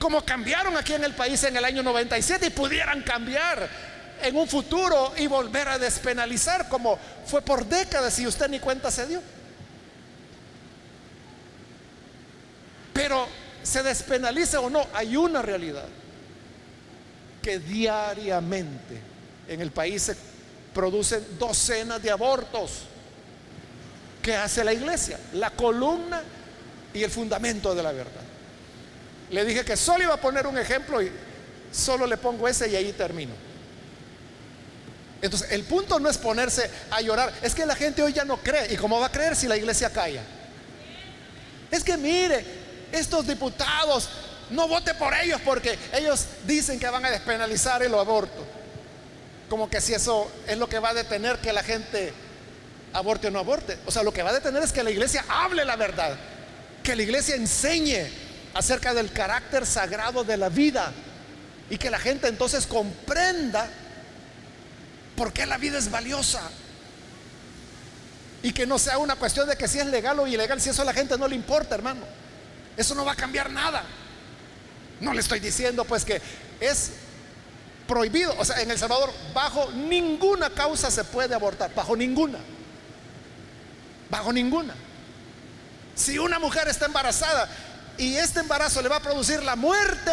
como 0.00 0.24
cambiaron 0.24 0.78
aquí 0.78 0.94
en 0.94 1.04
el 1.04 1.12
país 1.12 1.44
en 1.44 1.58
el 1.58 1.64
año 1.64 1.82
97 1.82 2.46
y 2.46 2.50
pudieran 2.50 3.02
cambiar 3.02 3.68
en 4.22 4.34
un 4.34 4.48
futuro 4.48 5.12
y 5.18 5.26
volver 5.26 5.68
a 5.68 5.78
despenalizar 5.78 6.70
como 6.70 6.98
fue 7.26 7.42
por 7.42 7.66
décadas 7.66 8.18
y 8.18 8.26
usted 8.26 8.48
ni 8.48 8.58
cuenta 8.58 8.90
se 8.90 9.06
dio. 9.06 9.22
Pero 12.94 13.28
se 13.62 13.82
despenalice 13.82 14.56
o 14.56 14.70
no, 14.70 14.86
hay 14.94 15.16
una 15.16 15.42
realidad 15.42 15.86
que 17.42 17.58
diariamente 17.58 19.02
en 19.48 19.60
el 19.60 19.70
país 19.70 20.02
se 20.02 20.16
producen 20.72 21.22
docenas 21.38 22.02
de 22.02 22.10
abortos. 22.10 22.84
¿Qué 24.22 24.34
hace 24.34 24.64
la 24.64 24.72
iglesia? 24.72 25.20
La 25.34 25.50
columna 25.50 26.22
y 26.94 27.02
el 27.02 27.10
fundamento 27.10 27.74
de 27.74 27.82
la 27.82 27.92
verdad. 27.92 28.29
Le 29.30 29.44
dije 29.44 29.64
que 29.64 29.76
solo 29.76 30.04
iba 30.04 30.14
a 30.14 30.20
poner 30.20 30.46
un 30.46 30.58
ejemplo 30.58 31.02
y 31.02 31.10
solo 31.72 32.06
le 32.06 32.16
pongo 32.16 32.48
ese 32.48 32.68
y 32.68 32.76
ahí 32.76 32.92
termino. 32.92 33.32
Entonces, 35.22 35.52
el 35.52 35.64
punto 35.64 36.00
no 36.00 36.08
es 36.08 36.18
ponerse 36.18 36.70
a 36.90 37.00
llorar, 37.00 37.32
es 37.42 37.54
que 37.54 37.66
la 37.66 37.74
gente 37.74 38.02
hoy 38.02 38.12
ya 38.12 38.24
no 38.24 38.38
cree. 38.38 38.72
¿Y 38.72 38.76
cómo 38.76 38.98
va 38.98 39.06
a 39.06 39.12
creer 39.12 39.36
si 39.36 39.46
la 39.46 39.56
iglesia 39.56 39.90
calla? 39.90 40.22
Es 41.70 41.84
que 41.84 41.96
mire, 41.96 42.44
estos 42.90 43.26
diputados, 43.26 44.08
no 44.50 44.66
vote 44.66 44.94
por 44.94 45.14
ellos 45.14 45.40
porque 45.44 45.78
ellos 45.92 46.26
dicen 46.46 46.80
que 46.80 46.88
van 46.88 47.04
a 47.04 47.10
despenalizar 47.10 47.82
el 47.82 47.94
aborto. 47.94 48.44
Como 49.48 49.68
que 49.68 49.80
si 49.80 49.94
eso 49.94 50.30
es 50.46 50.56
lo 50.56 50.68
que 50.68 50.78
va 50.78 50.90
a 50.90 50.94
detener 50.94 51.38
que 51.38 51.52
la 51.52 51.62
gente 51.62 52.12
aborte 52.92 53.28
o 53.28 53.30
no 53.30 53.38
aborte. 53.38 53.78
O 53.86 53.90
sea, 53.90 54.02
lo 54.02 54.12
que 54.12 54.22
va 54.22 54.30
a 54.30 54.34
detener 54.34 54.62
es 54.62 54.72
que 54.72 54.82
la 54.82 54.90
iglesia 54.90 55.24
hable 55.28 55.64
la 55.64 55.76
verdad 55.76 56.16
que 56.82 56.96
la 56.96 57.02
iglesia 57.02 57.36
enseñe 57.36 58.10
acerca 58.54 58.94
del 58.94 59.12
carácter 59.12 59.66
sagrado 59.66 60.24
de 60.24 60.36
la 60.36 60.48
vida 60.48 60.92
y 61.68 61.78
que 61.78 61.90
la 61.90 61.98
gente 61.98 62.28
entonces 62.28 62.66
comprenda 62.66 63.68
por 65.16 65.32
qué 65.32 65.46
la 65.46 65.58
vida 65.58 65.78
es 65.78 65.90
valiosa. 65.90 66.40
Y 68.42 68.52
que 68.52 68.66
no 68.66 68.78
sea 68.78 68.98
una 68.98 69.16
cuestión 69.16 69.46
de 69.48 69.56
que 69.56 69.68
si 69.68 69.78
es 69.78 69.86
legal 69.86 70.18
o 70.18 70.26
ilegal, 70.26 70.60
si 70.60 70.70
eso 70.70 70.82
a 70.82 70.86
la 70.86 70.94
gente 70.94 71.16
no 71.18 71.28
le 71.28 71.36
importa, 71.36 71.74
hermano. 71.74 72.00
Eso 72.76 72.94
no 72.94 73.04
va 73.04 73.12
a 73.12 73.16
cambiar 73.16 73.50
nada. 73.50 73.84
No 75.00 75.12
le 75.12 75.20
estoy 75.20 75.40
diciendo 75.40 75.84
pues 75.84 76.04
que 76.04 76.20
es 76.58 76.92
prohibido, 77.86 78.34
o 78.38 78.44
sea, 78.44 78.60
en 78.60 78.70
El 78.70 78.78
Salvador 78.78 79.12
bajo 79.34 79.70
ninguna 79.72 80.50
causa 80.50 80.90
se 80.90 81.04
puede 81.04 81.34
abortar, 81.34 81.74
bajo 81.74 81.96
ninguna. 81.96 82.38
Bajo 84.08 84.32
ninguna. 84.32 84.74
Si 85.94 86.18
una 86.18 86.38
mujer 86.38 86.68
está 86.68 86.86
embarazada 86.86 87.48
y 88.00 88.16
este 88.16 88.40
embarazo 88.40 88.80
le 88.80 88.88
va 88.88 88.96
a 88.96 89.02
producir 89.02 89.42
la 89.42 89.56
muerte, 89.56 90.10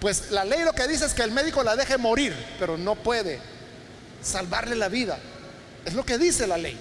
pues 0.00 0.32
la 0.32 0.44
ley 0.44 0.64
lo 0.64 0.72
que 0.72 0.88
dice 0.88 1.06
es 1.06 1.14
que 1.14 1.22
el 1.22 1.30
médico 1.30 1.62
la 1.62 1.76
deje 1.76 1.96
morir, 1.96 2.34
pero 2.58 2.76
no 2.76 2.96
puede 2.96 3.38
salvarle 4.20 4.74
la 4.74 4.88
vida. 4.88 5.16
Es 5.84 5.94
lo 5.94 6.04
que 6.04 6.18
dice 6.18 6.48
la 6.48 6.58
ley. 6.58 6.76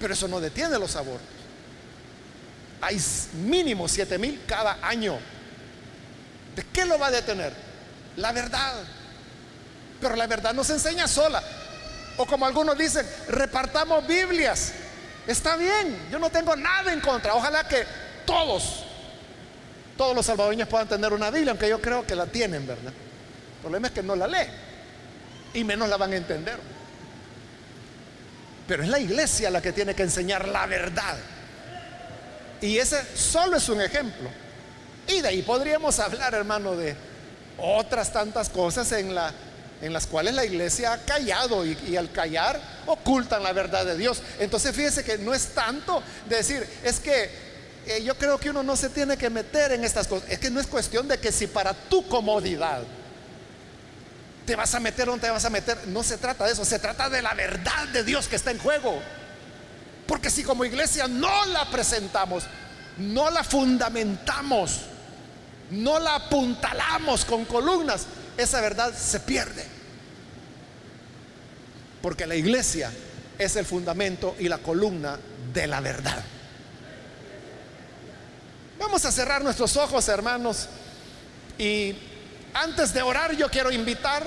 Pero 0.00 0.12
eso 0.12 0.26
no 0.26 0.40
detiene 0.40 0.76
los 0.76 0.96
abortos. 0.96 1.28
Hay 2.80 3.00
mínimo 3.44 3.86
7 3.86 4.18
mil 4.18 4.42
cada 4.44 4.78
año. 4.82 5.16
¿De 6.56 6.64
qué 6.72 6.84
lo 6.84 6.98
va 6.98 7.06
a 7.06 7.12
detener? 7.12 7.52
La 8.16 8.32
verdad. 8.32 8.74
Pero 10.00 10.16
la 10.16 10.26
verdad 10.26 10.52
no 10.52 10.64
se 10.64 10.72
enseña 10.72 11.06
sola. 11.06 11.42
O 12.16 12.26
como 12.26 12.44
algunos 12.44 12.76
dicen, 12.76 13.06
repartamos 13.28 14.04
Biblias. 14.04 14.72
Está 15.28 15.56
bien, 15.56 16.08
yo 16.10 16.18
no 16.18 16.30
tengo 16.30 16.56
nada 16.56 16.90
en 16.90 17.00
contra. 17.00 17.34
Ojalá 17.34 17.68
que 17.68 17.84
todos, 18.24 18.82
todos 19.94 20.16
los 20.16 20.24
salvadoreños 20.24 20.66
puedan 20.68 20.88
tener 20.88 21.12
una 21.12 21.30
Biblia, 21.30 21.50
aunque 21.50 21.68
yo 21.68 21.82
creo 21.82 22.06
que 22.06 22.14
la 22.14 22.24
tienen, 22.24 22.66
¿verdad? 22.66 22.94
El 22.94 23.60
problema 23.60 23.88
es 23.88 23.92
que 23.92 24.02
no 24.02 24.16
la 24.16 24.26
leen 24.26 24.50
y 25.52 25.64
menos 25.64 25.86
la 25.86 25.98
van 25.98 26.14
a 26.14 26.16
entender. 26.16 26.58
Pero 28.66 28.82
es 28.82 28.88
la 28.88 28.98
iglesia 28.98 29.50
la 29.50 29.60
que 29.60 29.72
tiene 29.72 29.94
que 29.94 30.02
enseñar 30.02 30.48
la 30.48 30.64
verdad. 30.64 31.18
Y 32.62 32.78
ese 32.78 32.98
solo 33.14 33.58
es 33.58 33.68
un 33.68 33.82
ejemplo. 33.82 34.30
Y 35.06 35.20
de 35.20 35.28
ahí 35.28 35.42
podríamos 35.42 35.98
hablar, 35.98 36.32
hermano, 36.32 36.74
de 36.74 36.96
otras 37.58 38.14
tantas 38.14 38.48
cosas 38.48 38.90
en, 38.92 39.14
la, 39.14 39.30
en 39.80 39.92
las 39.92 40.06
cuales 40.06 40.34
la 40.34 40.44
iglesia 40.44 40.92
ha 40.92 40.98
callado 40.98 41.64
y, 41.64 41.96
al 41.96 42.10
callar 42.10 42.60
ocultan 42.86 43.42
la 43.42 43.52
verdad 43.52 43.84
de 43.84 43.96
Dios. 43.96 44.22
Entonces 44.38 44.74
fíjese 44.74 45.04
que 45.04 45.18
no 45.18 45.34
es 45.34 45.48
tanto 45.48 46.02
decir, 46.28 46.66
es 46.82 47.00
que 47.00 47.30
eh, 47.86 48.02
yo 48.02 48.16
creo 48.16 48.38
que 48.38 48.50
uno 48.50 48.62
no 48.62 48.76
se 48.76 48.88
tiene 48.88 49.16
que 49.16 49.30
meter 49.30 49.72
en 49.72 49.84
estas 49.84 50.06
cosas. 50.06 50.28
Es 50.30 50.38
que 50.38 50.50
no 50.50 50.60
es 50.60 50.66
cuestión 50.66 51.08
de 51.08 51.18
que 51.18 51.32
si 51.32 51.46
para 51.46 51.72
tu 51.72 52.06
comodidad 52.08 52.82
te 54.44 54.56
vas 54.56 54.74
a 54.74 54.80
meter 54.80 55.08
o 55.08 55.12
no 55.12 55.20
te 55.20 55.30
vas 55.30 55.44
a 55.44 55.50
meter. 55.50 55.78
No 55.88 56.02
se 56.02 56.16
trata 56.16 56.46
de 56.46 56.52
eso, 56.52 56.64
se 56.64 56.78
trata 56.78 57.08
de 57.08 57.22
la 57.22 57.34
verdad 57.34 57.86
de 57.92 58.02
Dios 58.02 58.28
que 58.28 58.36
está 58.36 58.50
en 58.50 58.58
juego. 58.58 59.00
Porque 60.06 60.30
si 60.30 60.42
como 60.42 60.64
iglesia 60.64 61.06
no 61.06 61.44
la 61.46 61.66
presentamos, 61.70 62.44
no 62.96 63.30
la 63.30 63.44
fundamentamos, 63.44 64.80
no 65.70 65.98
la 65.98 66.14
apuntalamos 66.14 67.26
con 67.26 67.44
columnas, 67.44 68.06
esa 68.38 68.60
verdad 68.62 68.94
se 68.94 69.20
pierde. 69.20 69.64
Porque 72.00 72.26
la 72.26 72.36
iglesia 72.36 72.90
es 73.38 73.56
el 73.56 73.66
fundamento 73.66 74.34
y 74.38 74.48
la 74.48 74.58
columna 74.58 75.18
de 75.52 75.66
la 75.66 75.80
verdad. 75.80 76.24
Vamos 78.78 79.04
a 79.04 79.12
cerrar 79.12 79.42
nuestros 79.42 79.76
ojos, 79.76 80.08
hermanos, 80.08 80.68
y 81.58 81.94
antes 82.54 82.94
de 82.94 83.02
orar 83.02 83.36
yo 83.36 83.50
quiero 83.50 83.70
invitar, 83.70 84.24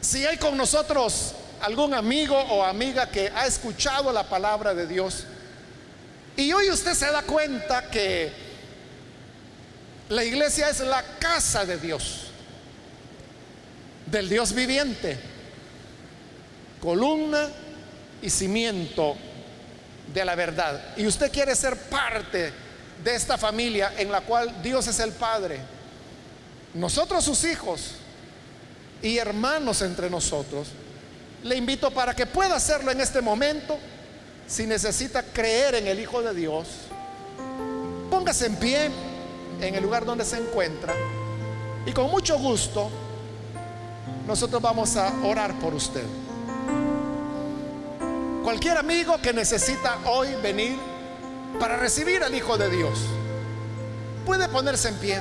si 0.00 0.24
hay 0.24 0.38
con 0.38 0.56
nosotros 0.56 1.34
algún 1.60 1.94
amigo 1.94 2.36
o 2.36 2.64
amiga 2.64 3.10
que 3.10 3.30
ha 3.34 3.46
escuchado 3.46 4.12
la 4.12 4.28
palabra 4.28 4.74
de 4.74 4.86
Dios 4.86 5.24
y 6.36 6.52
hoy 6.52 6.70
usted 6.70 6.94
se 6.94 7.10
da 7.10 7.22
cuenta 7.22 7.90
que 7.90 8.30
la 10.10 10.22
iglesia 10.22 10.68
es 10.68 10.80
la 10.80 11.02
casa 11.18 11.64
de 11.64 11.78
Dios, 11.78 12.25
del 14.06 14.28
Dios 14.28 14.52
viviente, 14.52 15.18
columna 16.80 17.48
y 18.22 18.30
cimiento 18.30 19.16
de 20.12 20.24
la 20.24 20.34
verdad. 20.34 20.94
Y 20.96 21.06
usted 21.06 21.30
quiere 21.30 21.54
ser 21.54 21.76
parte 21.76 22.52
de 23.02 23.14
esta 23.14 23.36
familia 23.36 23.92
en 23.98 24.10
la 24.10 24.20
cual 24.22 24.62
Dios 24.62 24.86
es 24.86 24.98
el 25.00 25.12
Padre. 25.12 25.60
Nosotros 26.74 27.24
sus 27.24 27.44
hijos 27.44 27.92
y 29.02 29.18
hermanos 29.18 29.82
entre 29.82 30.08
nosotros, 30.08 30.68
le 31.42 31.56
invito 31.56 31.90
para 31.90 32.14
que 32.14 32.26
pueda 32.26 32.56
hacerlo 32.56 32.90
en 32.90 33.00
este 33.00 33.20
momento, 33.20 33.78
si 34.46 34.66
necesita 34.66 35.22
creer 35.22 35.74
en 35.76 35.86
el 35.86 36.00
Hijo 36.00 36.22
de 36.22 36.34
Dios, 36.34 36.66
póngase 38.10 38.46
en 38.46 38.56
pie 38.56 38.90
en 39.60 39.74
el 39.74 39.82
lugar 39.82 40.04
donde 40.04 40.24
se 40.24 40.38
encuentra 40.38 40.94
y 41.86 41.92
con 41.92 42.10
mucho 42.10 42.38
gusto 42.38 42.90
nosotros 44.26 44.60
vamos 44.60 44.96
a 44.96 45.12
orar 45.24 45.54
por 45.60 45.74
usted. 45.74 46.04
Cualquier 48.42 48.78
amigo 48.78 49.16
que 49.22 49.32
necesita 49.32 49.98
hoy 50.06 50.28
venir 50.42 50.76
para 51.58 51.76
recibir 51.76 52.22
al 52.22 52.34
Hijo 52.34 52.58
de 52.58 52.68
Dios, 52.70 53.06
puede 54.24 54.48
ponerse 54.48 54.88
en 54.88 54.94
pie. 54.96 55.20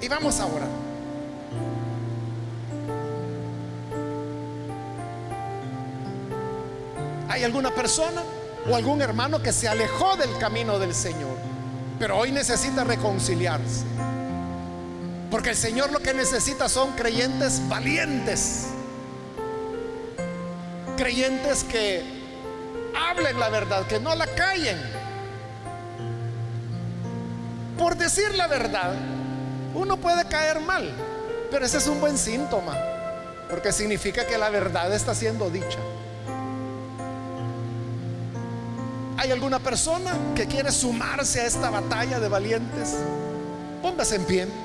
Y 0.00 0.08
vamos 0.08 0.38
a 0.40 0.46
orar. 0.46 0.68
¿Hay 7.28 7.42
alguna 7.42 7.70
persona 7.74 8.22
o 8.70 8.76
algún 8.76 9.02
hermano 9.02 9.42
que 9.42 9.52
se 9.52 9.68
alejó 9.68 10.16
del 10.16 10.36
camino 10.38 10.78
del 10.78 10.94
Señor, 10.94 11.36
pero 11.98 12.18
hoy 12.18 12.30
necesita 12.30 12.84
reconciliarse? 12.84 13.84
Porque 15.34 15.50
el 15.50 15.56
Señor 15.56 15.90
lo 15.90 15.98
que 15.98 16.14
necesita 16.14 16.68
son 16.68 16.92
creyentes 16.92 17.60
valientes, 17.68 18.66
creyentes 20.96 21.64
que 21.64 22.04
hablen 22.96 23.40
la 23.40 23.48
verdad, 23.48 23.84
que 23.88 23.98
no 23.98 24.14
la 24.14 24.28
callen. 24.28 24.80
Por 27.76 27.96
decir 27.96 28.32
la 28.36 28.46
verdad, 28.46 28.94
uno 29.74 29.96
puede 29.96 30.24
caer 30.28 30.60
mal, 30.60 30.88
pero 31.50 31.66
ese 31.66 31.78
es 31.78 31.88
un 31.88 32.00
buen 32.00 32.16
síntoma, 32.16 32.78
porque 33.50 33.72
significa 33.72 34.24
que 34.24 34.38
la 34.38 34.50
verdad 34.50 34.94
está 34.94 35.16
siendo 35.16 35.50
dicha. 35.50 35.80
¿Hay 39.16 39.32
alguna 39.32 39.58
persona 39.58 40.12
que 40.36 40.46
quiere 40.46 40.70
sumarse 40.70 41.40
a 41.40 41.46
esta 41.46 41.70
batalla 41.70 42.20
de 42.20 42.28
valientes? 42.28 42.94
Póngase 43.82 44.14
en 44.14 44.24
pie 44.26 44.63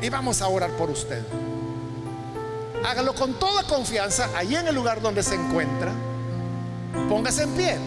y 0.00 0.08
vamos 0.08 0.42
a 0.42 0.48
orar 0.48 0.70
por 0.72 0.90
usted. 0.90 1.22
Hágalo 2.84 3.14
con 3.14 3.34
toda 3.34 3.62
confianza 3.64 4.28
allí 4.36 4.54
en 4.56 4.68
el 4.68 4.74
lugar 4.74 5.00
donde 5.00 5.22
se 5.22 5.34
encuentra. 5.34 5.92
Póngase 7.08 7.44
en 7.44 7.50
pie. 7.50 7.78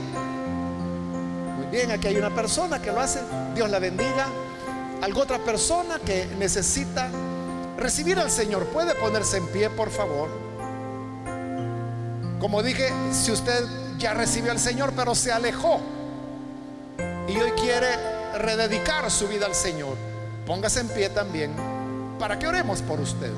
Muy 1.57 1.67
bien, 1.67 1.91
aquí 1.91 2.07
hay 2.07 2.17
una 2.17 2.33
persona 2.33 2.81
que 2.81 2.91
lo 2.91 2.99
hace. 2.99 3.21
Dios 3.55 3.69
la 3.69 3.79
bendiga. 3.79 4.27
Algo 5.01 5.21
otra 5.21 5.37
persona 5.39 5.99
que 5.99 6.25
necesita 6.37 7.09
recibir 7.77 8.19
al 8.19 8.29
Señor 8.29 8.65
puede 8.65 8.93
ponerse 8.95 9.37
en 9.37 9.47
pie, 9.47 9.69
por 9.69 9.89
favor. 9.89 10.27
Como 12.39 12.61
dije, 12.63 12.91
si 13.11 13.31
usted 13.31 13.63
ya 13.97 14.13
recibió 14.13 14.51
al 14.51 14.59
Señor, 14.59 14.93
pero 14.95 15.15
se 15.15 15.31
alejó 15.31 15.79
y 17.27 17.37
hoy 17.37 17.51
quiere 17.51 17.87
rededicar 18.37 19.09
su 19.11 19.27
vida 19.27 19.45
al 19.45 19.55
Señor, 19.55 19.95
póngase 20.45 20.81
en 20.81 20.87
pie 20.89 21.09
también 21.09 21.78
para 22.19 22.37
que 22.37 22.45
oremos 22.45 22.81
por 22.81 22.99
usted. 22.99 23.31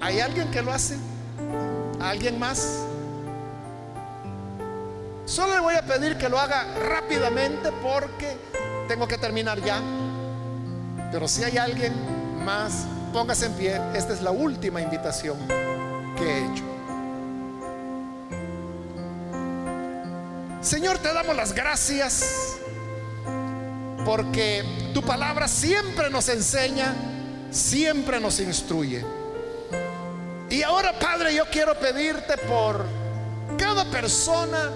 ¿Hay 0.00 0.20
alguien 0.20 0.50
que 0.50 0.62
lo 0.62 0.72
hace? 0.72 0.96
¿Alguien 2.00 2.38
más? 2.38 2.82
Solo 5.26 5.54
le 5.54 5.60
voy 5.60 5.74
a 5.74 5.82
pedir 5.82 6.16
que 6.16 6.28
lo 6.28 6.38
haga 6.38 6.64
rápidamente 6.88 7.70
porque 7.82 8.36
tengo 8.88 9.06
que 9.06 9.18
terminar 9.18 9.60
ya. 9.62 9.80
Pero 11.12 11.28
si 11.28 11.44
hay 11.44 11.58
alguien 11.58 11.92
más, 12.44 12.86
póngase 13.12 13.46
en 13.46 13.52
pie. 13.54 13.80
Esta 13.94 14.14
es 14.14 14.22
la 14.22 14.30
última 14.30 14.80
invitación 14.80 15.36
que 16.16 16.24
he 16.24 16.44
hecho. 16.46 16.64
Señor, 20.62 20.98
te 20.98 21.12
damos 21.12 21.36
las 21.36 21.52
gracias 21.52 22.58
porque 24.06 24.64
tu 24.94 25.02
palabra 25.02 25.48
siempre 25.48 26.08
nos 26.10 26.28
enseña, 26.28 26.94
siempre 27.50 28.20
nos 28.20 28.38
instruye. 28.38 29.04
Y 30.48 30.62
ahora, 30.62 30.96
Padre, 30.96 31.34
yo 31.34 31.44
quiero 31.50 31.74
pedirte 31.74 32.38
por 32.38 32.86
cada 33.58 33.84
persona 33.86 34.70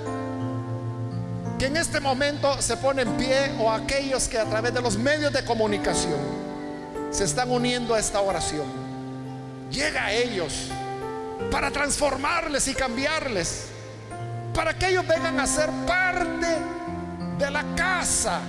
que 1.60 1.66
en 1.66 1.76
este 1.76 2.00
momento 2.00 2.60
se 2.60 2.76
pone 2.76 3.02
en 3.02 3.16
pie 3.16 3.52
o 3.60 3.70
aquellos 3.70 4.26
que 4.26 4.36
a 4.36 4.46
través 4.46 4.74
de 4.74 4.82
los 4.82 4.98
medios 4.98 5.32
de 5.32 5.44
comunicación 5.44 6.18
se 7.12 7.22
están 7.22 7.52
uniendo 7.52 7.94
a 7.94 8.00
esta 8.00 8.20
oración. 8.20 8.66
Llega 9.70 10.06
a 10.06 10.12
ellos 10.12 10.72
para 11.52 11.70
transformarles 11.70 12.66
y 12.66 12.74
cambiarles, 12.74 13.66
para 14.52 14.74
que 14.74 14.88
ellos 14.88 15.06
vengan 15.06 15.38
a 15.38 15.46
ser 15.46 15.70
parte 15.86 16.48
de 17.38 17.50
la 17.52 17.64
casa, 17.76 18.40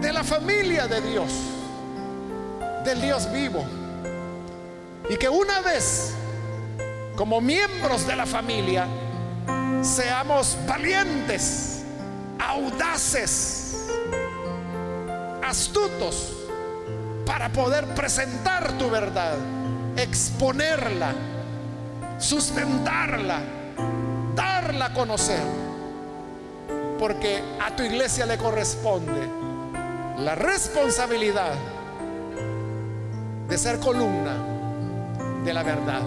de 0.00 0.12
la 0.12 0.24
familia 0.24 0.86
de 0.86 1.00
Dios, 1.02 1.30
del 2.84 3.00
Dios 3.00 3.30
vivo. 3.32 3.64
Y 5.08 5.16
que 5.16 5.28
una 5.28 5.60
vez, 5.60 6.12
como 7.16 7.40
miembros 7.40 8.06
de 8.06 8.16
la 8.16 8.26
familia, 8.26 8.86
seamos 9.82 10.56
valientes 10.66 11.82
audaces, 12.38 13.86
astutos, 15.42 16.32
para 17.26 17.48
poder 17.50 17.86
presentar 17.94 18.72
tu 18.78 18.90
verdad, 18.90 19.36
exponerla, 19.96 21.12
sustentarla, 22.18 23.40
darla 24.34 24.86
a 24.86 24.92
conocer. 24.94 25.42
Porque 26.98 27.42
a 27.60 27.74
tu 27.74 27.82
iglesia 27.82 28.26
le 28.26 28.36
corresponde 28.36 29.49
la 30.20 30.34
responsabilidad 30.34 31.54
de 33.48 33.58
ser 33.58 33.78
columna 33.80 34.36
de 35.44 35.54
la 35.54 35.62
verdad. 35.62 36.02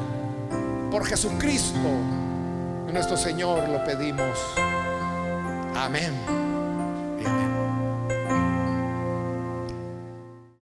Por 0.91 1.05
Jesucristo, 1.05 1.89
nuestro 2.91 3.17
Señor, 3.17 3.67
lo 3.69 3.83
pedimos. 3.83 4.37
Amén. 5.75 6.42